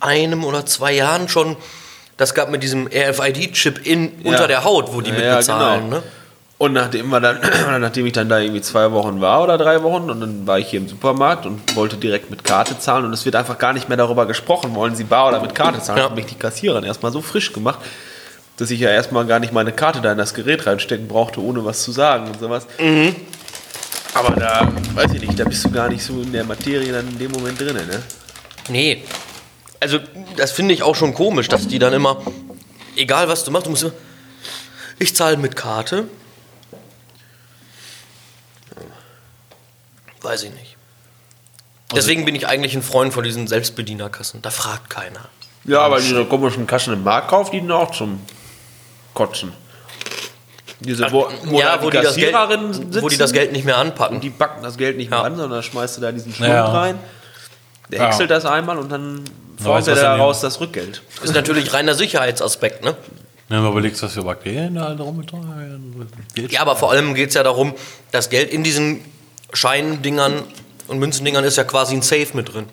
einem 0.00 0.44
oder 0.44 0.66
zwei 0.66 0.92
Jahren 0.92 1.28
schon, 1.28 1.56
das 2.18 2.34
gab 2.34 2.50
mit 2.50 2.62
diesem 2.62 2.86
RFID-Chip 2.88 3.86
in 3.86 4.12
unter 4.24 4.46
der 4.46 4.64
Haut, 4.64 4.92
wo 4.92 5.00
die 5.00 5.08
Ja, 5.10 5.16
mit 5.16 5.24
ja, 5.24 5.36
bezahlen. 5.36 5.84
genau. 5.84 5.96
Ne? 5.98 6.02
Und 6.56 6.72
nachdem, 6.72 7.08
wir 7.08 7.20
dann, 7.20 7.40
nachdem 7.80 8.06
ich 8.06 8.12
dann 8.12 8.28
da 8.28 8.38
irgendwie 8.38 8.60
zwei 8.60 8.92
Wochen 8.92 9.20
war 9.20 9.42
oder 9.42 9.58
drei 9.58 9.82
Wochen 9.82 10.10
und 10.10 10.20
dann 10.20 10.46
war 10.46 10.58
ich 10.58 10.68
hier 10.68 10.80
im 10.80 10.88
Supermarkt 10.88 11.46
und 11.46 11.74
wollte 11.74 11.96
direkt 11.96 12.30
mit 12.30 12.44
Karte 12.44 12.78
zahlen 12.78 13.04
und 13.04 13.12
es 13.12 13.24
wird 13.24 13.36
einfach 13.36 13.58
gar 13.58 13.72
nicht 13.72 13.88
mehr 13.88 13.98
darüber 13.98 14.26
gesprochen, 14.26 14.74
wollen 14.74 14.94
sie 14.94 15.04
bar 15.04 15.28
oder 15.28 15.40
mit 15.40 15.54
Karte 15.54 15.80
zahlen. 15.80 15.98
Ja. 15.98 16.04
Hat 16.04 16.16
mich 16.16 16.26
die 16.26 16.36
Kassiererin 16.36 16.84
erstmal 16.84 17.12
so 17.12 17.20
frisch 17.20 17.52
gemacht, 17.52 17.80
dass 18.56 18.70
ich 18.70 18.80
ja 18.80 18.90
erstmal 18.90 19.26
gar 19.26 19.40
nicht 19.40 19.52
meine 19.52 19.72
Karte 19.72 20.00
da 20.00 20.12
in 20.12 20.18
das 20.18 20.32
Gerät 20.32 20.66
reinstecken 20.66 21.08
brauchte, 21.08 21.40
ohne 21.40 21.64
was 21.64 21.82
zu 21.82 21.90
sagen 21.90 22.28
und 22.28 22.38
sowas. 22.38 22.66
Mhm. 22.78 23.16
Aber 24.14 24.36
da, 24.36 24.72
weiß 24.94 25.12
ich 25.12 25.20
nicht, 25.20 25.38
da 25.38 25.44
bist 25.44 25.64
du 25.64 25.72
gar 25.72 25.88
nicht 25.88 26.04
so 26.04 26.22
in 26.22 26.32
der 26.32 26.44
Materie 26.44 26.92
dann 26.92 27.08
in 27.08 27.18
dem 27.18 27.32
Moment 27.32 27.60
drin, 27.60 27.74
ne? 27.74 28.00
Nee. 28.68 29.02
Also, 29.80 29.98
das 30.36 30.52
finde 30.52 30.72
ich 30.72 30.84
auch 30.84 30.94
schon 30.94 31.14
komisch, 31.14 31.48
dass 31.48 31.66
die 31.66 31.80
dann 31.80 31.92
immer, 31.92 32.22
egal 32.96 33.28
was 33.28 33.42
du 33.42 33.50
machst, 33.50 33.66
du 33.66 33.70
musst 33.70 33.82
immer, 33.82 33.92
ich 35.00 35.16
zahle 35.16 35.36
mit 35.36 35.56
Karte. 35.56 36.04
Weiß 40.24 40.42
ich 40.42 40.50
nicht. 40.52 40.76
Deswegen 41.94 42.24
bin 42.24 42.34
ich 42.34 42.48
eigentlich 42.48 42.74
ein 42.74 42.82
Freund 42.82 43.12
von 43.12 43.22
diesen 43.24 43.46
Selbstbedienerkassen. 43.46 44.42
Da 44.42 44.50
fragt 44.50 44.90
keiner. 44.90 45.20
Ja, 45.64 45.80
aber 45.80 46.00
diese 46.00 46.24
komischen 46.24 46.66
Kassen 46.66 46.92
im 46.94 47.04
Marktkauf, 47.04 47.50
die 47.50 47.60
sind 47.60 47.70
auch 47.70 47.90
zum 47.90 48.20
Kotzen. 49.12 49.52
Diese, 50.80 51.10
wo, 51.12 51.28
wo, 51.44 51.60
ja, 51.60 51.76
da 51.76 51.82
wo 51.82 51.90
die, 51.90 51.98
das 51.98 52.16
Geld, 52.16 52.34
sitzen, 52.34 53.02
wo 53.02 53.08
die 53.08 53.16
das 53.16 53.32
Geld 53.32 53.52
nicht 53.52 53.64
mehr 53.64 53.78
anpacken. 53.78 54.20
die 54.20 54.30
backen 54.30 54.62
das 54.62 54.76
Geld 54.76 54.96
nicht 54.96 55.10
Ja. 55.10 55.18
mehr 55.18 55.24
an, 55.26 55.36
sondern 55.36 55.62
schmeißt 55.62 55.96
du 55.96 56.00
da 56.00 56.10
diesen 56.12 56.34
Schlund 56.34 56.50
Ja. 56.50 56.66
rein. 56.66 56.98
Der 57.90 58.00
Ja. 58.00 58.06
häckselt 58.06 58.30
das 58.30 58.44
einmal 58.44 58.78
und 58.78 58.90
dann 58.90 59.24
formt 59.62 59.86
er 59.86 59.94
daraus 59.94 60.40
das 60.40 60.60
Rückgeld. 60.60 61.02
ist 61.22 61.34
natürlich 61.34 61.72
reiner 61.72 61.94
Sicherheitsaspekt, 61.94 62.84
ne? 62.84 62.96
wenn 63.48 63.62
du 63.62 63.68
überlegst, 63.70 64.02
was 64.02 64.12
für 64.14 64.22
Bakterien 64.22 64.74
da 64.74 64.86
halt 64.86 65.00
rumgetragen 65.00 66.08
Ja, 66.48 66.62
aber 66.62 66.76
vor 66.76 66.90
allem 66.90 67.14
geht 67.14 67.28
es 67.28 67.34
ja 67.34 67.42
darum, 67.42 67.74
das 68.10 68.30
Geld 68.30 68.50
in 68.50 68.64
diesen 68.64 69.04
Scheindingern 69.54 70.42
und 70.88 70.98
Münzendingern 70.98 71.44
ist 71.44 71.56
ja 71.56 71.64
quasi 71.64 71.94
ein 71.94 72.02
Safe 72.02 72.28
mit 72.34 72.52
drin. 72.52 72.66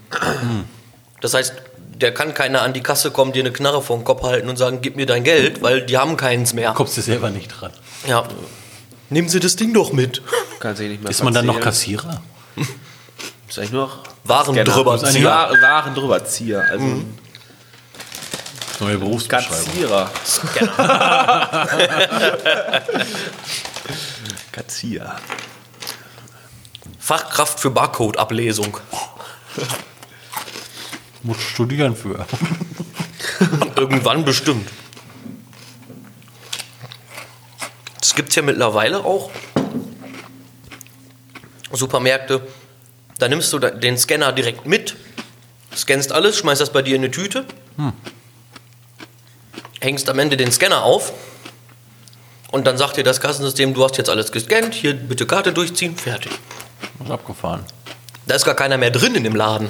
Das 1.22 1.34
heißt, 1.34 1.54
der 1.96 2.14
kann 2.14 2.34
keiner 2.34 2.62
an 2.64 2.74
die 2.74 2.82
Kasse 2.82 3.12
kommen, 3.12 3.32
dir 3.32 3.44
eine 3.44 3.52
Knarre 3.52 3.82
vor 3.82 3.98
den 3.98 4.04
Kopf 4.04 4.24
halten 4.24 4.50
und 4.50 4.58
sagen, 4.58 4.80
gib 4.82 4.96
mir 4.96 5.06
dein 5.06 5.24
Geld, 5.24 5.62
weil 5.62 5.86
die 5.86 5.98
haben 5.98 6.18
keins 6.18 6.54
mehr. 6.54 6.74
kommst 6.74 6.98
du 6.98 7.02
selber 7.02 7.30
nicht 7.30 7.48
dran. 7.50 7.72
Ja. 8.08 8.24
Nehmen 9.10 9.30
Sie 9.30 9.40
das 9.40 9.56
Ding 9.56 9.74
doch 9.74 9.94
mit. 9.94 10.22
Kannst 10.60 10.82
du 10.82 10.88
nicht 10.88 11.02
mehr 11.02 11.12
Ist 11.12 11.24
man 11.24 11.34
dann 11.34 11.46
noch. 11.46 11.60
Kassierer? 11.60 12.22
Ist 13.48 13.60
eigentlich 13.60 13.72
nur 13.72 13.88
noch 13.88 14.00
Waren 14.24 14.56
drüber 14.56 14.98
ziehen. 15.04 15.24
Waren, 15.26 15.62
Waren 15.62 15.96
drüber 15.96 16.24
Zieher. 16.26 16.62
Also 16.70 16.84
Mhm. 16.86 17.18
Neue 18.80 18.98
Berufsbeschreibung. 18.98 19.66
Katzierer. 19.66 20.10
Katzierer. 24.52 25.16
Fachkraft 27.12 27.60
für 27.60 27.72
Barcode-Ablesung. 27.72 28.78
Muss 31.24 31.42
studieren 31.42 31.94
für. 31.94 32.26
Irgendwann 33.76 34.24
bestimmt. 34.24 34.70
Es 38.02 38.16
gibt 38.16 38.34
ja 38.34 38.42
mittlerweile 38.42 39.04
auch 39.04 39.30
Supermärkte, 41.74 42.48
da 43.20 43.28
nimmst 43.28 43.52
du 43.52 43.60
den 43.60 43.98
Scanner 43.98 44.32
direkt 44.32 44.66
mit, 44.66 44.96
scannst 45.76 46.14
alles, 46.14 46.38
schmeißt 46.38 46.62
das 46.62 46.72
bei 46.72 46.82
dir 46.82 46.96
in 46.96 47.02
eine 47.02 47.12
Tüte, 47.12 47.46
hängst 49.82 50.08
am 50.08 50.18
Ende 50.18 50.38
den 50.38 50.54
Scanner 50.54 50.84
auf 50.84 51.12
und 52.52 52.66
dann 52.66 52.78
sagt 52.78 52.96
dir 52.96 53.04
das 53.04 53.20
Kassensystem, 53.20 53.74
du 53.74 53.84
hast 53.84 53.98
jetzt 53.98 54.10
alles 54.10 54.32
gescannt, 54.32 54.74
hier 54.74 54.94
bitte 54.94 55.28
Karte 55.28 55.52
durchziehen, 55.52 55.98
fertig. 55.98 56.32
Das 57.00 57.08
ist 57.08 57.14
abgefahren. 57.14 57.64
Da 58.28 58.36
ist 58.36 58.46
gar 58.46 58.56
keiner 58.56 58.78
mehr 58.78 58.92
drin 58.92 59.16
in 59.16 59.24
dem 59.24 59.36
Laden. 59.36 59.70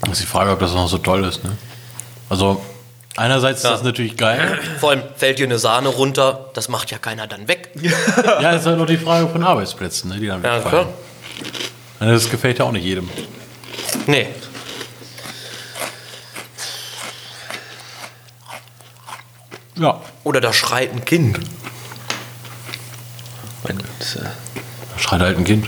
Das 0.00 0.12
ist 0.12 0.22
die 0.22 0.26
Frage, 0.26 0.50
ob 0.52 0.58
das 0.60 0.72
noch 0.72 0.88
so 0.88 0.98
toll 0.98 1.24
ist. 1.24 1.44
Ne? 1.44 1.56
Also, 2.28 2.62
einerseits 3.16 3.62
Ja. 3.62 3.70
ist 3.70 3.76
das 3.78 3.84
natürlich 3.84 4.16
geil. 4.16 4.58
Vor 4.80 4.90
allem 4.90 5.02
fällt 5.16 5.38
dir 5.38 5.46
eine 5.46 5.58
Sahne 5.58 5.88
runter, 5.88 6.50
das 6.54 6.68
macht 6.68 6.90
ja 6.90 6.98
keiner 6.98 7.26
dann 7.26 7.46
weg. 7.48 7.70
ja, 8.40 8.52
ist 8.52 8.66
halt 8.66 8.78
noch 8.78 8.86
die 8.86 8.96
Frage 8.98 9.28
von 9.28 9.42
Arbeitsplätzen, 9.42 10.10
ne, 10.10 10.18
die 10.18 10.26
dann 10.26 10.42
Ja, 10.42 10.56
wegfallen. 10.56 10.86
klar. 11.98 12.08
Das 12.12 12.30
gefällt 12.30 12.58
ja 12.58 12.64
auch 12.64 12.72
nicht 12.72 12.84
jedem. 12.84 13.08
Nee. 14.06 14.28
Ja. 19.76 20.00
Oder 20.24 20.40
da 20.40 20.52
schreit 20.52 20.92
ein 20.92 21.04
Kind. 21.04 21.38
Gott, 23.98 24.22
äh, 24.22 24.98
schreit 24.98 25.20
halt 25.20 25.38
ein 25.38 25.44
Kind. 25.44 25.66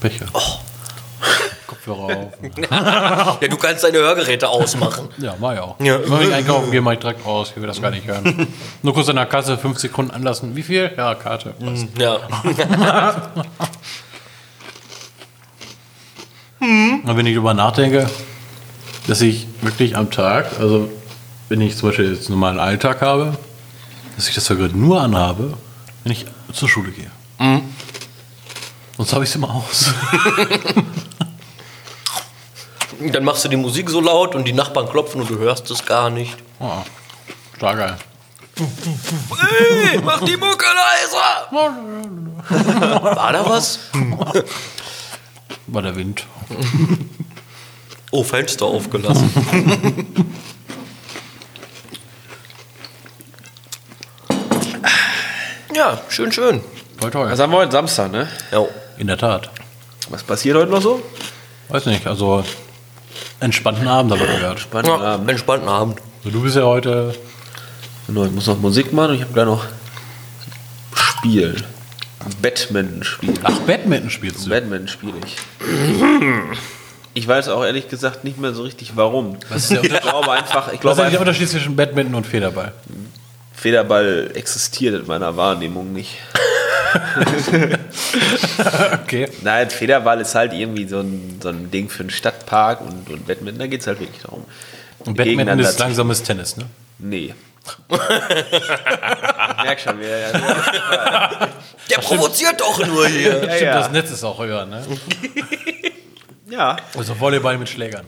Becher. 0.00 0.26
Kopfhörer 1.66 2.04
auf. 2.04 2.32
Ja, 3.40 3.48
du 3.48 3.56
kannst 3.56 3.84
deine 3.84 3.98
Hörgeräte 3.98 4.48
ausmachen. 4.48 5.08
Ja, 5.18 5.34
mach 5.38 5.54
ich 5.54 5.58
auch. 5.60 5.80
Ja. 5.80 5.98
Wenn 6.04 6.28
ich 6.28 6.34
einkaufen 6.34 6.70
gehe, 6.70 6.80
mach 6.80 6.92
ich 6.92 6.98
direkt 6.98 7.24
raus. 7.26 7.52
Ich 7.54 7.60
will 7.60 7.66
das 7.66 7.80
gar 7.80 7.90
nicht 7.90 8.06
hören. 8.06 8.46
Nur 8.82 8.94
kurz 8.94 9.08
an 9.08 9.16
der 9.16 9.26
Kasse, 9.26 9.58
fünf 9.58 9.78
Sekunden 9.78 10.12
anlassen. 10.12 10.54
Wie 10.54 10.62
viel? 10.62 10.90
Ja, 10.96 11.14
Karte. 11.14 11.54
Passt. 11.58 11.86
Ja. 11.98 12.18
Und 16.60 17.16
wenn 17.16 17.26
ich 17.26 17.34
darüber 17.34 17.54
nachdenke, 17.54 18.08
dass 19.06 19.20
ich 19.20 19.46
wirklich 19.60 19.96
am 19.96 20.10
Tag, 20.10 20.58
also 20.58 20.88
wenn 21.48 21.60
ich 21.60 21.76
zum 21.76 21.90
Beispiel 21.90 22.12
jetzt 22.12 22.26
einen 22.26 22.38
normalen 22.38 22.58
Alltag 22.58 23.02
habe, 23.02 23.36
dass 24.16 24.28
ich 24.28 24.34
das 24.34 24.46
sogar 24.46 24.68
nur 24.68 25.00
anhabe, 25.00 25.54
wenn 26.02 26.12
ich 26.12 26.26
zur 26.52 26.68
Schule 26.68 26.90
gehe. 26.90 27.10
Sonst 28.96 29.12
habe 29.12 29.24
ich 29.24 29.30
es 29.30 29.36
immer 29.36 29.54
aus. 29.54 29.92
Dann 33.12 33.24
machst 33.24 33.44
du 33.44 33.48
die 33.48 33.56
Musik 33.56 33.90
so 33.90 34.00
laut 34.00 34.34
und 34.34 34.44
die 34.44 34.54
Nachbarn 34.54 34.88
klopfen 34.88 35.20
und 35.20 35.28
du 35.28 35.38
hörst 35.38 35.70
es 35.70 35.84
gar 35.84 36.08
nicht. 36.10 36.36
Oh, 36.60 36.82
stark 37.56 37.76
geil. 37.76 37.96
Hey, 38.56 40.00
mach 40.02 40.24
die 40.24 40.36
Mucke 40.36 40.64
leiser! 40.64 41.46
War 43.16 43.32
da 43.32 43.48
was? 43.48 43.80
War 45.66 45.82
der 45.82 45.94
Wind. 45.94 46.24
Oh, 48.12 48.24
Fenster 48.24 48.64
aufgelassen. 48.64 49.30
ja, 55.74 56.00
schön, 56.08 56.32
schön. 56.32 56.62
Toll, 57.00 57.10
toll. 57.10 57.30
Was 57.30 57.38
haben 57.40 57.52
wir 57.52 57.58
heute? 57.58 57.72
Samstag, 57.72 58.10
ne? 58.10 58.28
Ja. 58.52 58.64
In 58.98 59.06
der 59.06 59.18
Tat. 59.18 59.50
Was 60.08 60.22
passiert 60.22 60.56
heute 60.56 60.70
noch 60.70 60.80
so? 60.80 61.02
Weiß 61.68 61.86
nicht, 61.86 62.06
also 62.06 62.44
entspannten 63.40 63.86
Abend 63.88 64.12
habe 64.12 64.24
ich 64.24 64.30
gehört. 64.30 64.60
Spannend. 64.60 64.88
ja 64.88 64.94
Abend. 64.98 65.30
entspannten 65.30 65.68
Abend. 65.68 65.98
Also, 66.18 66.30
du 66.30 66.42
bist 66.42 66.56
ja 66.56 66.62
heute. 66.62 67.14
Genau, 68.06 68.24
ich 68.24 68.30
muss 68.30 68.46
noch 68.46 68.58
Musik 68.58 68.92
machen 68.92 69.10
und 69.10 69.16
ich 69.16 69.22
habe 69.22 69.32
gleich 69.32 69.46
noch 69.46 69.64
Spiel. 70.94 71.56
Badminton 72.40 73.04
spielen. 73.04 73.38
Ach, 73.42 73.58
Badminton 73.66 74.10
spielst 74.10 74.46
du. 74.46 74.50
Badminton 74.50 74.88
spiele 74.88 75.14
ich. 75.24 75.36
Ich 77.14 77.26
weiß 77.26 77.48
auch 77.48 77.64
ehrlich 77.64 77.88
gesagt 77.88 78.24
nicht 78.24 78.38
mehr 78.38 78.52
so 78.52 78.62
richtig 78.62 78.92
warum. 78.96 79.36
Was 79.48 79.64
ist 79.64 79.70
der 79.72 79.78
Ich 79.78 79.84
Unterschied, 79.90 80.10
glaube 80.10 80.32
einfach, 80.32 80.66
ich 80.72 80.72
was 80.72 80.74
ist 80.74 80.80
glaube 80.80 81.02
eigentlich 81.02 81.12
der 81.12 81.20
Unterschied 81.20 81.48
zwischen 81.48 81.76
Badminton 81.76 82.14
und 82.14 82.26
Federball? 82.26 82.72
Federball 83.54 84.30
existiert 84.34 85.00
in 85.00 85.06
meiner 85.06 85.36
Wahrnehmung 85.36 85.92
nicht. 85.92 86.18
Okay. 89.04 89.28
Nein, 89.42 89.70
Federball 89.70 90.20
ist 90.20 90.34
halt 90.34 90.52
irgendwie 90.52 90.86
so 90.86 91.00
ein, 91.00 91.38
so 91.42 91.48
ein 91.50 91.70
Ding 91.70 91.88
für 91.88 92.00
einen 92.00 92.10
Stadtpark 92.10 92.80
und, 92.80 93.08
und 93.08 93.26
Badminton, 93.26 93.58
da 93.58 93.66
geht 93.66 93.80
es 93.80 93.86
halt 93.86 94.00
wirklich 94.00 94.22
darum. 94.22 94.44
Und 95.00 95.16
Badminton 95.16 95.58
ist 95.60 95.78
langsames 95.78 96.22
Tennis, 96.22 96.56
ne? 96.56 96.64
Nee. 96.98 97.34
ich 97.90 99.62
merk 99.64 99.80
schon, 99.80 99.98
wer. 100.00 100.32
Der 101.90 101.98
provoziert 101.98 102.60
doch 102.60 102.84
nur 102.86 103.06
hier. 103.08 103.38
Stimmt, 103.38 103.60
ja. 103.60 103.78
das 103.78 103.90
Netz 103.90 104.10
ist 104.10 104.24
auch 104.24 104.38
höher, 104.38 104.66
ne? 104.66 104.82
Ja, 106.48 106.76
Also 106.96 107.18
Volleyball 107.18 107.58
mit 107.58 107.68
Schlägern. 107.68 108.06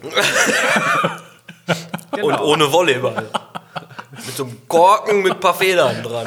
Und 2.21 2.41
ohne 2.41 2.73
Volleyball. 2.73 3.29
Mit 4.27 4.37
so 4.37 4.45
einem 4.45 4.69
Korken 4.69 5.23
mit 5.23 5.33
ein 5.33 5.41
paar 5.41 5.55
Federn 5.55 6.03
dran. 6.03 6.27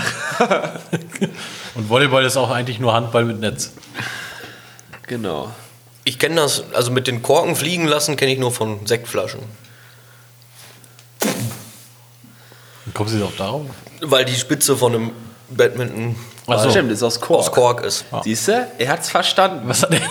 Und 1.75 1.89
Volleyball 1.89 2.25
ist 2.25 2.37
auch 2.37 2.49
eigentlich 2.49 2.79
nur 2.79 2.93
Handball 2.93 3.25
mit 3.25 3.39
Netz. 3.39 3.71
genau. 5.07 5.51
Ich 6.03 6.17
kenne 6.17 6.35
das, 6.35 6.63
also 6.73 6.91
mit 6.91 7.07
den 7.07 7.21
Korken 7.21 7.55
fliegen 7.55 7.87
lassen, 7.87 8.15
kenne 8.17 8.33
ich 8.33 8.39
nur 8.39 8.51
von 8.51 8.85
Sektflaschen. 8.87 9.41
Und 12.85 12.97
du 12.97 13.03
jetzt 13.03 13.23
auch 13.23 13.37
darauf? 13.37 13.61
Weil 14.01 14.25
die 14.25 14.35
Spitze 14.35 14.75
von 14.75 14.95
einem 14.95 15.11
Badminton 15.49 16.15
Ach 16.47 16.63
so. 16.63 16.69
Stimmt, 16.71 16.91
ist 16.91 17.03
aus 17.03 17.19
Kork. 17.21 17.39
aus 17.39 17.51
Kork 17.51 17.83
ist. 17.83 18.05
Siehst 18.23 18.47
du? 18.47 18.67
Er 18.77 18.89
hat's 18.89 19.09
verstanden. 19.09 19.67
Was 19.69 19.83
hat 19.83 19.93
der? 19.93 20.01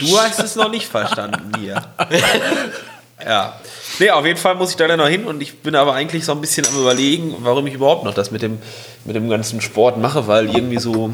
Du 0.00 0.18
hast 0.18 0.40
es 0.40 0.56
noch 0.56 0.70
nicht 0.70 0.86
verstanden 0.86 1.52
hier. 1.58 1.82
ja. 3.24 3.60
Nee, 3.98 4.10
auf 4.10 4.26
jeden 4.26 4.38
Fall 4.38 4.54
muss 4.56 4.70
ich 4.70 4.76
da 4.76 4.86
dann 4.86 4.98
noch 4.98 5.08
hin 5.08 5.24
und 5.24 5.40
ich 5.40 5.58
bin 5.60 5.74
aber 5.74 5.94
eigentlich 5.94 6.24
so 6.24 6.32
ein 6.32 6.40
bisschen 6.40 6.66
am 6.66 6.76
überlegen, 6.78 7.34
warum 7.40 7.66
ich 7.66 7.74
überhaupt 7.74 8.04
noch 8.04 8.12
das 8.14 8.30
mit 8.30 8.42
dem, 8.42 8.58
mit 9.04 9.16
dem 9.16 9.28
ganzen 9.30 9.60
Sport 9.60 9.96
mache, 9.98 10.26
weil 10.26 10.54
irgendwie 10.54 10.78
so, 10.78 11.10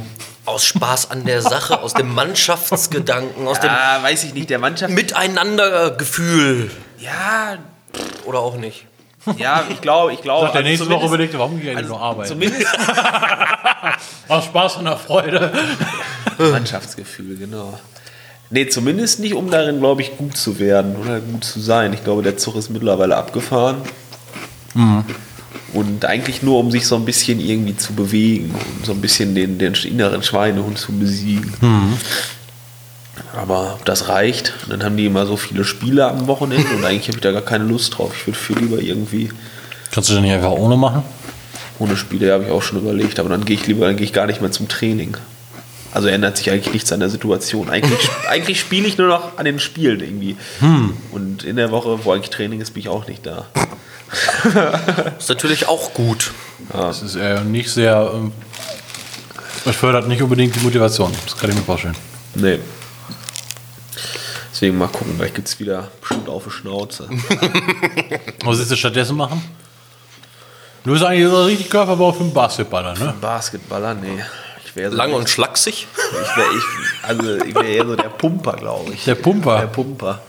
Aus 0.47 0.64
Spaß 0.64 1.11
an 1.12 1.24
der 1.24 1.43
Sache, 1.43 1.80
aus 1.80 1.95
dem 1.95 2.12
Mannschaftsgedanken, 2.14 3.47
aus 3.47 3.59
ah, 3.61 4.03
weiß 4.03 4.24
ich 4.24 4.35
nicht, 4.35 4.51
der 4.51 4.59
Mannschaft. 4.59 4.91
dem 4.91 4.95
Miteinandergefühl. 4.97 6.70
Ja, 6.99 7.59
Oder 8.24 8.41
auch 8.41 8.57
nicht. 8.57 8.87
ja, 9.37 9.62
ich 9.70 9.80
glaube, 9.80 10.12
ich 10.14 10.20
glaube. 10.20 10.47
Sagt 10.47 10.55
der 10.57 10.61
also 10.62 10.68
nächste 10.70 10.87
Woche 10.91 11.05
zumindest- 11.07 11.14
überlegt, 11.35 11.39
warum 11.39 11.61
gehe 11.61 11.70
ich 11.70 11.76
eigentlich 11.76 11.89
nur 11.89 12.01
arbeiten? 12.01 12.28
Zumindest 12.28 12.66
Aus 14.28 14.45
Spaß 14.47 14.76
und 14.78 14.87
der 14.87 14.97
Freude. 14.97 15.53
Mannschaftsgefühl, 16.39 17.37
genau. 17.37 17.78
Nee, 18.53 18.68
zumindest 18.68 19.18
nicht, 19.18 19.34
um 19.34 19.50
darin, 19.50 19.78
glaube 19.78 20.03
ich, 20.03 20.16
gut 20.18 20.36
zu 20.36 20.59
werden 20.59 20.94
oder 20.96 21.20
gut 21.20 21.42
zu 21.42 21.59
sein. 21.59 21.94
Ich 21.94 22.05
glaube, 22.05 22.22
der 22.22 22.36
Zug 22.36 22.55
ist 22.57 22.68
mittlerweile 22.68 23.16
abgefahren. 23.16 23.78
Und 25.72 26.05
eigentlich 26.05 26.42
nur, 26.42 26.59
um 26.59 26.70
sich 26.70 26.86
so 26.86 26.96
ein 26.96 27.07
bisschen 27.07 27.40
irgendwie 27.40 27.76
zu 27.76 27.94
bewegen 27.94 28.55
und 28.76 28.84
so 28.84 28.92
ein 28.92 29.00
bisschen 29.00 29.34
den, 29.34 29.57
den 29.59 29.72
inneren 29.72 30.22
Schweinehund 30.22 30.76
zu 30.76 30.92
besiegen. 30.92 31.50
Aber 33.34 33.76
ob 33.78 33.84
das 33.86 34.09
reicht, 34.09 34.53
dann 34.68 34.84
haben 34.84 34.98
die 34.98 35.07
immer 35.07 35.24
so 35.24 35.38
viele 35.38 35.64
Spiele 35.64 36.07
am 36.07 36.26
Wochenende 36.26 36.68
und 36.76 36.84
eigentlich 36.84 37.09
habe 37.09 37.16
ich 37.16 37.22
da 37.22 37.32
gar 37.32 37.40
keine 37.40 37.64
Lust 37.64 37.96
drauf. 37.96 38.12
Ich 38.14 38.26
würde 38.26 38.38
viel 38.38 38.59
lieber 38.59 38.80
irgendwie 38.82 39.30
Kannst 39.92 40.11
du 40.11 40.14
das 40.14 40.22
nicht 40.22 40.32
einfach 40.32 40.53
ohne 40.53 40.76
machen? 40.76 41.03
ohne 41.78 41.96
Spiele, 41.96 42.32
habe 42.32 42.44
ich 42.44 42.50
auch 42.50 42.62
schon 42.62 42.78
überlegt, 42.78 43.18
aber 43.18 43.30
dann 43.30 43.44
gehe 43.44 43.57
ich 43.57 43.66
lieber, 43.66 43.86
dann 43.86 43.96
gehe 43.96 44.05
ich 44.05 44.12
gar 44.12 44.26
nicht 44.26 44.40
mehr 44.40 44.53
zum 44.53 44.68
Training. 44.68 45.16
Also 45.93 46.09
ändert 46.09 46.38
sich 46.38 46.51
eigentlich 46.51 46.72
nichts 46.72 46.93
an 46.93 47.01
der 47.01 47.11
Situation. 47.11 47.68
Eigentlich, 47.68 48.09
eigentlich 48.28 48.61
spiele 48.61 48.88
ich 48.88 48.99
nur 48.99 49.09
noch 49.09 49.38
an 49.38 49.45
den 49.45 49.59
Spielen 49.59 50.01
irgendwie. 50.01 50.36
Und 51.11 51.45
in 51.45 51.57
der 51.57 51.70
Woche, 51.70 52.05
wo 52.05 52.12
eigentlich 52.12 52.30
Training 52.30 52.61
ist, 52.61 52.72
bin 52.72 52.80
ich 52.80 52.88
auch 52.88 53.07
nicht 53.07 53.26
da. 53.26 53.47
Ist 55.18 55.28
natürlich 55.28 55.68
auch 55.68 55.95
gut. 55.95 56.32
Das 56.70 57.03
ist 57.03 57.16
äh, 57.16 57.40
nicht 57.40 57.70
sehr. 57.70 58.11
Ähm, 58.14 58.32
es 59.64 59.76
fördert 59.76 60.07
nicht 60.07 60.22
unbedingt 60.22 60.55
die 60.55 60.61
Motivation. 60.61 61.12
Das 61.24 61.36
kann 61.38 61.49
ich 61.51 61.57
mir 61.57 61.62
vorstellen. 61.62 61.97
Nee. 62.34 62.59
Deswegen 64.53 64.76
mal 64.76 64.88
gucken, 64.88 65.16
gleich 65.16 65.32
gibt 65.34 65.49
es 65.49 65.59
wieder 65.59 65.90
bestimmt 66.01 66.28
auf 66.28 66.45
die 66.45 66.51
Schnauze. 66.51 67.09
Was 68.45 68.59
willst 68.59 68.70
du 68.70 68.76
stattdessen 68.76 69.16
machen? 69.16 69.43
Du 70.84 70.93
bist 70.93 71.05
eigentlich 71.05 71.28
so 71.28 71.45
richtig 71.45 71.70
Körperbau 71.70 72.12
für 72.12 72.20
einen 72.24 72.34
Basketballer, 72.34 72.99
ne? 72.99 73.14
Basketballer, 73.20 73.95
nee. 73.95 74.22
Ich 74.73 74.77
wäre 74.77 74.91
so 74.91 74.97
Lang 74.97 75.12
und 75.12 75.29
schlaksig. 75.29 75.87
ich 75.97 76.37
wär, 76.37 76.47
ich, 76.51 76.64
also 77.03 77.45
ich 77.45 77.55
wäre 77.55 77.66
eher 77.66 77.85
so 77.87 77.95
der 77.95 78.09
Pumper, 78.09 78.55
glaube 78.55 78.95
ich. 78.95 79.05
Der 79.05 79.16
Pumper. 79.16 79.59
Der 79.59 79.66
Pumper. 79.66 80.23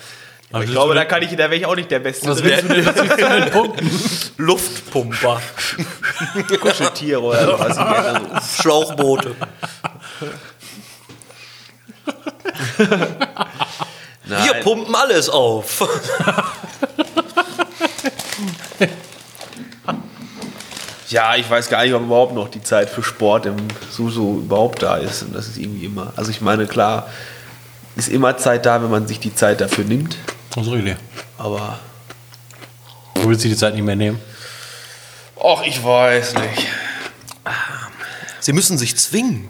Aber 0.52 0.66
ich 0.66 0.70
glaube, 0.70 0.94
da 0.96 1.06
kann 1.06 1.24
ich, 1.24 1.30
da 1.30 1.38
wäre 1.38 1.56
ich 1.56 1.66
auch 1.66 1.78
nicht 1.78 1.90
der 1.90 2.00
Beste. 2.00 2.28
Was 2.28 2.40
drin. 2.42 2.60
willst 2.68 3.00
du 3.00 3.08
denn 3.08 3.50
Punkten? 3.52 3.90
Luftpumper. 4.38 5.42
Kuscheltiere 6.60 7.22
oder 7.22 7.46
so, 7.46 7.60
was 7.60 7.70
ich 7.70 7.84
gerne 7.84 8.22
so. 8.42 8.62
Schlauchboote. 8.62 9.36
Nein. 14.26 14.46
Wir 14.46 14.54
pumpen 14.62 14.94
alles 14.94 15.30
auf. 15.30 15.88
Ja, 21.14 21.36
ich 21.36 21.48
weiß 21.48 21.70
gar 21.70 21.84
nicht, 21.84 21.94
ob 21.94 22.02
überhaupt 22.02 22.34
noch 22.34 22.50
die 22.50 22.64
Zeit 22.64 22.90
für 22.90 23.04
Sport 23.04 23.46
im 23.46 23.56
Suso 23.92 24.40
überhaupt 24.40 24.82
da 24.82 24.98
ist. 24.98 25.22
Und 25.22 25.36
das 25.36 25.48
ist 25.48 25.60
irgendwie 25.60 25.86
immer. 25.86 26.12
Also 26.16 26.32
ich 26.32 26.42
meine, 26.42 26.66
klar, 26.66 27.08
ist 27.96 28.10
immer 28.10 28.36
Zeit 28.38 28.66
da, 28.66 28.82
wenn 28.82 28.90
man 28.90 29.06
sich 29.06 29.20
die 29.20 29.36
Zeit 29.36 29.62
dafür 29.62 29.84
nimmt. 29.84 30.18
Unsere 30.56 30.80
Idee. 30.80 30.96
Aber. 31.38 31.78
Du 33.14 33.30
willst 33.30 33.46
du 33.46 33.48
die 33.48 33.56
Zeit 33.56 33.76
nicht 33.76 33.84
mehr 33.84 33.96
nehmen? 33.96 34.20
Ach, 35.40 35.62
ich 35.64 35.84
weiß 35.84 36.34
nicht. 36.34 36.68
Sie 38.40 38.54
müssen 38.54 38.80
sich 38.80 38.98
zwingen. 38.98 39.50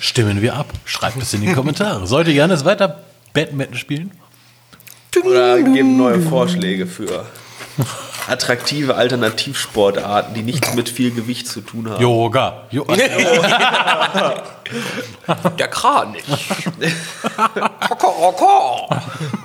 Stimmen 0.00 0.42
wir 0.42 0.56
ab. 0.56 0.66
Schreibt 0.84 1.22
es 1.22 1.32
in 1.32 1.42
die 1.42 1.52
Kommentare. 1.52 2.08
Sollte 2.08 2.32
Janis 2.32 2.64
weiter 2.64 3.04
Badminton 3.34 3.76
spielen? 3.76 4.10
Oder 5.22 5.62
geben 5.62 5.96
neue 5.96 6.20
Vorschläge 6.20 6.88
für 6.88 7.24
attraktive 8.28 8.94
Alternativsportarten, 8.96 10.34
die 10.34 10.42
nichts 10.42 10.74
mit 10.74 10.88
viel 10.88 11.10
Gewicht 11.12 11.46
zu 11.48 11.60
tun 11.60 11.90
haben. 11.90 12.02
Yoga. 12.02 12.62
Jo 12.70 12.84
Der 15.58 15.68
Kranich. 15.68 16.24
Kokoroko. 17.88 18.88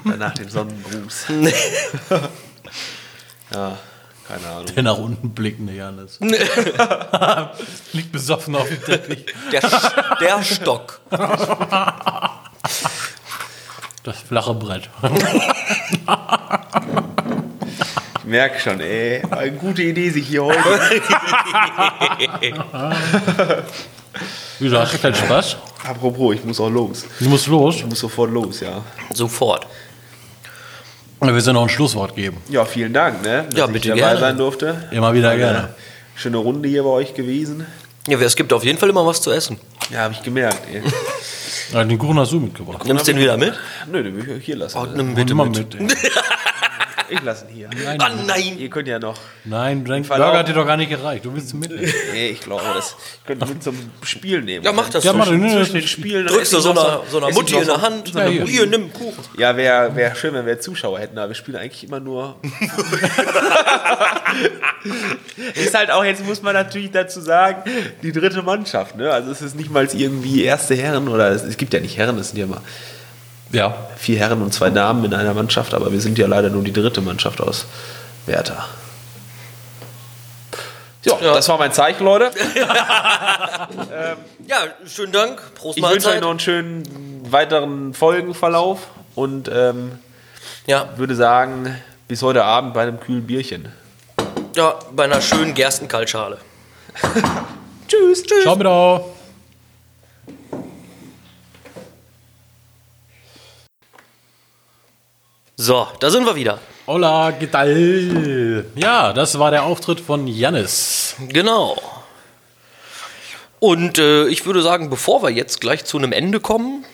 Nach 0.03 0.33
dem 0.33 0.49
Sonnengruß. 0.49 1.25
ja, 3.53 3.77
keine 4.27 4.47
Ahnung. 4.47 4.65
Der 4.75 4.83
nach 4.83 4.97
unten 4.97 5.31
blickende 5.31 5.73
Janis. 5.73 6.19
Liegt 7.93 8.11
besoffen 8.11 8.55
auf 8.55 8.67
dem 8.67 8.83
Teppich. 8.83 9.25
Der, 9.51 9.61
der 10.21 10.43
Stock. 10.43 11.01
Das 14.03 14.17
flache 14.19 14.53
Brett. 14.53 14.89
Ich 18.19 18.25
merke 18.25 18.59
schon, 18.59 18.79
ey, 18.81 19.21
eine 19.29 19.51
gute 19.53 19.81
Idee, 19.83 20.09
sich 20.09 20.27
hier 20.27 20.43
heute. 20.43 20.59
Wieso 24.59 24.79
hast 24.79 24.93
du 24.93 24.97
keinen 24.97 25.15
Spaß? 25.15 25.57
Apropos, 25.87 26.35
ich 26.35 26.43
muss 26.43 26.59
auch 26.59 26.69
los. 26.69 27.05
Du 27.19 27.29
musst 27.29 27.47
los. 27.47 27.77
Ich 27.77 27.85
muss 27.85 27.99
sofort 27.99 28.31
los, 28.31 28.59
ja. 28.59 28.83
Sofort. 29.13 29.65
Wir 31.21 31.31
müssen 31.31 31.53
noch 31.53 31.63
ein 31.63 31.69
Schlusswort 31.69 32.15
geben. 32.15 32.37
Ja, 32.49 32.65
vielen 32.65 32.93
Dank, 32.93 33.21
ne? 33.23 33.45
Dass 33.49 33.57
Ja, 33.57 33.65
ich 33.65 33.71
bitte 33.71 33.89
dabei 33.89 33.99
gerne. 34.01 34.19
sein 34.19 34.37
durfte. 34.37 34.87
Immer 34.91 35.13
wieder 35.13 35.29
Eine 35.31 35.39
gerne. 35.39 35.69
Schöne 36.15 36.37
Runde 36.37 36.67
hier 36.67 36.83
bei 36.83 36.89
euch 36.89 37.13
gewesen. 37.13 37.65
Ja, 38.07 38.17
es 38.19 38.35
gibt 38.35 38.51
auf 38.53 38.63
jeden 38.65 38.77
Fall 38.77 38.89
immer 38.89 39.05
was 39.05 39.21
zu 39.21 39.31
essen. 39.31 39.57
Ja, 39.91 39.99
habe 39.99 40.13
ich 40.13 40.21
gemerkt. 40.23 40.59
Ey. 40.71 40.81
Ja, 41.71 41.83
den 41.83 41.99
Kuchen 41.99 42.17
hast 42.17 42.31
du 42.31 42.39
mitgebracht. 42.39 42.83
Nimmst 42.85 43.07
du 43.07 43.11
den 43.13 43.21
wieder 43.21 43.37
mit? 43.37 43.53
Nö, 43.91 44.01
den 44.01 44.17
will 44.17 44.37
ich 44.39 44.45
hier 44.45 44.55
lassen. 44.55 44.75
Oh, 44.75 44.87
nimm 44.87 45.13
bitte 45.13 45.33
immer 45.33 45.45
mit. 45.45 45.79
mit. 45.79 45.95
Ich 47.09 47.21
lasse 47.23 47.45
ihn 47.49 47.55
hier. 47.55 47.69
Nein, 47.83 47.99
Ah, 48.01 48.09
nein. 48.25 48.57
Ihr 48.59 48.69
könnt 48.69 48.87
ja 48.87 48.99
noch. 48.99 49.17
nein, 49.45 49.83
dein. 49.85 50.03
Burger 50.03 50.37
hat 50.39 50.47
dir 50.47 50.53
doch 50.53 50.65
gar 50.67 50.77
nicht 50.77 50.89
gereicht. 50.89 51.25
Du 51.25 51.33
willst 51.33 51.53
mit. 51.53 51.71
Nee, 52.13 52.29
ich 52.29 52.41
glaube, 52.41 52.63
das 52.73 52.95
könnt 53.25 53.41
ihr 53.41 53.47
mit 53.47 53.63
zum 53.63 53.75
Spiel 54.03 54.41
nehmen. 54.41 54.63
Ja, 54.63 54.71
mach 54.71 54.89
das 54.89 55.03
Ja, 55.03 55.11
so. 55.11 55.17
mach 55.17 55.25
das. 55.27 55.35
Nee, 55.35 55.51
Zwischen 55.53 55.73
den 55.73 55.81
das- 55.81 55.89
Spielen 55.89 56.27
Drückst 56.27 56.53
du 56.53 56.59
so 56.59 56.71
einer, 56.71 57.01
so 57.09 57.27
ich 57.27 57.35
Mutti 57.35 57.53
in 57.55 57.65
der 57.65 57.75
so- 57.75 57.81
Hand. 57.81 58.13
Ja, 58.13 58.25
hier. 58.25 58.45
Hier, 58.45 58.65
nimm 58.67 58.91
Kuchen. 58.93 59.23
Ja, 59.37 59.55
wäre 59.57 59.95
wär 59.95 60.15
schön, 60.15 60.33
wenn 60.33 60.45
wir 60.45 60.59
Zuschauer 60.59 60.99
hätten, 60.99 61.17
aber 61.17 61.29
wir 61.29 61.35
spielen 61.35 61.57
eigentlich 61.57 61.83
immer 61.83 61.99
nur. 61.99 62.35
ist 65.55 65.75
halt 65.75 65.91
auch, 65.91 66.03
jetzt 66.03 66.25
muss 66.25 66.41
man 66.41 66.53
natürlich 66.53 66.91
dazu 66.91 67.21
sagen, 67.21 67.63
die 68.01 68.11
dritte 68.11 68.41
Mannschaft, 68.43 68.95
ne? 68.95 69.11
Also 69.11 69.31
es 69.31 69.41
ist 69.41 69.55
nicht 69.55 69.71
mal 69.71 69.87
irgendwie 69.93 70.43
erste 70.43 70.75
Herren 70.75 71.07
oder 71.07 71.29
es, 71.31 71.43
es 71.43 71.57
gibt 71.57 71.73
ja 71.73 71.79
nicht 71.79 71.97
Herren, 71.97 72.17
es 72.17 72.29
sind 72.29 72.37
ja 72.39 72.45
immer 72.45 72.61
Ja. 73.51 73.73
vier 73.97 74.19
Herren 74.19 74.41
und 74.41 74.53
zwei 74.53 74.69
Damen 74.69 75.03
in 75.05 75.13
einer 75.13 75.33
Mannschaft, 75.33 75.73
aber 75.73 75.91
wir 75.91 75.99
sind 76.01 76.17
ja 76.17 76.27
leider 76.27 76.49
nur 76.49 76.63
die 76.63 76.73
dritte 76.73 77.01
Mannschaft 77.01 77.41
aus 77.41 77.65
Werther. 78.25 78.65
Ja, 81.03 81.17
Ja. 81.21 81.33
das 81.33 81.47
war 81.49 81.57
mein 81.57 81.71
Zeichen, 81.73 82.03
Leute. 82.05 82.31
Ja, 84.47 84.57
schönen 84.87 85.11
Dank. 85.11 85.41
Prost 85.55 85.77
Ich 85.77 85.83
wünsche 85.83 86.09
euch 86.09 86.21
noch 86.21 86.31
einen 86.31 86.39
schönen 86.39 87.31
weiteren 87.31 87.93
Folgenverlauf 87.93 88.87
und 89.15 89.49
ähm, 89.53 89.99
Ja, 90.65 90.89
würde 90.97 91.15
sagen, 91.15 91.75
bis 92.07 92.21
heute 92.23 92.43
Abend 92.43 92.73
bei 92.73 92.81
einem 92.83 92.99
kühlen 92.99 93.25
Bierchen. 93.27 93.71
ja, 94.55 94.73
bei 94.91 95.03
einer 95.05 95.21
schönen 95.21 95.53
Gerstenkaltschale. 95.53 96.37
Tschüss. 97.87 98.23
Tschüss. 98.23 98.41
Ciao 98.43 98.55
mit 98.55 98.67
So, 105.61 105.87
da 105.99 106.09
sind 106.09 106.25
wir 106.25 106.37
wieder. 106.37 106.59
Hola, 106.87 107.31
¿qué 107.31 107.45
tal? 107.47 108.65
Ja, 108.75 109.11
das 109.11 109.37
war 109.39 109.51
der 109.51 109.63
Auftritt 109.63 109.99
von 109.99 110.25
Jannis. 110.25 111.17
Genau. 111.27 111.75
Und 113.59 113.97
äh, 113.97 114.27
ich 114.27 114.45
würde 114.45 114.61
sagen, 114.61 114.89
bevor 114.89 115.21
wir 115.21 115.31
jetzt 115.31 115.59
gleich 115.59 115.83
zu 115.83 115.97
einem 115.97 116.13
Ende 116.13 116.39
kommen, 116.39 116.85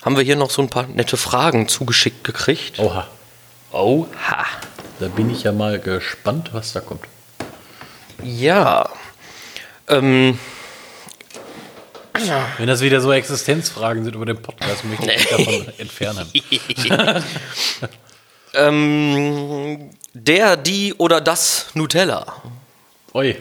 haben 0.00 0.16
wir 0.16 0.24
hier 0.24 0.36
noch 0.36 0.48
so 0.48 0.62
ein 0.62 0.70
paar 0.70 0.86
nette 0.86 1.18
Fragen 1.18 1.68
zugeschickt 1.68 2.24
gekriegt. 2.24 2.78
Oha. 2.78 3.06
Oha. 3.72 4.46
Da 4.98 5.08
bin 5.08 5.28
ich 5.28 5.42
ja 5.42 5.52
mal 5.52 5.78
gespannt, 5.78 6.54
was 6.54 6.72
da 6.72 6.80
kommt. 6.80 7.04
Ja. 8.22 8.88
Ähm, 9.86 10.38
Wenn 12.58 12.66
das 12.66 12.80
wieder 12.80 13.00
so 13.00 13.12
Existenzfragen 13.12 14.04
sind 14.04 14.14
über 14.14 14.26
den 14.26 14.40
Podcast, 14.42 14.84
möchte 14.84 15.10
ich 15.12 15.18
mich 15.18 15.46
davon 15.46 15.66
entfernen. 15.78 16.26
ähm, 18.54 19.90
der, 20.12 20.56
die 20.56 20.94
oder 20.94 21.20
das 21.20 21.66
Nutella. 21.74 22.26
Oi, 23.12 23.36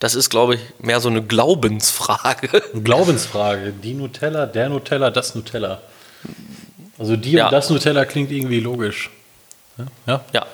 Das 0.00 0.14
ist, 0.14 0.28
glaube 0.30 0.56
ich, 0.56 0.60
mehr 0.80 1.00
so 1.00 1.08
eine 1.08 1.22
Glaubensfrage. 1.22 2.62
eine 2.72 2.82
Glaubensfrage. 2.82 3.72
Die 3.72 3.94
Nutella, 3.94 4.46
der 4.46 4.68
Nutella, 4.68 5.10
das 5.10 5.34
Nutella. 5.34 5.80
Also 6.98 7.16
die 7.16 7.32
Ja. 7.32 7.46
und 7.46 7.52
das 7.52 7.70
Nutella 7.70 8.04
klingt 8.04 8.30
irgendwie 8.30 8.60
logisch. 8.60 9.10
Ja? 10.06 10.24
Ja. 10.32 10.46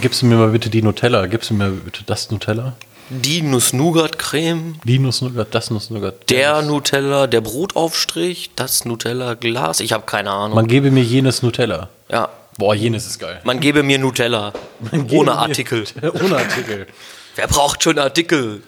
Gibst 0.00 0.20
du 0.20 0.26
mir 0.26 0.36
mal 0.36 0.48
bitte 0.50 0.68
die 0.68 0.82
Nutella? 0.82 1.26
Gibst 1.26 1.48
du 1.50 1.54
mir 1.54 1.70
bitte 1.70 2.02
das 2.04 2.30
Nutella? 2.30 2.74
Die 3.08 3.40
Nuss-Nougat-Creme, 3.42 4.80
Die 4.84 4.98
Nuss-Nougat, 4.98 5.54
das 5.54 5.70
Nuss-Nougat. 5.70 6.28
der 6.28 6.62
Nutella, 6.62 7.26
der 7.28 7.40
Brotaufstrich, 7.40 8.50
das 8.56 8.84
Nutella-Glas. 8.84 9.78
Ich 9.80 9.92
habe 9.92 10.04
keine 10.06 10.30
Ahnung. 10.30 10.56
Man 10.56 10.66
gebe 10.66 10.90
mir 10.90 11.04
jenes 11.04 11.42
Nutella. 11.42 11.88
ja. 12.10 12.28
Boah, 12.58 12.74
jenes 12.74 13.06
ist 13.06 13.18
geil. 13.18 13.38
Man 13.44 13.60
gebe 13.60 13.82
mir 13.82 13.98
Nutella. 13.98 14.54
Gebe 14.90 15.14
Ohne 15.14 15.32
Artikel. 15.32 15.84
Ohne 16.24 16.38
Artikel. 16.38 16.86
Wer 17.34 17.48
braucht 17.48 17.82
schon 17.82 17.98
Artikel? 17.98 18.62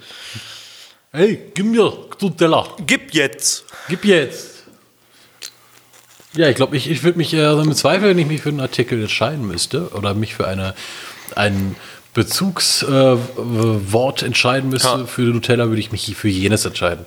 Hey, 1.11 1.41
gib 1.55 1.65
mir 1.65 1.91
Nutella. 2.21 2.67
Gib 2.87 3.15
jetzt. 3.15 3.65
Gib 3.89 4.05
jetzt. 4.05 4.65
Ja, 6.35 6.51
ich 6.51 6.57
glaube, 6.57 6.77
ich, 6.77 6.91
ich 6.91 7.03
würde 7.03 7.17
mich 7.17 7.33
äh, 7.33 7.51
im 7.51 7.75
Zweifel, 7.75 8.11
wenn 8.11 8.19
ich 8.19 8.27
mich 8.27 8.43
für 8.43 8.51
einen 8.51 8.61
Artikel 8.61 9.01
entscheiden 9.01 9.47
müsste 9.47 9.89
oder 9.95 10.13
mich 10.13 10.35
für 10.35 10.47
eine, 10.47 10.75
ein 11.35 11.75
Bezugswort 12.19 14.23
äh, 14.23 14.27
entscheiden 14.27 14.71
müsste 14.71 14.89
Ja. 14.89 15.07
für 15.07 15.23
Nutella, 15.23 15.69
würde 15.69 15.81
ich 15.81 15.93
mich 15.93 16.15
für 16.17 16.29
jenes 16.29 16.65
entscheiden. 16.65 17.07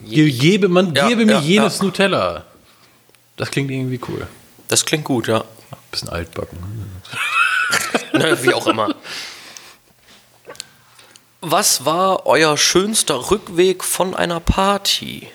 Ge 0.00 0.30
gebe, 0.30 0.68
man 0.68 0.94
Ja, 0.94 1.08
gebe 1.08 1.26
mir 1.26 1.40
jenes. 1.40 1.82
Nutella. 1.82 2.44
Das 3.36 3.50
klingt 3.50 3.70
irgendwie 3.70 4.00
cool. 4.08 4.26
Das 4.68 4.84
klingt 4.84 5.04
gut, 5.04 5.26
ja. 5.26 5.44
Bisschen 5.90 6.08
altbacken. 6.08 6.58
Ne, 8.12 8.42
wie 8.42 8.54
auch 8.54 8.66
immer. 8.66 8.94
Was 11.42 11.84
war 11.84 12.24
euer 12.24 12.56
schönster 12.56 13.30
Rückweg 13.30 13.84
von 13.84 14.14
einer 14.14 14.40
Party? 14.40 15.28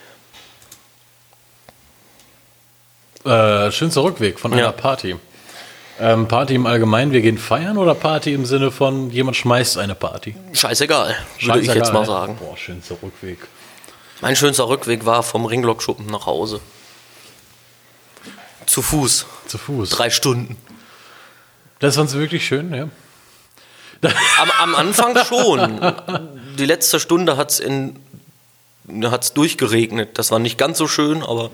Äh, 3.24 3.72
schönster 3.72 4.04
Rückweg 4.04 4.40
von 4.40 4.52
einer. 4.54 4.72
Party. 4.72 5.16
Ähm, 6.02 6.28
Party 6.28 6.56
im 6.56 6.66
Allgemeinen, 6.66 7.12
wir 7.12 7.22
gehen 7.22 7.38
feiern 7.38 7.78
oder 7.78 7.94
Party 7.94 8.34
im 8.34 8.44
Sinne 8.44 8.72
von 8.72 9.12
jemand 9.12 9.38
schmeißt 9.38 9.78
eine 9.78 9.94
Party? 9.94 10.36
Scheißegal, 10.52 11.16
würde 11.42 11.60
ich 11.60 11.68
jetzt 11.68 11.94
mal 11.94 12.08
sagen. 12.08 12.38
Boah, 12.40 12.58
schönster 12.58 12.96
Rückweg. 13.04 13.38
Mein 14.20 14.36
schönster 14.36 14.68
Rückweg 14.68 15.06
war 15.06 15.22
vom 15.22 15.46
Ringlockschuppen 15.46 16.08
nach 16.08 16.26
Hause. 16.26 16.60
Zu 18.66 18.82
Fuß. 18.82 19.28
Zu 19.46 19.60
Fuß. 19.60 19.92
Drei 19.92 20.10
Stunden. 20.10 20.56
Das 21.78 21.98
fandst 21.98 22.16
du 22.16 22.20
wirklich 22.20 22.48
schön, 22.48 22.74
ja? 22.74 22.90
Am, 24.40 24.52
am 24.60 24.76
Anfang 24.76 25.16
schon. 25.24 25.94
Die 26.58 26.66
letzte 26.66 27.00
Stunde 27.00 27.38
hat 27.38 27.52
es 27.52 27.62
hat's 29.04 29.34
durchgeregnet. 29.34 30.18
Das 30.18 30.32
war 30.32 30.40
nicht 30.40 30.58
ganz 30.58 30.80
so 30.80 30.88
schön, 30.88 31.22
aber 31.22 31.52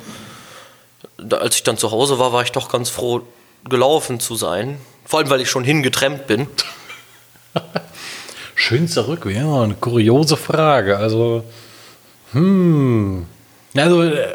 als 1.31 1.57
ich 1.57 1.63
dann 1.63 1.77
zu 1.77 1.91
Hause 1.91 2.17
war, 2.17 2.31
war 2.31 2.43
ich 2.43 2.53
doch 2.53 2.69
ganz 2.69 2.89
froh, 2.89 3.23
gelaufen 3.67 4.19
zu 4.19 4.35
sein. 4.35 4.77
Vor 5.05 5.19
allem, 5.19 5.29
weil 5.29 5.41
ich 5.41 5.49
schon 5.49 5.63
hingetrennt 5.63 6.27
bin. 6.27 6.47
Schönster 8.55 9.07
Rückweg, 9.07 9.37
ja, 9.37 9.61
eine 9.63 9.75
kuriose 9.75 10.35
Frage. 10.37 10.97
Also, 10.97 11.43
hm. 12.31 13.25
Also, 13.75 14.03
äh, 14.03 14.27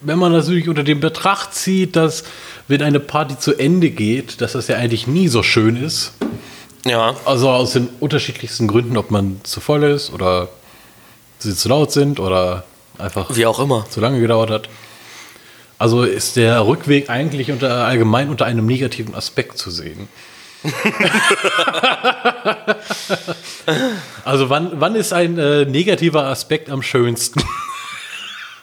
wenn 0.00 0.18
man 0.18 0.32
natürlich 0.32 0.68
unter 0.68 0.82
dem 0.82 1.00
Betracht 1.00 1.54
zieht, 1.54 1.94
dass, 1.96 2.24
wenn 2.68 2.82
eine 2.82 3.00
Party 3.00 3.38
zu 3.38 3.54
Ende 3.58 3.90
geht, 3.90 4.40
dass 4.40 4.52
das 4.52 4.68
ja 4.68 4.76
eigentlich 4.76 5.06
nie 5.06 5.28
so 5.28 5.42
schön 5.42 5.76
ist, 5.76 6.12
Ja. 6.86 7.14
Also 7.26 7.50
aus 7.50 7.72
den 7.74 7.88
unterschiedlichsten 8.00 8.66
Gründen, 8.66 8.96
ob 8.96 9.10
man 9.10 9.40
zu 9.44 9.60
voll 9.60 9.82
ist 9.84 10.10
oder 10.10 10.48
sie 11.38 11.54
zu 11.54 11.68
laut 11.68 11.92
sind 11.92 12.18
oder 12.18 12.64
einfach 12.98 13.34
Wie 13.36 13.44
auch 13.44 13.58
immer. 13.60 13.84
zu 13.90 14.00
lange 14.00 14.18
gedauert 14.20 14.50
hat. 14.50 14.68
Also 15.80 16.02
ist 16.02 16.36
der 16.36 16.66
Rückweg 16.66 17.08
eigentlich 17.08 17.50
unter, 17.50 17.86
allgemein 17.86 18.28
unter 18.28 18.44
einem 18.44 18.66
negativen 18.66 19.14
Aspekt 19.14 19.56
zu 19.56 19.70
sehen. 19.70 20.08
also 24.26 24.50
wann, 24.50 24.72
wann 24.74 24.94
ist 24.94 25.14
ein 25.14 25.38
äh, 25.38 25.64
negativer 25.64 26.24
Aspekt 26.24 26.68
am 26.68 26.82
schönsten? 26.82 27.42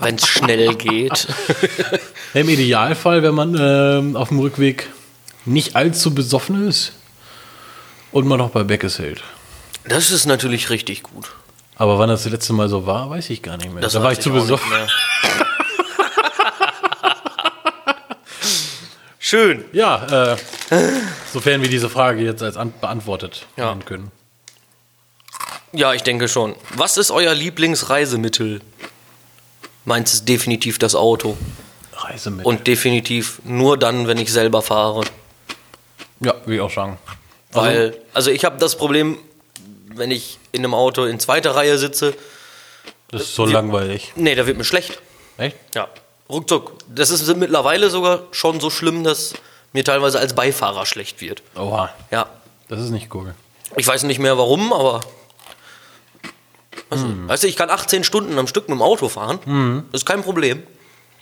Wenn 0.00 0.14
es 0.14 0.26
schnell 0.26 0.74
geht. 0.76 1.26
Im 2.32 2.48
Idealfall, 2.48 3.22
wenn 3.22 3.34
man 3.34 3.54
ähm, 3.60 4.16
auf 4.16 4.28
dem 4.28 4.38
Rückweg 4.38 4.88
nicht 5.44 5.76
allzu 5.76 6.14
besoffen 6.14 6.66
ist 6.66 6.94
und 8.10 8.26
man 8.26 8.38
noch 8.38 8.48
bei 8.48 8.64
Beckes 8.64 8.98
hält. 8.98 9.22
Das 9.84 10.10
ist 10.10 10.24
natürlich 10.24 10.70
richtig 10.70 11.02
gut. 11.02 11.34
Aber 11.74 11.98
wann 11.98 12.08
das, 12.08 12.22
das 12.22 12.32
letzte 12.32 12.54
Mal 12.54 12.70
so 12.70 12.86
war, 12.86 13.10
weiß 13.10 13.28
ich 13.28 13.42
gar 13.42 13.58
nicht 13.58 13.70
mehr. 13.70 13.82
Das 13.82 13.92
da 13.92 14.02
war 14.02 14.12
ich 14.12 14.20
zu 14.20 14.30
besoffen. 14.30 14.72
Schön. 19.28 19.64
Ja, 19.72 20.34
äh, 20.34 20.36
sofern 21.32 21.60
wir 21.60 21.68
diese 21.68 21.90
Frage 21.90 22.22
jetzt 22.22 22.44
als 22.44 22.56
an 22.56 22.72
beantwortet 22.80 23.44
Ja. 23.56 23.64
werden 23.64 23.84
können. 23.84 24.12
Ja, 25.72 25.92
ich 25.94 26.04
denke 26.04 26.28
schon. 26.28 26.54
Was 26.76 26.96
ist 26.96 27.10
euer 27.10 27.34
Lieblingsreisemittel? 27.34 28.60
Meins 29.84 30.14
ist 30.14 30.28
definitiv 30.28 30.78
das 30.78 30.94
Auto. 30.94 31.36
Reisemittel. 31.92 32.46
Und 32.46 32.68
definitiv 32.68 33.40
nur 33.42 33.76
dann, 33.76 34.06
wenn 34.06 34.18
ich 34.18 34.32
selber 34.32 34.62
fahre. 34.62 35.02
ja, 36.20 36.32
ich 36.46 36.60
auch 36.60 36.70
sagen. 36.70 36.96
Weil, 37.50 37.98
also 38.14 38.30
ich 38.30 38.44
habe 38.44 38.58
das 38.58 38.76
Problem, 38.78 39.18
wenn 39.88 40.12
ich 40.12 40.38
in 40.52 40.60
einem 40.60 40.72
Auto 40.74 41.04
in 41.04 41.18
zweiter 41.18 41.56
Reihe 41.56 41.78
sitze, 41.78 42.14
Das 43.10 43.22
ist 43.22 43.34
so 43.34 43.44
langweilig. 43.44 44.12
nee, 44.14 44.36
da 44.36 44.46
wird 44.46 44.56
mir 44.56 44.62
schlecht. 44.64 45.00
Echt? 45.36 45.56
Ja, 45.74 45.88
ruckzuck. 46.28 46.72
Das 46.88 47.10
ist 47.10 47.34
mittlerweile 47.36 47.90
sogar 47.90 48.20
schon 48.32 48.60
so 48.60 48.70
schlimm, 48.70 49.04
dass 49.04 49.34
mir 49.72 49.84
teilweise 49.84 50.18
als 50.18 50.34
Beifahrer 50.34 50.86
schlecht 50.86 51.20
wird. 51.20 51.42
Oha, 51.56 51.90
Ja, 52.10 52.26
das 52.68 52.80
ist 52.80 52.90
nicht 52.90 53.14
cool. 53.14 53.34
ich 53.76 53.86
weiß 53.86 54.02
nicht 54.04 54.18
mehr 54.18 54.36
warum, 54.38 54.72
aber. 54.72 55.00
Also, 56.88 57.04
Hm. 57.06 57.28
Weißt 57.28 57.42
du, 57.42 57.48
ich 57.48 57.56
kann 57.56 57.68
18 57.70 58.04
Stunden 58.04 58.38
am 58.38 58.46
Stück 58.46 58.68
mit 58.68 58.78
dem 58.78 58.82
Auto 58.82 59.08
fahren. 59.08 59.40
Das 59.92 60.02
ist 60.02 60.06
kein 60.06 60.22
Problem. 60.22 60.62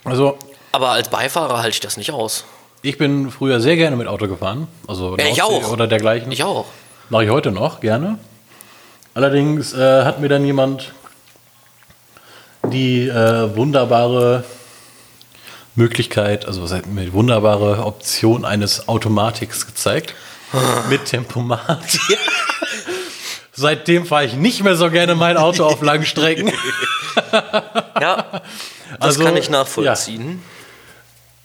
Also, 0.04 0.38
Aber 0.72 0.90
als 0.90 1.08
Beifahrer 1.08 1.58
halte 1.58 1.70
ich 1.70 1.80
das 1.80 1.96
nicht 1.96 2.10
aus. 2.12 2.44
ich 2.82 2.98
bin 2.98 3.30
früher 3.30 3.60
sehr 3.60 3.76
gerne 3.76 3.96
mit 3.96 4.06
Auto 4.08 4.28
gefahren. 4.28 4.68
Also 4.86 5.16
Ja, 5.16 5.26
ich 5.26 5.42
auch. 5.42 5.70
Oder 5.70 5.86
dergleichen. 5.86 6.30
Ich 6.32 6.44
auch. 6.44 6.66
Mache 7.08 7.24
ich 7.24 7.30
heute 7.30 7.50
noch, 7.50 7.80
gerne. 7.80 8.18
Allerdings 9.14 9.72
äh, 9.72 10.04
hat 10.04 10.20
mir 10.20 10.28
dann 10.28 10.44
jemand 10.44 10.92
die 12.64 13.08
äh, 13.08 13.56
wunderbare 13.56 14.44
Möglichkeit, 15.76 16.46
also 16.46 16.62
was 16.62 16.72
heißt 16.72 16.86
mir, 16.86 17.04
die 17.04 17.12
wunderbare 17.12 17.84
Option 17.84 18.44
eines 18.44 18.88
Automatiks 18.88 19.66
gezeigt. 19.66 20.14
mit 20.88 21.04
Tempomat. 21.06 21.98
Seitdem 23.52 24.04
fahre 24.06 24.24
ich 24.26 24.34
nicht 24.34 24.62
mehr 24.64 24.76
so 24.76 24.90
gerne 24.90 25.14
mein 25.14 25.36
Auto 25.36 25.64
auf 25.64 25.82
langen 25.82 26.06
Strecken. 26.06 26.52
Ja, 28.00 28.26
das 28.32 28.42
Also, 29.00 29.22
kann 29.24 29.36
ich 29.36 29.48
nachvollziehen. 29.50 30.42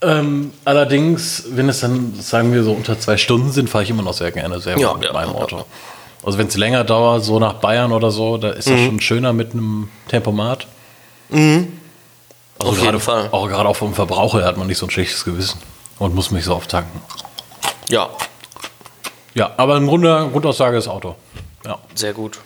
Ähm, 0.02 0.52
allerdings, 0.66 1.44
wenn 1.52 1.70
es 1.70 1.80
dann, 1.82 2.14
sagen 2.20 2.54
wir, 2.54 2.64
so 2.64 2.72
unter 2.74 3.00
zwei 3.00 3.18
Stunden 3.18 3.52
sind, 3.52 3.70
fahre 3.70 3.84
ich 3.84 3.90
immer 3.92 4.02
noch 4.02 4.14
sehr 4.14 4.32
gerne 4.32 4.60
selber 4.60 4.82
Ja, 4.82 4.94
mit 4.96 5.04
ja, 5.06 5.14
meinem 5.14 5.32
ja, 5.34 5.36
Auto. 5.36 5.58
ja. 5.60 5.66
Also 6.24 6.38
wenn 6.40 6.48
es 6.48 6.58
länger 6.58 6.84
dauert, 6.84 7.24
so 7.24 7.40
nach 7.40 7.54
Bayern 7.54 7.92
oder 7.92 8.10
so, 8.10 8.38
da 8.38 8.50
ist 8.50 8.68
Mhm. 8.68 8.72
das 8.72 8.82
schon 8.86 9.00
schöner 9.00 9.32
mit 9.34 9.54
einem 9.54 9.90
Tempomat. 10.08 10.68
Auf 11.32 11.38
jeden 13.00 13.06
gerade, 13.06 13.30
Fall. 13.30 13.40
Auch 13.40 13.48
gerade 13.48 13.70
auch 13.70 13.76
vom 13.76 13.94
Verbraucher 13.94 14.40
her 14.40 14.48
hat 14.48 14.58
man 14.58 14.68
nicht 14.68 14.78
so 14.78 14.86
ein 14.88 14.90
schlechtes 14.92 15.24
Gewissen 15.26 15.60
und 16.00 16.16
muss 16.16 16.32
mich 16.32 16.46
so 16.46 16.56
oft 16.56 16.70
tanken. 16.72 17.02
Ja, 17.90 18.10
Ja, 19.36 19.52
aber 19.58 19.78
im 19.78 19.88
Grunde, 19.88 20.30
Grundaussage 20.32 20.78
ist 20.78 20.88
Auto. 20.88 21.16
Ja. 21.66 21.78
sehr 21.96 22.14
gut. 22.14 22.40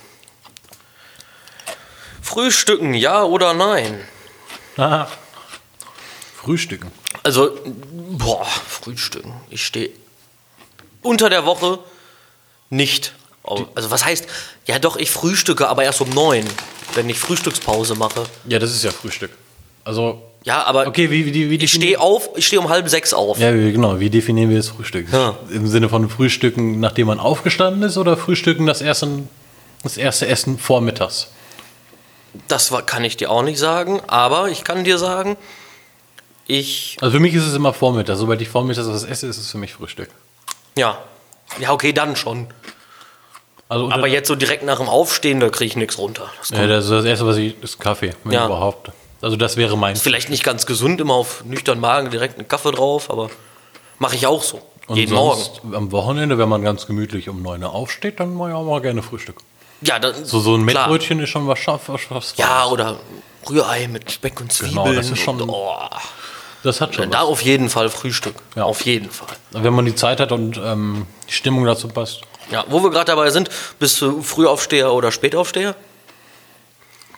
Frühstücken, 2.21 2.93
ja 2.93 3.23
oder 3.23 3.53
nein? 3.53 3.99
Aha. 4.77 5.07
Frühstücken. 6.35 6.91
Also, 7.23 7.57
boah, 7.65 8.45
Frühstücken. 8.45 9.33
Ich 9.49 9.65
stehe 9.65 9.91
unter 11.01 11.29
der 11.29 11.45
Woche 11.45 11.79
nicht. 12.69 13.13
auf- 13.43 13.65
Also, 13.75 13.91
was 13.91 14.03
heißt, 14.05 14.25
ja 14.65 14.79
doch, 14.79 14.95
ich 14.97 15.11
frühstücke, 15.11 15.67
aber 15.69 15.83
erst 15.83 16.01
um 16.01 16.09
neun, 16.09 16.45
wenn 16.95 17.09
ich 17.09 17.19
Frühstückspause 17.19 17.95
mache. 17.95 18.23
Ja, 18.47 18.59
das 18.59 18.71
ist 18.71 18.83
ja 18.83 18.91
Frühstück. 18.91 19.31
Also, 19.83 20.21
Ja, 20.43 20.63
aber 20.63 20.87
okay, 20.87 21.09
wie, 21.11 21.25
wie, 21.33 21.49
wie 21.49 21.55
ich 21.63 21.71
stehe 21.71 21.99
auf, 21.99 22.29
ich 22.35 22.47
stehe 22.47 22.59
um 22.61 22.69
halb 22.69 22.89
sechs 22.89 23.13
auf. 23.13 23.39
Ja, 23.39 23.51
genau. 23.51 23.99
Wie 23.99 24.09
definieren 24.09 24.49
wir 24.49 24.57
das 24.57 24.69
Frühstück? 24.69 25.11
Ja. 25.11 25.35
Im 25.49 25.67
Sinne 25.67 25.89
von 25.89 26.09
Frühstücken, 26.09 26.79
nachdem 26.79 27.07
man 27.07 27.19
aufgestanden 27.19 27.83
ist, 27.83 27.97
oder 27.97 28.17
Frühstücken 28.17 28.65
das 28.65 28.81
erste, 28.81 29.07
das 29.83 29.97
erste 29.97 30.27
Essen 30.27 30.57
vormittags? 30.59 31.29
Das 32.47 32.73
kann 32.85 33.03
ich 33.03 33.15
dir 33.17 33.29
auch 33.29 33.43
nicht 33.43 33.59
sagen, 33.59 34.01
aber 34.07 34.49
ich 34.49 34.63
kann 34.63 34.83
dir 34.83 34.97
sagen, 34.97 35.37
ich, 36.47 36.97
Also 36.99 37.13
für 37.15 37.19
mich 37.21 37.33
ist 37.35 37.45
es 37.45 37.53
immer 37.53 37.73
Vormittag. 37.73 38.17
Sobald 38.17 38.41
ich 38.41 38.49
vormittags 38.49 38.87
was 38.87 39.03
esse, 39.03 39.27
ist 39.27 39.37
es 39.37 39.51
für 39.51 39.57
mich 39.57 39.73
Frühstück. 39.73 40.09
ja, 40.75 40.97
ja, 41.59 41.71
okay, 41.71 41.93
dann 41.93 42.15
schon. 42.15 42.47
Also 43.69 43.91
Aber 43.91 44.07
jetzt 44.07 44.27
so 44.27 44.35
direkt 44.35 44.63
nach 44.63 44.77
dem 44.79 44.89
Aufstehen, 44.89 45.39
da 45.39 45.49
kriege 45.49 45.67
ich 45.67 45.75
nichts 45.75 45.97
runter. 45.97 46.29
Das 46.39 46.49
ja, 46.49 46.67
das, 46.67 46.85
ist 46.85 46.91
das 46.91 47.05
erste, 47.05 47.25
was 47.27 47.37
ich, 47.37 47.61
ist 47.63 47.79
Kaffee, 47.79 48.13
wenn 48.23 48.33
Ja. 48.33 48.45
überhaupt. 48.45 48.91
Also 49.23 49.37
das 49.37 49.55
wäre 49.57 49.77
mein. 49.77 49.95
vielleicht 49.95 50.29
nicht 50.29 50.43
ganz 50.43 50.65
gesund, 50.65 50.99
immer 51.01 51.13
auf 51.13 51.43
nüchternen 51.45 51.81
Magen 51.81 52.11
direkt 52.11 52.37
einen 52.37 52.47
Kaffee 52.47 52.71
drauf, 52.71 53.09
aber 53.09 53.29
mache 53.97 54.15
ich 54.15 54.27
auch 54.27 54.43
so. 54.43 54.61
Und 54.87 54.97
jeden 54.97 55.13
Morgen. 55.13 55.39
sonst 55.41 55.61
am 55.73 55.91
Wochenende, 55.93 56.37
wenn 56.37 56.49
man 56.49 56.61
ganz 56.61 56.85
gemütlich 56.85 57.29
um 57.29 57.41
9 57.41 57.63
Uhr 57.63 57.73
aufsteht, 57.73 58.19
dann 58.19 58.35
mache 58.35 58.49
ich 58.49 58.55
auch 58.55 58.65
mal 58.65 58.81
gerne 58.81 59.01
Frühstück. 59.01 59.37
Ja, 59.81 59.97
dann, 59.97 60.25
So, 60.25 60.39
so 60.41 60.55
ein. 60.55 60.65
Mettbrötchen 60.65 61.19
ist 61.21 61.29
schon 61.29 61.47
was 61.47 61.59
was, 61.65 62.01
was 62.09 62.33
Ja, 62.37 62.65
oder 62.65 62.97
Rührei 63.49 63.87
mit 63.87 64.11
Speck 64.11 64.41
und 64.41 64.51
Zwiebeln. 64.51 64.83
Genau, 64.83 64.93
das 64.93 65.09
ist 65.09 65.19
schon- 65.19 65.41
und, 65.41 65.49
oh, 65.49 65.73
Das 66.63 66.81
hat 66.81 66.93
schon 66.95 67.09
da 67.09 67.19
was. 67.21 67.27
auf 67.27 67.41
jeden 67.41 67.69
Fall 67.69 67.89
Frühstück. 67.89 68.35
Ja. 68.55 68.63
Auf 68.65 68.81
jeden 68.85 69.09
Fall. 69.09 69.27
Wenn 69.51 69.73
man 69.73 69.85
die 69.85 69.95
Zeit 69.95 70.19
hat 70.19 70.33
und 70.33 70.57
ähm, 70.61 71.05
die 71.29 71.33
Stimmung 71.33 71.63
dazu 71.65 71.87
passt. 71.87 72.21
Ja, 72.51 72.65
wo 72.67 72.83
wir 72.83 72.89
gerade 72.91 73.05
dabei 73.05 73.29
sind, 73.29 73.49
bist 73.79 74.01
du 74.01 74.21
Frühaufsteher 74.21 74.91
oder 74.91 75.11
Spätaufsteher? 75.13 75.75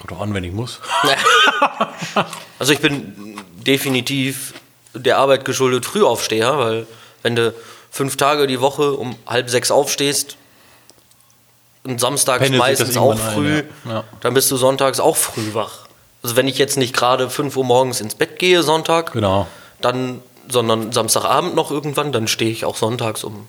Kommt 0.05 0.19
doch 0.19 0.23
an, 0.23 0.33
wenn 0.33 0.43
ich 0.43 0.51
muss. 0.53 0.79
Also 2.57 2.71
ich 2.71 2.79
bin 2.79 3.37
definitiv 3.57 4.53
der 4.93 5.17
Arbeit 5.17 5.43
geschuldet 5.43 5.85
Frühaufsteher, 5.85 6.57
weil 6.57 6.87
wenn 7.21 7.35
du 7.35 7.53
fünf 7.91 8.15
Tage 8.15 8.47
die 8.47 8.61
Woche 8.61 8.93
um 8.93 9.17
halb 9.27 9.49
sechs 9.49 9.71
aufstehst 9.71 10.37
und 11.83 11.99
samstags 11.99 12.43
Pendelt 12.43 12.59
meistens 12.61 12.95
auch 12.95 13.09
irgendwann 13.09 13.27
ein, 13.27 13.33
früh, 13.33 13.63
ja. 13.89 13.91
Ja. 13.95 14.03
dann 14.21 14.33
bist 14.33 14.49
du 14.51 14.55
sonntags 14.57 15.01
auch 15.01 15.17
früh 15.17 15.53
wach. 15.53 15.87
Also 16.23 16.37
wenn 16.37 16.47
ich 16.47 16.57
jetzt 16.57 16.77
nicht 16.77 16.95
gerade 16.95 17.29
5 17.29 17.57
Uhr 17.57 17.65
morgens 17.65 17.99
ins 17.99 18.15
Bett 18.15 18.39
gehe, 18.39 18.63
Sonntag, 18.63 19.11
Genau. 19.11 19.47
dann, 19.81 20.21
sondern 20.47 20.93
Samstagabend 20.93 21.55
noch 21.55 21.71
irgendwann, 21.71 22.13
dann 22.13 22.27
stehe 22.29 22.51
ich 22.51 22.63
auch 22.63 22.77
sonntags 22.77 23.23
um 23.25 23.47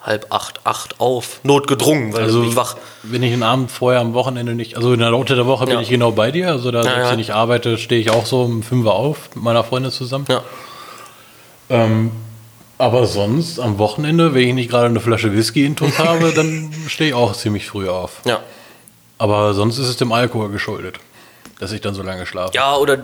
halb 0.00 0.26
acht, 0.30 0.60
acht 0.64 1.00
auf. 1.00 1.40
Notgedrungen, 1.42 2.12
weil 2.12 2.22
Also 2.24 2.42
ich 2.44 2.54
wach. 2.56 2.76
wenn 3.02 3.22
ich 3.22 3.32
einen 3.32 3.42
Abend 3.42 3.70
vorher 3.70 4.00
am 4.00 4.14
Wochenende 4.14 4.54
nicht, 4.54 4.76
also 4.76 4.92
in 4.92 5.00
der 5.00 5.14
unter 5.14 5.34
der 5.34 5.46
Woche 5.46 5.64
bin 5.66 5.74
Ja. 5.74 5.80
ich 5.80 5.88
genau 5.88 6.12
bei 6.12 6.30
dir. 6.30 6.48
Also 6.48 6.70
da, 6.70 6.78
Ja, 6.78 6.84
selbst 6.84 7.04
ja. 7.06 7.10
wenn 7.12 7.18
ich 7.18 7.34
arbeite, 7.34 7.78
stehe 7.78 8.00
ich 8.00 8.10
auch 8.10 8.24
so 8.26 8.42
um 8.42 8.62
5 8.62 8.86
Uhr 8.86 8.94
auf 8.94 9.30
mit 9.34 9.42
meiner 9.44 9.64
Freundin 9.64 9.90
zusammen. 9.92 10.26
Ja. 10.28 10.42
Ähm, 11.70 12.12
aber 12.78 13.06
sonst 13.06 13.58
am 13.58 13.78
Wochenende, 13.78 14.34
wenn 14.34 14.48
ich 14.48 14.54
nicht 14.54 14.70
gerade 14.70 14.86
eine 14.86 15.00
Flasche 15.00 15.32
Whisky 15.32 15.64
intus 15.66 15.98
habe, 15.98 16.32
dann 16.32 16.72
stehe 16.86 17.10
ich 17.10 17.14
auch 17.14 17.32
ziemlich 17.34 17.66
früh 17.66 17.88
auf. 17.88 18.20
Ja. 18.24 18.40
Aber 19.18 19.52
sonst 19.52 19.78
ist 19.78 19.88
es 19.88 19.96
dem 19.96 20.12
Alkohol 20.12 20.48
geschuldet, 20.50 21.00
dass 21.58 21.72
ich 21.72 21.80
dann 21.80 21.94
so 21.94 22.02
lange 22.04 22.24
schlafe. 22.24 22.52
ja, 22.54 22.76
oder 22.76 22.98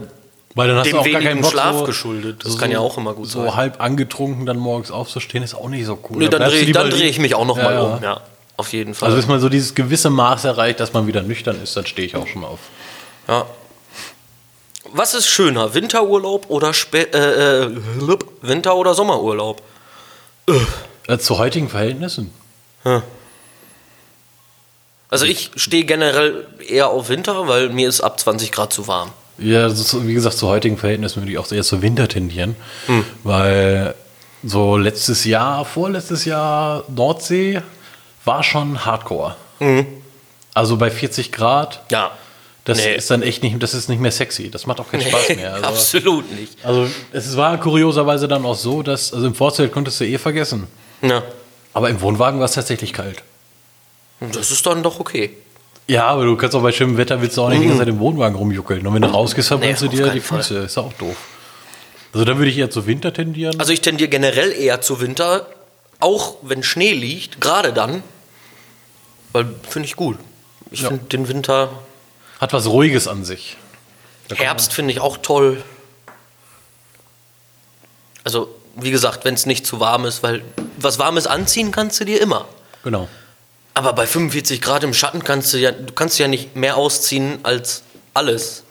Weil 0.56 0.68
dann 0.68 0.76
hast 0.78 0.86
dem 0.86 0.92
du 0.92 0.98
auch 1.00 1.04
gar 1.10 1.20
keinen 1.20 1.40
Bock, 1.40 1.50
Schlaf 1.50 1.78
so, 1.78 1.84
geschuldet. 1.84 2.44
Das 2.44 2.56
kann 2.58 2.70
ja 2.70 2.78
auch 2.78 2.96
immer 2.96 3.12
gut 3.14 3.28
so 3.28 3.42
sein. 3.42 3.56
halb 3.56 3.80
angetrunken 3.80 4.46
dann 4.46 4.56
morgens 4.58 4.90
aufzustehen, 4.92 5.42
ist 5.42 5.54
auch 5.54 5.68
nicht 5.68 5.84
so 5.84 5.98
cool. 6.08 6.18
Nee, 6.18 6.28
Da 6.28 6.38
dann 6.38 6.48
du 6.50 6.54
drehe 6.56 6.64
ich, 6.64 6.72
dann 6.72 6.90
dreh 6.90 7.08
ich 7.08 7.18
mich 7.18 7.34
auch 7.34 7.44
noch 7.44 7.56
Ja, 7.56 7.64
mal 7.64 7.74
ja. 7.74 7.80
um. 7.82 8.02
Ja, 8.02 8.20
auf 8.56 8.72
jeden 8.72 8.94
Fall. 8.94 9.06
Also 9.06 9.16
bis 9.16 9.26
man 9.26 9.40
so 9.40 9.48
dieses 9.48 9.74
gewisse 9.74 10.10
Maß 10.10 10.44
erreicht, 10.44 10.78
dass 10.78 10.92
man 10.92 11.08
wieder 11.08 11.22
nüchtern 11.22 11.60
ist, 11.60 11.76
dann 11.76 11.86
stehe 11.86 12.06
ich 12.06 12.14
auch 12.16 12.26
schon 12.26 12.44
auf. 12.44 12.60
ja. 13.28 13.46
Was 14.96 15.14
ist 15.14 15.26
schöner, 15.26 15.74
Winterurlaub 15.74 16.50
oder 16.50 16.72
Spä 16.72 17.02
äh, 17.12 17.64
äh, 17.64 17.70
Winter- 18.42 18.76
oder 18.76 18.94
Sommerurlaub? 18.94 19.60
Äh, 21.08 21.18
zu 21.18 21.38
heutigen 21.38 21.68
Verhältnissen. 21.68 22.30
Also 25.08 25.24
ich 25.24 25.50
stehe 25.56 25.84
generell 25.84 26.46
eher 26.68 26.88
auf 26.90 27.08
Winter, 27.08 27.48
weil 27.48 27.70
mir 27.70 27.88
ist 27.88 28.02
ab 28.02 28.20
20 28.20 28.52
Grad 28.52 28.72
zu 28.72 28.86
warm. 28.86 29.10
Ja, 29.38 29.66
ist, 29.66 30.06
wie 30.06 30.14
gesagt, 30.14 30.36
zu 30.36 30.46
heutigen 30.48 30.76
Verhältnissen 30.78 31.20
würde 31.22 31.32
ich 31.32 31.38
auch 31.38 31.50
eher 31.50 31.62
zu 31.64 31.82
Winter 31.82 32.06
tendieren, 32.08 32.54
Hm. 32.86 33.04
weil 33.24 33.94
so 34.44 34.76
letztes 34.76 35.24
Jahr, 35.24 35.64
vorletztes 35.64 36.24
Jahr 36.24 36.84
Nordsee 36.88 37.60
war 38.24 38.42
schon 38.42 38.84
Hardcore. 38.84 39.34
Also 40.54 40.76
bei 40.76 40.90
40 40.90 41.32
Grad, 41.32 41.82
Ja. 41.90 42.10
das 42.64 42.78
Nee. 42.78 42.94
ist 42.94 43.10
dann 43.10 43.22
echt 43.22 43.42
nicht, 43.42 43.62
das 43.62 43.74
ist 43.74 43.88
nicht 43.88 44.00
mehr 44.00 44.12
sexy. 44.12 44.50
Das 44.50 44.66
macht 44.66 44.78
auch 44.80 44.90
keinen 44.90 45.02
Spaß 45.02 45.30
mehr. 45.36 45.54
Also, 45.54 45.66
Absolut 45.66 46.30
nicht. 46.32 46.56
also 46.64 46.86
es 47.12 47.36
war 47.36 47.58
kurioserweise 47.58 48.28
dann 48.28 48.44
auch 48.44 48.54
so, 48.56 48.82
dass, 48.82 49.12
also 49.12 49.26
im 49.26 49.34
Vorzelt 49.34 49.72
konntest 49.72 50.00
du 50.00 50.04
eh 50.06 50.18
vergessen. 50.18 50.66
Ja. 51.02 51.22
Aber 51.72 51.90
im 51.90 52.00
Wohnwagen 52.00 52.38
war 52.38 52.46
es 52.46 52.52
tatsächlich 52.52 52.92
kalt. 52.92 53.22
Das 54.32 54.50
ist 54.50 54.64
dann 54.66 54.82
doch 54.82 55.00
okay. 55.00 55.30
Ja, 55.86 56.06
aber 56.06 56.24
du 56.24 56.36
kannst 56.36 56.56
auch 56.56 56.62
bei 56.62 56.72
schönem 56.72 56.96
Wetter 56.96 57.20
willst 57.20 57.36
du 57.36 57.42
auch 57.42 57.48
nicht 57.50 57.62
ganze 57.62 57.78
Zeit 57.78 57.88
im 57.88 57.98
Wohnwagen 57.98 58.36
rumjuckeln. 58.36 58.86
Und 58.86 58.94
wenn 58.94 59.02
du 59.02 59.08
rausgehst, 59.08 59.48
verbrennst 59.48 59.82
Nee, 59.82 59.88
du 59.88 59.96
dir 59.96 60.08
die 60.10 60.20
Füße. 60.20 60.58
Ist 60.60 60.76
ja 60.76 60.82
auch 60.82 60.92
doof. 60.94 61.16
Also 62.14 62.24
da 62.24 62.36
würde 62.38 62.50
ich 62.50 62.56
eher 62.56 62.70
zu 62.70 62.86
Winter 62.86 63.12
tendieren. 63.12 63.58
Also 63.60 63.72
ich 63.72 63.80
tendiere 63.82 64.08
generell 64.08 64.52
eher 64.52 64.80
zu 64.80 65.00
Winter, 65.00 65.46
auch 66.00 66.36
wenn 66.42 66.62
Schnee 66.62 66.92
liegt, 66.92 67.40
gerade 67.40 67.72
dann. 67.72 68.02
Weil 69.32 69.46
finde 69.68 69.86
ich 69.88 69.96
gut. 69.96 70.16
Ich 70.70 70.82
Ja. 70.82 70.88
finde 70.88 71.04
den 71.04 71.28
Winter, 71.28 71.70
Hat 72.40 72.52
was 72.52 72.66
Ruhiges 72.66 73.06
an 73.08 73.24
sich. 73.24 73.56
Herbst 74.34 74.72
finde 74.72 74.92
ich 74.92 75.00
auch 75.00 75.18
toll. 75.18 75.62
Also, 78.22 78.48
wie 78.76 78.90
gesagt, 78.90 79.24
wenn 79.24 79.34
es 79.34 79.44
nicht 79.46 79.66
zu 79.66 79.80
warm 79.80 80.04
ist, 80.06 80.22
weil 80.22 80.42
was 80.78 80.98
Warmes 80.98 81.26
anziehen 81.26 81.70
kannst 81.72 82.00
du 82.00 82.04
dir 82.04 82.20
immer. 82.20 82.46
Genau. 82.82 83.08
Aber 83.74 83.92
bei 83.92 84.06
45 84.06 84.60
Grad 84.62 84.84
im 84.84 84.94
Schatten 84.94 85.24
kannst 85.24 85.52
du 85.52 85.58
ja, 85.58 85.72
du 85.72 85.92
kannst 85.92 86.18
ja 86.18 86.28
nicht 86.28 86.54
mehr 86.56 86.76
ausziehen 86.76 87.40
als 87.42 87.82
alles. 88.14 88.62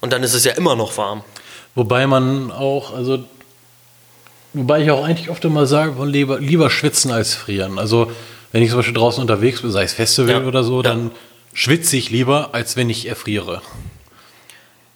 Und 0.00 0.12
dann 0.12 0.22
ist 0.22 0.34
es 0.34 0.44
ja 0.44 0.52
immer 0.52 0.76
noch 0.76 0.96
warm. 0.96 1.22
Wobei 1.74 2.06
man 2.06 2.50
auch, 2.50 2.94
also, 2.94 3.24
wobei 4.54 4.82
ich 4.82 4.90
auch 4.90 5.04
eigentlich 5.04 5.28
oft 5.28 5.44
immer 5.44 5.66
sage, 5.66 5.92
man 5.92 6.08
lieber, 6.08 6.38
lieber 6.40 6.70
schwitzen 6.70 7.10
als 7.10 7.34
frieren. 7.34 7.78
Also, 7.78 8.10
wenn 8.52 8.62
ich 8.62 8.70
zum 8.70 8.78
Beispiel 8.78 8.94
draußen 8.94 9.20
unterwegs 9.20 9.60
bin, 9.62 9.70
sei 9.72 9.82
es 9.82 9.92
Festival 9.92 10.42
Ja. 10.42 10.46
oder 10.46 10.62
so, 10.64 10.76
Ja. 10.78 10.82
dann 10.82 11.10
schwitze 11.52 11.96
ich 11.96 12.10
lieber, 12.10 12.50
als 12.54 12.76
wenn 12.76 12.88
ich 12.90 13.06
erfriere. 13.06 13.60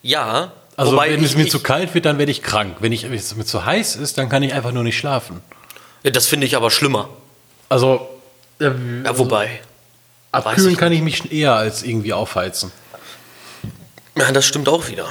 Ja, 0.02 0.52
Also, 0.76 0.92
wobei 0.92 1.10
wenn 1.12 1.22
es 1.24 1.32
ich- 1.32 1.36
mir 1.36 1.44
ich- 1.44 1.50
zu 1.50 1.60
kalt 1.60 1.92
wird, 1.94 2.04
dann 2.06 2.18
werde 2.18 2.30
ich 2.32 2.42
krank. 2.42 2.76
Wenn, 2.80 2.92
ich, 2.92 3.02
wenn 3.04 3.12
es 3.14 3.34
mir 3.34 3.44
zu 3.44 3.64
heiß 3.64 3.96
ist, 3.96 4.16
dann 4.16 4.28
kann 4.28 4.42
ich 4.42 4.54
einfach 4.54 4.72
nur 4.72 4.84
nicht 4.84 4.96
schlafen. 4.96 5.42
Ja, 6.04 6.10
das 6.12 6.26
finde 6.26 6.46
ich 6.46 6.56
aber 6.56 6.70
schlimmer. 6.70 7.08
Also, 7.68 8.08
äh, 8.60 8.64
Ja, 9.04 9.18
wobei. 9.18 9.60
weiß 10.32 10.44
abkühlen 10.44 10.72
ich 10.72 10.78
kann 10.78 10.92
ich 10.92 11.02
mich 11.02 11.32
eher 11.32 11.54
als 11.54 11.82
irgendwie 11.82 12.12
aufheizen. 12.12 12.72
Ja, 14.16 14.32
das 14.32 14.46
stimmt 14.46 14.68
auch 14.68 14.88
wieder. 14.88 15.06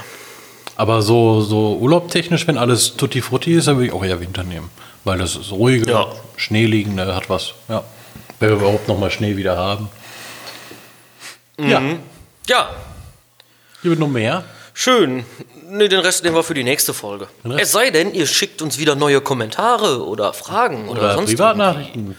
Aber 0.76 1.02
so, 1.02 1.40
so 1.40 1.76
urlaubtechnisch, 1.80 2.46
wenn 2.46 2.56
alles 2.58 2.96
tutti 2.96 3.20
frutti 3.22 3.54
ist, 3.54 3.66
dann 3.66 3.76
würde 3.76 3.86
ich 3.88 3.92
auch 3.92 4.04
eher 4.04 4.20
Winter 4.20 4.44
nehmen. 4.44 4.70
Weil 5.04 5.18
das 5.18 5.34
ist 5.34 5.50
ruhiger, 5.50 5.90
Ja. 5.90 6.06
Schneeliegende, 6.36 7.14
hat 7.14 7.28
was. 7.30 7.54
Ja. 7.68 7.82
Wenn 8.38 8.50
wir 8.50 8.56
überhaupt 8.58 8.86
noch 8.86 8.98
mal 8.98 9.10
Schnee 9.10 9.36
wieder 9.36 9.56
haben. 9.56 9.88
Ja, 11.58 11.82
Ja, 12.48 12.70
hier 13.82 13.90
wird 13.90 13.98
noch 14.00 14.08
mehr. 14.08 14.44
schön. 14.74 15.24
Nee, 15.70 15.88
den 15.88 16.00
Rest 16.00 16.22
nehmen 16.24 16.34
wir 16.36 16.42
für 16.44 16.54
die 16.54 16.64
nächste 16.64 16.94
Folge. 16.94 17.28
Es 17.58 17.72
sei 17.72 17.90
denn, 17.90 18.14
ihr 18.14 18.26
schickt 18.26 18.62
uns 18.62 18.78
wieder 18.78 18.94
neue 18.94 19.20
Kommentare 19.20 20.02
oder 20.06 20.32
Fragen 20.32 20.88
oder, 20.88 21.00
Oder 21.00 21.14
sonst 21.14 21.30
Privatnachrichten. 21.30 22.16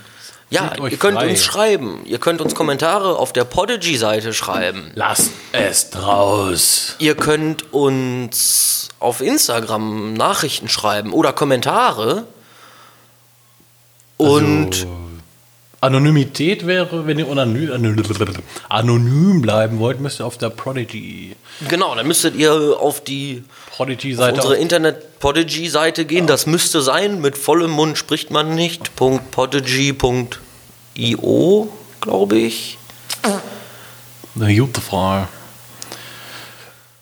Ja, 0.52 0.74
ihr 0.90 0.98
könnt 0.98 1.18
frei. 1.18 1.30
uns 1.30 1.44
schreiben. 1.44 2.02
Ihr 2.06 2.18
könnt 2.18 2.42
uns 2.42 2.56
Kommentare 2.56 3.18
auf 3.18 3.34
der 3.34 3.44
Podigy-Seite 3.44 4.34
schreiben. 4.34 4.92
Lasst 4.96 5.32
es 5.52 5.92
draus. 5.92 6.96
Ihr 6.98 7.16
könnt 7.16 7.72
uns 7.72 8.90
auf 9.00 9.22
Instagram 9.22 10.14
Nachrichten 10.14 10.68
schreiben 10.68 11.14
oder 11.14 11.34
Kommentare. 11.34 12.26
Und 14.18 14.74
Also, 14.74 14.88
Anonymität 15.82 16.68
wäre, 16.68 17.08
wenn 17.08 17.20
ihr 17.20 17.28
anonym, 18.70 19.42
bleiben 19.42 19.80
wollt, 19.80 20.02
müsst 20.02 20.20
ihr 20.20 20.26
auf 20.26 20.38
der 20.38 20.50
Prodigy, 20.50 21.36
genau, 21.70 21.96
dann 21.96 22.06
müsstet 22.06 22.36
ihr 22.36 22.78
auf 22.80 23.02
die 23.02 23.44
Prodigy-Seite 23.72 24.36
unsere 24.36 24.58
Internet-Podigy-Seite 24.58 26.04
gehen. 26.06 26.28
Das 26.28 26.46
müsste 26.48 26.82
sein. 26.82 27.22
Mit 27.22 27.38
vollem 27.38 27.72
Mund 27.72 27.98
spricht 27.98 28.30
man 28.30 28.56
nicht. 28.56 28.94
.podigy.io, 28.98 30.38
glaube 32.02 32.38
ich. 32.38 32.78
Eine 34.36 34.56
gute 34.56 34.82
Frage. 34.82 35.28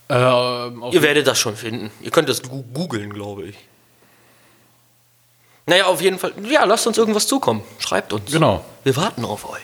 Auf 0.09 0.93
Ihr 0.93 1.01
werdet 1.01 1.27
das 1.27 1.39
schon 1.39 1.55
finden. 1.55 1.91
Ihr 2.01 2.11
könnt 2.11 2.29
das 2.29 2.41
googeln, 2.43 3.11
glaube 3.11 3.47
ich. 3.47 3.55
Naja, 5.67 5.85
auf 5.85 6.01
jeden 6.01 6.17
Fall. 6.17 6.33
Ja, 6.43 6.63
lasst 6.63 6.87
uns 6.87 6.97
irgendwas 6.97 7.27
zukommen. 7.27 7.61
Schreibt 7.79 8.13
uns. 8.13 8.31
Genau. 8.31 8.63
Wir 8.83 8.95
warten 8.95 9.25
auf 9.25 9.49
euch. 9.49 9.61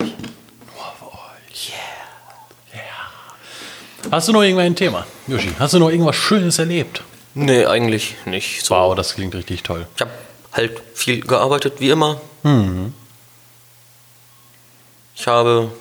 Hast 4.12 4.28
du 4.28 4.34
noch 4.34 4.44
irgendwann 4.44 4.66
ein 4.66 4.76
Thema, 4.76 5.08
Yoshi? 5.28 5.56
Hast 5.58 5.74
du 5.74 5.80
noch 5.80 5.90
irgendwas 5.90 6.16
Schönes 6.16 6.60
erlebt? 6.60 7.02
Nee, 7.34 7.66
eigentlich 7.66 8.16
nicht. 8.26 8.64
So. 8.64 8.76
Wow, 8.76 8.96
das 8.96 9.16
klingt 9.16 9.34
richtig 9.34 9.64
toll. 9.64 9.88
Ich 9.96 10.02
habe 10.02 10.12
halt 10.52 10.82
viel 10.94 11.22
gearbeitet, 11.22 11.80
wie 11.80 11.90
immer. 11.90 12.22
Ich 15.16 15.26
habe 15.26 15.72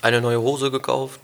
eine 0.00 0.20
neue 0.20 0.40
Hose 0.40 0.70
gekauft. 0.70 1.20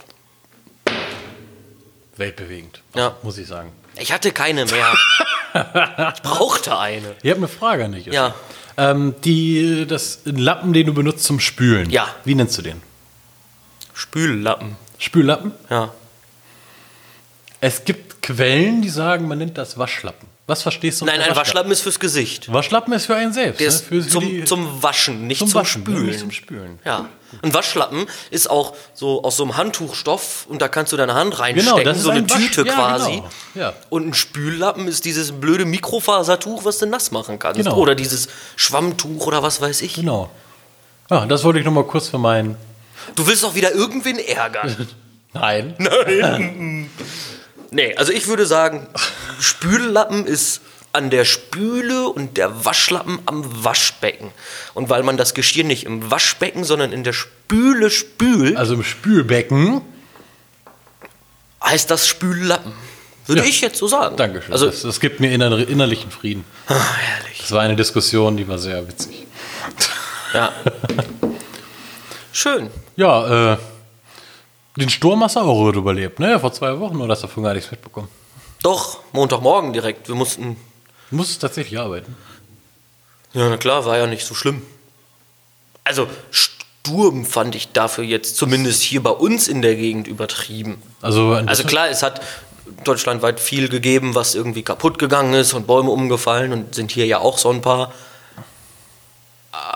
Weltbewegend. 2.17 2.83
Ja. 2.95 3.17
Muss 3.23 3.39
ich 3.39 3.49
sagen. 3.49 3.73
Ich 3.97 4.13
hatte 4.13 4.31
keine 4.31 4.67
mehr. 4.67 4.95
ich 5.55 6.23
brauchte 6.23 6.79
eine. 6.79 7.15
Ich 7.23 7.31
habe 7.31 7.39
eine 7.39 7.49
Frage 7.49 7.85
an 7.85 7.93
dich. 7.93 8.07
Yoshi. 8.07 8.17
Ja. 8.17 8.35
Ähm, 8.77 9.15
die, 9.25 9.87
das 9.87 10.21
Lappen, 10.25 10.73
den 10.73 10.87
du 10.87 10.95
benutzt 10.95 11.25
zum 11.25 11.39
Spülen. 11.39 11.91
Ja. 11.91 12.09
Wie 12.25 12.35
nennst 12.35 12.59
du 12.59 12.63
den? 12.63 12.83
Spüllappen. 13.93 14.77
Spüllappen? 14.99 15.53
Ja. 15.71 15.95
Es 17.61 17.85
gibt 17.85 18.21
Quellen, 18.23 18.83
die 18.83 18.89
sagen, 18.89 19.29
man 19.29 19.39
nennt 19.39 19.57
das 19.57 19.79
Waschlappen. 19.79 20.29
Was 20.47 20.61
verstehst 20.62 21.01
du 21.01 21.07
Nein, 21.07 21.22
ein 21.22 21.34
Waschlappen 21.36 21.72
ist 21.72 21.80
fürs 21.80 21.99
Gesicht. 21.99 22.53
Waschlappen 22.53 22.92
ist 22.92 23.07
für 23.07 23.16
einen 23.16 23.32
selbst. 23.32 23.61
Der 23.61 23.68
ne? 23.68 23.74
ist 23.74 23.86
Für, 23.86 24.03
für 24.03 24.09
zum, 24.11 24.24
die- 24.28 24.45
zum 24.45 24.82
Waschen, 24.82 25.26
nicht 25.26 25.38
zum 25.38 25.49
zum, 25.49 25.61
Waschen? 25.62 25.82
Spülen. 25.82 26.05
nicht 26.07 26.18
zum 26.20 26.30
Spülen. 26.30 26.78
Ja. 26.84 27.09
Ein 27.40 27.55
Waschlappen 27.55 28.07
ist 28.30 28.51
auch 28.51 28.74
so 28.92 29.24
aus 29.24 29.38
so 29.38 29.45
einem 29.45 29.57
Handtuchstoff 29.57 30.45
und 30.47 30.61
da 30.61 30.68
kannst 30.68 30.92
du 30.92 30.99
deine 30.99 31.14
Hand 31.14 31.38
reinstecken, 31.38 31.72
Genau, 31.76 31.82
das 31.82 31.97
ist 31.97 32.03
so 32.05 32.11
eine 32.11 32.20
ein 32.20 32.28
Wasch- 32.28 32.36
Tüte 32.36 32.66
ja, 32.66 32.74
quasi. 32.74 33.11
genau. 33.12 33.28
Ja. 33.55 33.72
Und 33.88 34.07
ein 34.09 34.12
Spüllappen 34.14 34.86
ist 34.86 35.07
dieses 35.07 35.32
blöde 35.32 35.64
Mikrofasertuch, 35.64 36.64
was 36.66 36.78
du 36.78 36.86
nass 36.86 37.11
machen 37.11 37.38
kannst. 37.38 37.57
Genau. 37.59 37.76
Oder 37.78 37.95
dieses 37.95 38.28
Schwammtuch 38.57 39.26
oder 39.26 39.42
was 39.42 39.62
weiß 39.62 39.80
ich. 39.80 39.95
Genau. 39.95 40.28
Ja, 41.11 41.24
das 41.24 41.42
wollte 41.45 41.59
ich 41.59 41.64
noch 41.64 41.72
mal 41.72 41.84
kurz 41.84 42.09
für 42.09 42.18
meinen. 42.18 42.57
Du 43.16 43.26
willst 43.26 43.45
auch 43.47 43.55
wieder 43.55 43.72
irgendwen 43.72 44.18
ärgern. 44.18 44.88
Nein. 45.32 45.74
nee, 47.75 47.95
also 47.97 48.12
ich 48.12 48.27
würde 48.29 48.47
sagen, 48.47 48.87
Spüllappen 49.41 50.27
ist 50.27 50.61
an 50.93 51.11
der 51.11 51.25
Spüle 51.25 52.09
und 52.09 52.37
der 52.37 52.64
Waschlappen 52.64 53.18
am 53.27 53.64
Waschbecken. 53.64 54.31
Und 54.75 54.89
weil 54.91 55.03
man 55.03 55.16
das 55.16 55.35
Geschirr 55.35 55.64
nicht 55.64 55.85
im 55.85 56.11
Waschbecken, 56.11 56.62
sondern 56.64 56.93
in 56.93 57.03
der 57.05 57.12
Spüle 57.12 57.91
spült, 57.91 58.57
Also 58.57 58.75
im 58.75 58.85
Spülbecken. 58.85 59.81
heißt 61.64 61.91
das 61.91 62.07
Spüllappen. 62.07 62.72
Würde 63.27 63.41
Ja. 63.43 63.49
ich 63.49 63.61
jetzt 63.62 63.79
so 63.79 63.89
sagen. 63.89 64.16
Dankeschön. 64.16 64.53
Also, 64.53 64.66
das, 64.66 64.83
das 64.83 65.01
gibt 65.01 65.18
mir 65.18 65.33
inner, 65.33 65.57
innerlichen 65.66 66.11
Frieden. 66.11 66.45
ah, 66.68 66.75
herrlich. 66.75 67.39
Das 67.41 67.51
war 67.53 67.62
eine 67.62 67.75
Diskussion, 67.75 68.37
die 68.37 68.47
war 68.47 68.59
sehr 68.59 68.87
witzig. 68.87 69.27
Ja. 70.33 70.53
Schön. 72.33 72.70
Ja, 72.97 73.53
äh, 73.55 73.57
den 74.77 74.91
Sturm 74.91 75.22
hast 75.22 75.37
du 75.37 75.41
auch 75.41 75.72
überlebt, 75.72 76.18
ne? 76.18 76.39
Vor 76.41 76.53
zwei 76.53 76.79
Wochen 76.81 77.01
oder 77.01 77.12
hast 77.12 77.22
du 77.22 77.27
davon 77.27 77.45
gar 77.45 77.55
nichts 77.55 77.70
mitbekommen? 77.70 78.09
Doch, 78.62 79.01
Montagmorgen 79.12 79.72
direkt. 79.72 80.09
Wir 80.09 80.14
mussten. 80.14 80.57
Du 81.11 81.16
musstest 81.16 81.43
tatsächlich 81.43 81.79
arbeiten. 81.79 82.16
Ja, 83.35 83.49
na 83.49 83.57
klar, 83.57 83.85
war 83.85 83.99
ja 83.99 84.07
nicht 84.07 84.25
so 84.25 84.35
schlimm. 84.35 84.62
Also, 85.85 86.09
Sturm 86.31 87.25
fand 87.25 87.55
ich 87.55 87.72
dafür 87.72 88.05
jetzt 88.05 88.37
zumindest 88.37 88.83
hier 88.83 89.03
bei 89.03 89.11
uns 89.11 89.49
in 89.49 89.61
der 89.61 89.77
Gegend 89.77 90.09
übertrieben. 90.09 90.81
Also, 91.03 91.33
Also 91.47 91.64
klar, 91.64 91.89
es 91.89 92.03
hat 92.03 92.22
deutschlandweit 92.85 93.41
viel 93.41 93.68
gegeben, 93.68 94.14
was 94.14 94.35
irgendwie 94.35 94.62
kaputt 94.62 94.99
gegangen 94.99 95.35
ist 95.35 95.53
und 95.53 95.66
Bäume 95.66 95.91
umgefallen 95.91 96.53
und 96.53 96.75
sind 96.75 96.91
hier 96.91 97.07
ja 97.07 97.18
auch 97.18 97.39
so 97.39 97.51
ein 97.51 97.61
paar. 97.61 97.93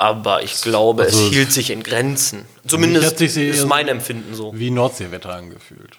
Aber 0.01 0.43
ich 0.45 0.61
glaube, 0.63 1.03
Also- 1.05 1.27
es 1.27 1.33
hielt 1.33 1.53
sich 1.53 1.71
in 1.71 1.83
Grenzen. 1.83 2.45
Zumindest 2.67 3.21
ist 3.21 3.67
mein 3.67 3.89
Empfinden 3.89 4.35
so. 4.35 4.53
wie 4.55 4.71
Nordseewetter 4.71 5.35
angefühlt. 5.35 5.99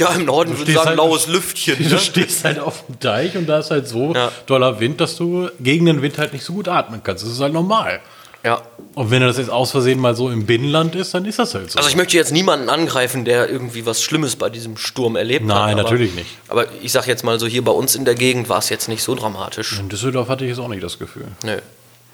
Ja, 0.00 0.08
im 0.14 0.24
Norden 0.24 0.56
würde 0.56 0.70
ich 0.70 0.76
sagen, 0.76 0.88
halt- 0.90 0.96
laues 0.96 1.26
Lüftchen. 1.26 1.76
Du 1.78 1.94
Ne? 1.94 1.98
stehst 2.00 2.44
halt 2.44 2.58
auf 2.58 2.86
dem 2.86 2.98
Deich 2.98 3.36
und 3.36 3.46
da 3.46 3.58
ist 3.58 3.70
halt 3.70 3.86
so 3.86 4.14
Ja. 4.14 4.32
doller 4.46 4.80
Wind, 4.80 5.00
dass 5.02 5.16
du 5.16 5.50
gegen 5.60 5.84
den 5.86 6.00
Wind 6.00 6.16
halt 6.18 6.32
nicht 6.32 6.44
so 6.44 6.54
gut 6.54 6.66
atmen 6.68 7.02
kannst. 7.04 7.24
Das 7.24 7.30
ist 7.32 7.40
halt 7.40 7.52
normal. 7.52 8.00
Ja. 8.42 8.62
Und 8.94 9.10
wenn 9.10 9.20
das 9.20 9.36
jetzt 9.36 9.50
aus 9.50 9.70
Versehen 9.70 10.00
mal 10.00 10.16
so 10.16 10.30
im 10.30 10.46
Binnenland 10.46 10.94
ist, 10.96 11.12
dann 11.14 11.24
ist 11.26 11.38
das 11.38 11.54
halt 11.54 11.70
so. 11.70 11.76
Also 11.78 11.88
ich 11.90 11.94
möchte 11.96 12.16
jetzt 12.16 12.32
niemanden 12.32 12.70
angreifen, 12.70 13.24
der 13.24 13.48
irgendwie 13.50 13.84
was 13.86 14.02
Schlimmes 14.02 14.34
bei 14.36 14.48
diesem 14.50 14.76
Sturm 14.78 15.14
erlebt 15.16 15.42
hat. 15.42 15.48
Nein, 15.48 15.76
natürlich 15.76 16.14
nicht. 16.14 16.30
Aber 16.48 16.66
ich 16.82 16.90
sag 16.90 17.06
jetzt 17.06 17.22
mal 17.22 17.38
so, 17.38 17.46
hier 17.46 17.62
bei 17.62 17.70
uns 17.72 17.94
in 17.94 18.04
der 18.06 18.14
Gegend 18.14 18.48
war 18.48 18.58
es 18.58 18.70
jetzt 18.70 18.88
nicht 18.88 19.02
so 19.02 19.14
dramatisch. 19.14 19.78
In 19.78 19.88
Düsseldorf 19.90 20.28
hatte 20.28 20.44
ich 20.44 20.50
jetzt 20.50 20.58
auch 20.58 20.68
nicht 20.68 20.82
das 20.82 20.98
Gefühl. 20.98 21.26
Nö. 21.44 21.58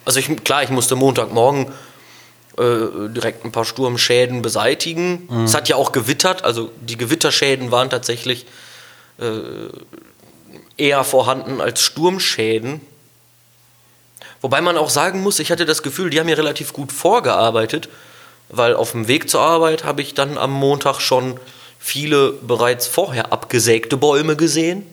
Also 0.08 0.20
ich, 0.20 0.42
klar, 0.42 0.62
ich 0.62 0.70
musste 0.70 0.96
Montagmorgen 0.96 1.66
äh, 2.56 3.10
direkt 3.10 3.44
ein 3.44 3.52
paar 3.52 3.66
Sturmschäden 3.66 4.40
beseitigen. 4.40 5.28
Mhm. 5.28 5.44
Es 5.44 5.54
hat 5.54 5.68
ja 5.68 5.76
auch 5.76 5.92
gewittert, 5.92 6.44
also 6.44 6.70
die 6.80 6.96
Gewitterschäden 6.96 7.70
waren 7.70 7.90
tatsächlich 7.90 8.46
äh, 9.18 9.68
eher 10.78 11.04
vorhanden 11.04 11.60
als 11.60 11.82
Sturmschäden. 11.82 12.80
Wobei 14.40 14.62
man 14.62 14.78
auch 14.78 14.88
sagen 14.88 15.22
muss, 15.22 15.40
ich 15.40 15.50
hatte 15.50 15.66
das 15.66 15.82
Gefühl, 15.82 16.08
die 16.08 16.18
haben 16.18 16.26
hier 16.26 16.38
relativ 16.38 16.72
gut 16.72 16.90
vorgearbeitet, 16.90 17.90
weil 18.48 18.74
auf 18.74 18.92
dem 18.92 19.08
Weg 19.08 19.28
zur 19.28 19.42
Arbeit 19.42 19.84
habe 19.84 20.00
ich 20.00 20.14
dann 20.14 20.38
am 20.38 20.52
Montag 20.52 21.02
schon 21.02 21.38
viele 21.78 22.32
bereits 22.32 22.86
vorher 22.86 23.30
abgesägte 23.30 23.98
Bäume 23.98 24.36
gesehen. 24.36 24.86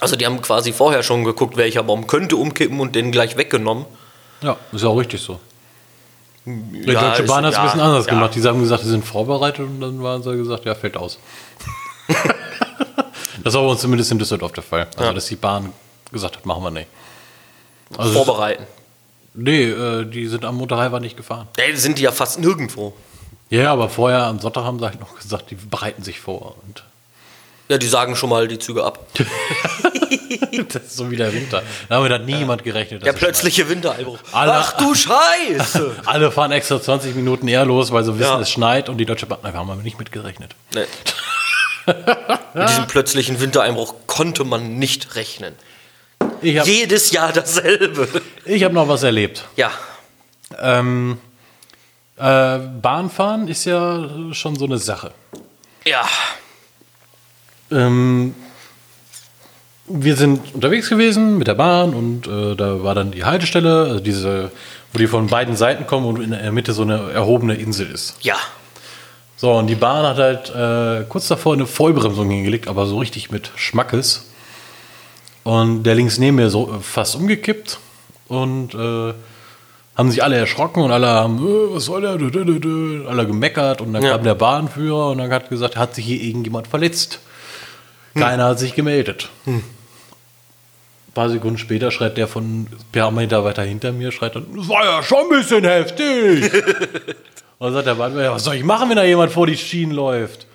Also 0.00 0.16
die 0.16 0.26
haben 0.26 0.42
quasi 0.42 0.72
vorher 0.72 1.02
schon 1.02 1.24
geguckt, 1.24 1.56
welcher 1.56 1.82
Baum 1.82 2.06
könnte 2.06 2.36
umkippen 2.36 2.80
und 2.80 2.94
den 2.94 3.12
gleich 3.12 3.36
weggenommen. 3.36 3.86
Ja, 4.42 4.56
ist 4.72 4.82
ja 4.82 4.88
auch 4.88 4.96
richtig 4.98 5.22
so. 5.22 5.38
Die 6.46 6.90
Ja, 6.90 7.10
Deutsche 7.10 7.22
Bahn 7.22 7.44
hat 7.44 7.52
es 7.52 7.56
ja, 7.56 7.62
ein 7.62 7.66
bisschen 7.66 7.80
anders 7.80 8.06
ja. 8.06 8.12
gemacht. 8.12 8.34
Die 8.34 8.42
haben 8.42 8.60
gesagt, 8.60 8.82
die 8.84 8.88
sind 8.88 9.04
vorbereitet 9.04 9.60
und 9.60 9.80
dann 9.80 10.02
waren 10.02 10.22
sie 10.22 10.36
gesagt, 10.36 10.66
ja, 10.66 10.74
fällt 10.74 10.96
aus. 10.96 11.18
das 13.44 13.54
war 13.54 13.62
bei 13.62 13.68
uns 13.68 13.80
zumindest 13.80 14.10
in 14.12 14.18
Düsseldorf 14.18 14.52
der 14.52 14.62
Fall. 14.62 14.86
Also, 14.96 15.12
dass 15.12 15.26
die 15.26 15.36
Bahn 15.36 15.72
gesagt 16.12 16.36
hat, 16.36 16.44
machen 16.44 16.62
wir 16.62 16.70
nicht. 16.70 16.88
Also, 17.96 18.24
Vorbereiten. 18.24 18.64
nee, 19.34 19.64
äh, 19.64 20.04
die 20.04 20.26
sind 20.26 20.44
am 20.44 20.56
Montag 20.56 20.80
einfach 20.80 21.00
nicht 21.00 21.16
gefahren. 21.16 21.48
Ey, 21.56 21.74
sind 21.76 21.98
die 21.98 22.02
ja 22.02 22.12
fast 22.12 22.38
nirgendwo. 22.38 22.92
Ja, 23.48 23.72
aber 23.72 23.88
vorher 23.88 24.24
am 24.24 24.38
Sonntag 24.40 24.64
haben 24.64 24.78
sie 24.78 24.84
halt 24.84 25.00
noch 25.00 25.16
gesagt, 25.16 25.50
die 25.50 25.54
bereiten 25.54 26.02
sich 26.02 26.20
vor. 26.20 26.56
Und 26.66 26.84
Ja, 27.68 27.78
die 27.78 27.86
sagen 27.88 28.14
schon 28.14 28.28
mal 28.30 28.46
die 28.46 28.58
Züge 28.58 28.84
ab. 28.84 29.06
das 30.72 30.82
ist 30.82 30.96
so 30.96 31.10
wie 31.10 31.16
der 31.16 31.32
Winter. 31.32 31.62
Da 31.88 31.94
haben 31.96 32.04
wir 32.04 32.10
dann 32.10 32.26
niemand 32.26 32.62
gerechnet. 32.62 33.04
Der 33.06 33.12
plötzliche 33.14 33.68
Wintereinbruch. 33.68 34.18
Alle- 34.32 34.52
Ach 34.54 34.76
du 34.76 34.94
Scheiße! 34.94 35.96
Alle 36.06 36.30
fahren 36.30 36.52
extra 36.52 36.80
20 36.80 37.14
Minuten 37.14 37.48
eher 37.48 37.64
los, 37.64 37.90
weil 37.90 38.04
sie 38.04 38.18
wissen, 38.18 38.28
Ja. 38.30 38.40
es 38.40 38.50
schneit 38.50 38.88
und 38.90 38.98
die 38.98 39.06
Deutsche 39.06 39.26
Bahn, 39.26 39.38
da 39.42 39.52
haben 39.54 39.66
wir 39.68 39.76
nicht 39.76 39.98
mitgerechnet. 39.98 40.54
nee. 40.74 40.84
Mit 42.54 42.68
diesem 42.68 42.86
plötzlichen 42.86 43.40
Wintereinbruch 43.40 43.94
konnte 44.06 44.44
man 44.44 44.78
nicht 44.78 45.16
rechnen. 45.16 45.54
Ich 46.40 46.58
habe 46.58 46.70
Jedes 46.70 47.10
Jahr 47.10 47.30
dasselbe. 47.32 48.08
hab 48.48 48.72
noch 48.72 48.88
was 48.88 49.02
erlebt. 49.02 49.44
Ja, 49.56 49.70
Ähm, 50.62 51.18
äh, 52.16 52.58
Bahnfahren 52.58 53.48
ist 53.48 53.66
ja 53.66 54.08
schon 54.32 54.56
so 54.56 54.64
eine 54.64 54.78
Sache. 54.78 55.12
ja. 55.84 56.06
Ähm, 57.70 58.34
wir 59.86 60.16
sind 60.16 60.54
unterwegs 60.54 60.88
gewesen 60.88 61.36
mit 61.36 61.46
der 61.46 61.54
Bahn 61.54 61.92
und 61.92 62.26
äh, 62.26 62.54
da 62.56 62.82
war 62.82 62.94
dann 62.94 63.10
die 63.10 63.24
Haltestelle, 63.24 63.82
also 63.84 64.00
diese, 64.00 64.50
wo 64.92 64.98
die 64.98 65.06
von 65.06 65.26
beiden 65.26 65.56
Seiten 65.56 65.86
kommen 65.86 66.06
und 66.06 66.22
in 66.22 66.30
der 66.30 66.52
Mitte 66.52 66.72
so 66.72 66.82
eine 66.82 67.10
erhobene 67.12 67.54
Insel 67.54 67.90
ist. 67.90 68.16
Ja. 68.22 68.36
So, 69.36 69.52
und 69.52 69.66
die 69.66 69.74
Bahn 69.74 70.06
hat 70.06 70.16
halt 70.18 70.50
äh, 70.54 71.04
kurz 71.08 71.28
davor 71.28 71.52
eine 71.52 71.66
Vollbremsung 71.66 72.30
hingelegt, 72.30 72.66
aber 72.68 72.86
so 72.86 72.98
richtig 72.98 73.30
mit 73.30 73.50
Schmackes. 73.56 74.30
Und 75.42 75.82
der 75.82 75.94
links 75.96 76.16
neben 76.18 76.36
mir 76.36 76.48
so 76.48 76.72
äh, 76.72 76.80
fast 76.80 77.16
umgekippt 77.16 77.78
und 78.28 78.74
äh, 78.74 79.12
haben 79.96 80.10
sich 80.10 80.22
alle 80.24 80.36
erschrocken 80.36 80.82
und 80.82 80.92
alle 80.92 81.08
haben, 81.08 81.38
äh, 81.38 81.74
was 81.74 81.84
soll 81.84 82.00
der, 82.00 82.12
alle 83.10 83.26
gemeckert 83.26 83.82
und 83.82 83.92
dann 83.92 84.02
Ja. 84.02 84.12
kam 84.12 84.24
der 84.24 84.34
Bahnführer 84.34 85.10
und 85.10 85.18
dann 85.18 85.30
hat 85.30 85.50
gesagt, 85.50 85.76
hat 85.76 85.94
sich 85.94 86.06
hier 86.06 86.22
irgendjemand 86.22 86.68
verletzt. 86.68 87.20
Keiner 88.14 88.44
hat 88.44 88.58
sich 88.58 88.74
gemeldet. 88.74 89.28
Ein 89.46 89.62
paar 91.14 91.28
Sekunden 91.28 91.58
später 91.58 91.90
schreit 91.90 92.16
der 92.16 92.28
von 92.28 92.66
paar 92.92 93.10
Meter 93.10 93.44
weiter 93.44 93.62
hinter 93.62 93.92
mir, 93.92 94.12
schreit 94.12 94.36
dann, 94.36 94.46
das 94.56 94.68
war 94.68 94.84
ja 94.84 95.02
schon 95.02 95.18
ein 95.24 95.38
bisschen 95.38 95.64
heftig. 95.64 96.52
und 97.58 97.74
dann 97.74 97.84
sagt 97.84 97.86
der 97.86 98.22
ja, 98.22 98.32
was 98.32 98.44
soll 98.44 98.54
ich 98.54 98.64
machen, 98.64 98.88
wenn 98.88 98.96
da 98.96 99.04
jemand 99.04 99.32
vor 99.32 99.46
die 99.46 99.56
Schienen 99.56 99.92
läuft? 99.92 100.46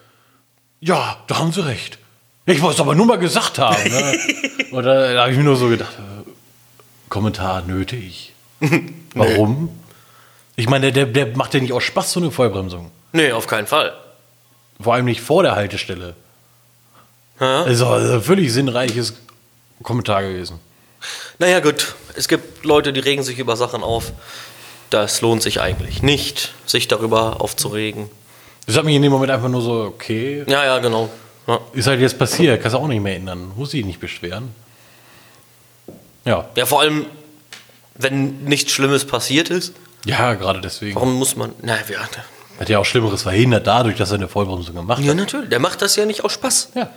Ja, 0.79 1.17
da 1.27 1.39
haben 1.39 1.51
sie 1.51 1.65
recht. 1.65 1.97
Ich 2.45 2.61
wollte 2.61 2.75
es 2.75 2.81
aber 2.81 2.95
nur 2.95 3.05
mal 3.05 3.19
gesagt 3.19 3.59
haben. 3.59 3.83
Ne? 3.89 4.19
und 4.71 4.83
da, 4.83 5.13
da 5.13 5.21
habe 5.21 5.31
ich 5.31 5.37
mir 5.37 5.43
nur 5.43 5.55
so 5.55 5.67
gedacht, 5.67 5.93
äh, 5.97 6.29
Kommentar 7.09 7.61
nötig. 7.63 8.33
Warum? 9.13 9.69
Ich 10.55 10.67
meine, 10.67 10.91
der, 10.91 11.05
der 11.05 11.35
macht 11.37 11.53
ja 11.53 11.59
nicht 11.59 11.73
aus 11.73 11.83
Spaß 11.83 12.11
so 12.13 12.19
eine 12.19 12.31
Vollbremsung. 12.31 12.91
Nee, 13.11 13.31
auf 13.31 13.47
keinen 13.47 13.67
Fall. 13.67 13.93
Vor 14.81 14.93
allem 14.93 15.05
nicht 15.05 15.21
vor 15.21 15.43
der 15.43 15.55
Haltestelle. 15.55 16.15
Ja. 17.39 17.63
Also, 17.63 17.87
also 17.87 18.21
völlig 18.21 18.51
sinnreiches 18.51 19.13
Kommentar 19.83 20.23
gewesen. 20.23 20.59
Naja, 21.37 21.59
gut. 21.59 21.95
Es 22.15 22.27
gibt 22.27 22.65
Leute, 22.65 22.91
die 22.91 22.99
regen 22.99 23.23
sich 23.23 23.39
über 23.39 23.55
Sachen 23.55 23.83
auf. 23.83 24.11
Das 24.89 25.21
lohnt 25.21 25.41
sich 25.41 25.61
eigentlich 25.61 26.01
nicht, 26.01 26.53
sich 26.65 26.87
darüber 26.87 27.41
aufzuregen. 27.41 28.09
Das 28.65 28.75
hat 28.75 28.85
mich 28.85 28.95
in 28.95 29.01
dem 29.01 29.11
Moment 29.11 29.31
einfach 29.31 29.49
nur 29.49 29.61
so, 29.61 29.83
okay, 29.83 30.43
Ja, 30.47 30.65
ja, 30.65 30.79
genau. 30.79 31.09
Ja, 31.47 31.59
ist 31.73 31.87
halt 31.87 32.01
jetzt 32.01 32.19
passiert, 32.19 32.61
kannst 32.61 32.75
du 32.75 32.79
auch 32.79 32.87
nicht 32.87 33.01
mehr 33.01 33.15
ändern. 33.15 33.51
Muss 33.55 33.73
ich 33.73 33.85
nicht 33.85 33.99
beschweren. 33.99 34.53
Ja, 36.25 36.47
ja 36.55 36.65
vor 36.65 36.81
allem, 36.81 37.05
wenn 37.95 38.43
nichts 38.43 38.71
Schlimmes 38.71 39.05
passiert 39.05 39.49
ist, 39.49 39.73
ja, 40.05 40.33
gerade 40.33 40.61
deswegen. 40.61 40.95
warum 40.95 41.13
muss 41.13 41.35
man. 41.35 41.53
Na, 41.61 41.75
ja, 41.75 41.99
Hat 42.59 42.69
ja 42.69 42.79
auch 42.79 42.85
Schlimmeres 42.85 43.23
verhindert 43.23 43.67
dadurch, 43.67 43.97
dass 43.97 44.11
er 44.11 44.15
eine 44.15 44.27
Vollbremsung 44.27 44.75
gemacht 44.75 45.03
ja, 45.03 45.09
hat. 45.09 45.17
natürlich. 45.17 45.49
Der 45.49 45.59
macht 45.59 45.81
das 45.81 45.95
ja 45.95 46.05
nicht 46.05 46.23
aus 46.23 46.33
Spaß. 46.33 46.71
Ja. 46.75 46.89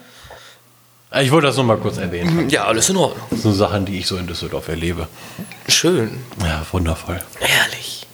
Ich 1.20 1.30
wollte 1.30 1.48
das 1.48 1.56
nur 1.56 1.64
mal 1.66 1.76
kurz 1.76 1.98
erwähnen. 1.98 2.48
Ja, 2.48 2.64
alles 2.64 2.88
in 2.88 2.96
Ordnung. 2.96 3.26
Das 3.30 3.42
sind 3.42 3.52
Sachen, 3.54 3.84
die 3.84 3.98
ich 3.98 4.06
so 4.06 4.16
in 4.16 4.26
Düsseldorf 4.26 4.68
erlebe. 4.68 5.08
Schön. 5.68 6.20
Ja, 6.40 6.64
wundervoll. 6.72 7.20
Ehrlich. 7.40 8.06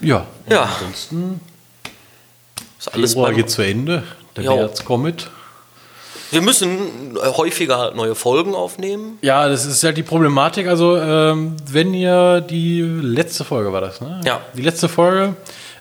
Ja. 0.00 0.26
Ja. 0.48 0.64
Ansonsten, 0.64 1.40
Ist 2.78 2.92
alles 2.92 3.12
Februar 3.12 3.32
geht 3.32 3.50
zu 3.50 3.62
Ende. 3.62 4.02
Der 4.36 4.44
Jo. 4.44 4.56
März 4.56 4.84
kommt. 4.84 5.30
Wir 6.30 6.42
müssen 6.42 7.16
häufiger 7.22 7.92
neue 7.94 8.14
Folgen 8.14 8.54
aufnehmen. 8.54 9.18
Ja, 9.22 9.48
das 9.48 9.64
ist 9.66 9.82
halt 9.84 9.96
die 9.96 10.02
Problematik. 10.02 10.66
Also, 10.66 10.96
ähm, 10.96 11.56
wenn 11.70 11.92
ihr 11.94 12.40
die 12.40 12.80
letzte 12.82 13.44
Folge 13.44 13.72
war 13.72 13.80
das, 13.82 14.00
ne? 14.00 14.20
Ja. 14.24 14.40
Die 14.56 14.62
letzte 14.62 14.88
Folge. 14.88 15.36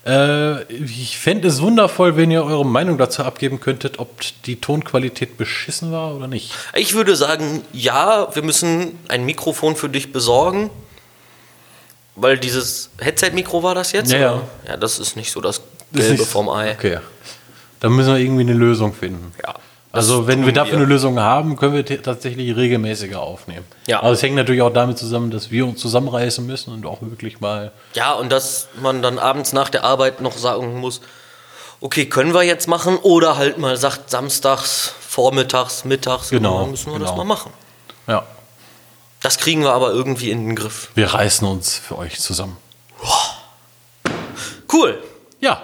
Äh, 0.05 0.63
ich 0.73 1.17
fände 1.19 1.47
es 1.47 1.61
wundervoll, 1.61 2.15
wenn 2.17 2.31
ihr 2.31 2.43
eure 2.43 2.65
Meinung 2.65 2.97
dazu 2.97 3.23
abgeben 3.23 3.59
könntet, 3.59 3.99
ob 3.99 4.09
die 4.45 4.59
Tonqualität 4.59 5.37
beschissen 5.37 5.91
war 5.91 6.15
oder 6.15 6.27
nicht. 6.27 6.53
Ich 6.75 6.93
würde 6.95 7.15
sagen, 7.15 7.61
ja, 7.71 8.33
wir 8.33 8.41
müssen 8.41 8.97
ein 9.09 9.25
Mikrofon 9.25 9.75
für 9.75 9.89
dich 9.89 10.11
besorgen. 10.11 10.69
Weil 12.15 12.37
dieses 12.37 12.89
Headset-Mikro 12.99 13.63
war 13.63 13.73
das 13.73 13.93
jetzt? 13.93 14.11
Ja, 14.11 14.19
ja. 14.19 14.41
Ja, 14.67 14.77
das 14.77 14.99
ist 14.99 15.15
nicht 15.15 15.31
so 15.31 15.39
das 15.39 15.61
Das 15.91 16.01
Gelbe 16.07 16.21
nicht- 16.23 16.31
vom 16.31 16.49
Ei. 16.49 16.71
Okay. 16.73 16.99
Dann 17.79 17.93
müssen 17.93 18.13
wir 18.13 18.19
irgendwie 18.19 18.41
eine 18.41 18.53
Lösung 18.53 18.93
finden. 18.93 19.31
Ja. 19.41 19.55
Also, 19.93 20.19
Das 20.19 20.27
wenn 20.27 20.45
wir 20.45 20.53
dafür 20.53 20.77
eine 20.77 20.85
Lösung 20.85 21.19
haben, 21.19 21.57
können 21.57 21.73
wir 21.73 21.85
tatsächlich 22.01 22.55
regelmäßiger 22.55 23.19
aufnehmen. 23.21 23.65
Ja. 23.87 23.99
Aber 23.99 24.11
es 24.11 24.23
hängt 24.23 24.35
natürlich 24.35 24.61
auch 24.61 24.71
damit 24.71 24.97
zusammen, 24.97 25.31
dass 25.31 25.51
wir 25.51 25.65
uns 25.65 25.81
zusammenreißen 25.81 26.45
müssen 26.45 26.73
und 26.73 26.85
auch 26.85 27.01
wirklich 27.01 27.41
mal. 27.41 27.73
Ja, 27.93 28.13
und 28.13 28.31
dass 28.31 28.69
man 28.81 29.01
dann 29.01 29.19
abends 29.19 29.51
nach 29.51 29.69
der 29.69 29.83
Arbeit 29.83 30.21
noch 30.21 30.37
sagen 30.37 30.79
muss, 30.79 31.01
okay, 31.81 32.05
können 32.05 32.33
wir 32.33 32.43
jetzt 32.43 32.67
machen? 32.67 32.97
Oder 32.97 33.35
halt 33.37 33.57
mal 33.57 33.75
sagt, 33.75 34.09
samstags, 34.09 34.93
vormittags, 35.07 35.83
mittags, 35.83 36.29
Genau, 36.29 36.61
dann 36.61 36.71
müssen 36.71 36.91
wir 36.93 36.99
das 36.99 37.09
genau. 37.09 37.23
mal 37.25 37.35
machen. 37.35 37.51
Ja. 38.07 38.23
Das 39.21 39.37
kriegen 39.37 39.61
wir 39.61 39.73
aber 39.73 39.91
irgendwie 39.91 40.31
in 40.31 40.47
den 40.47 40.55
Griff. 40.55 40.89
Wir 40.95 41.13
reißen 41.13 41.45
uns 41.47 41.77
für 41.77 41.97
euch 41.97 42.19
zusammen. 42.19 42.57
Cool. 44.71 45.03
Ja. 45.41 45.61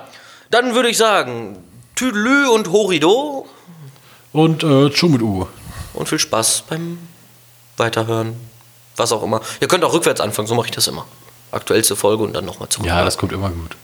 Dann 0.49 0.75
würde 0.75 0.89
ich 0.89 0.97
sagen, 0.97 1.63
Tüdelü 1.95 2.47
und 2.47 2.71
Horido 2.71 3.47
Und 4.33 4.63
äh, 4.63 4.89
mit 5.07 5.21
U. 5.21 5.47
und 5.93 6.09
viel 6.09 6.19
Spaß 6.19 6.63
beim 6.69 6.99
Weiterhören. 7.77 8.35
Was 8.95 9.11
auch 9.11 9.23
immer. 9.23 9.41
Ihr 9.61 9.67
könnt 9.67 9.83
auch 9.83 9.93
rückwärts 9.93 10.21
anfangen, 10.21 10.47
so 10.47 10.55
mache 10.55 10.67
ich 10.67 10.71
das 10.71 10.87
immer. 10.87 11.05
Aktuellste 11.51 11.95
Folge 11.95 12.23
und 12.23 12.33
dann 12.33 12.45
nochmal 12.45 12.67
zurück. 12.69 12.87
Ja, 12.87 13.05
das 13.05 13.17
kommt 13.17 13.31
immer 13.31 13.49
gut. 13.49 13.75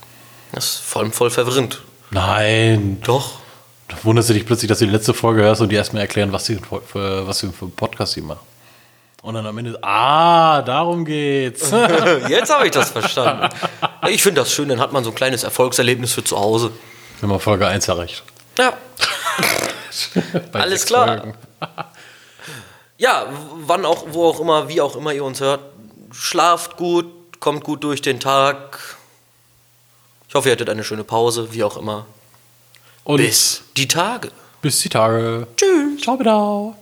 das 0.52 0.66
ist 0.66 0.80
vor 0.82 1.02
allem 1.02 1.12
voll 1.12 1.30
verwirrend. 1.30 1.82
Nein. 2.10 3.00
Doch. 3.04 3.40
Da 3.88 3.98
wunderst 4.04 4.30
du 4.30 4.34
dich 4.34 4.46
plötzlich, 4.46 4.70
dass 4.70 4.80
du 4.80 4.86
die 4.86 4.92
letzte 4.92 5.14
Folge 5.14 5.44
hörst 5.44 5.62
und 5.62 5.70
die 5.70 5.76
erstmal 5.76 6.02
erklären, 6.02 6.32
was 6.32 6.46
sie 6.46 6.60
für, 6.88 7.28
was 7.28 7.40
sie 7.40 7.52
für 7.52 7.66
einen 7.66 7.72
Podcast 7.76 8.14
sie 8.14 8.22
machen. 8.22 8.40
Und 9.22 9.36
dann 9.36 9.46
am 9.46 9.58
Ende, 9.58 9.78
ah, 9.82 10.62
darum 10.64 11.06
geht's. 11.06 11.72
Jetzt 12.28 12.54
habe 12.54 12.66
ich 12.66 12.72
das 12.72 12.92
verstanden. 12.92 13.50
Ich 14.10 14.22
finde 14.24 14.42
das 14.42 14.52
schön, 14.52 14.68
dann 14.68 14.80
hat 14.80 14.92
man 14.92 15.04
so 15.04 15.12
ein 15.12 15.16
kleines 15.16 15.44
Erfolgserlebnis 15.44 16.14
für 16.14 16.24
zu 16.24 16.38
Hause. 16.40 16.72
Wenn 17.22 17.30
man 17.30 17.40
Folge 17.40 17.68
1 17.68 17.88
erreicht. 17.88 18.24
Ja, 18.58 18.74
Alles 20.54 20.86
klar. 20.86 21.08
Folgen. 21.08 21.34
ja, 22.98 23.28
wann 23.66 23.86
auch, 23.86 24.06
wo 24.10 24.26
auch 24.26 24.40
immer, 24.40 24.68
wie 24.70 24.82
auch 24.82 24.96
immer 24.96 25.14
ihr 25.14 25.24
uns 25.24 25.40
hört, 25.40 25.62
schlaft 26.12 26.78
gut, 26.78 27.06
kommt 27.40 27.64
gut 27.64 27.84
durch 27.84 28.02
den 28.02 28.20
Tag. 28.20 28.80
Ich 30.28 30.36
hoffe, 30.36 30.50
ihr 30.50 30.54
hattet 30.54 30.70
eine 30.70 30.84
schöne 30.84 31.04
Pause, 31.04 31.54
wie 31.54 31.64
auch 31.64 31.78
immer. 31.78 32.06
Und 33.04 33.18
Bis 33.18 33.64
die 33.78 33.88
Tage. 33.88 34.32
bis 34.62 34.80
die 34.82 34.90
Tage. 34.90 35.48
Tschüss. 35.58 36.02
Ciao, 36.02 36.20
wieder. 36.20 36.76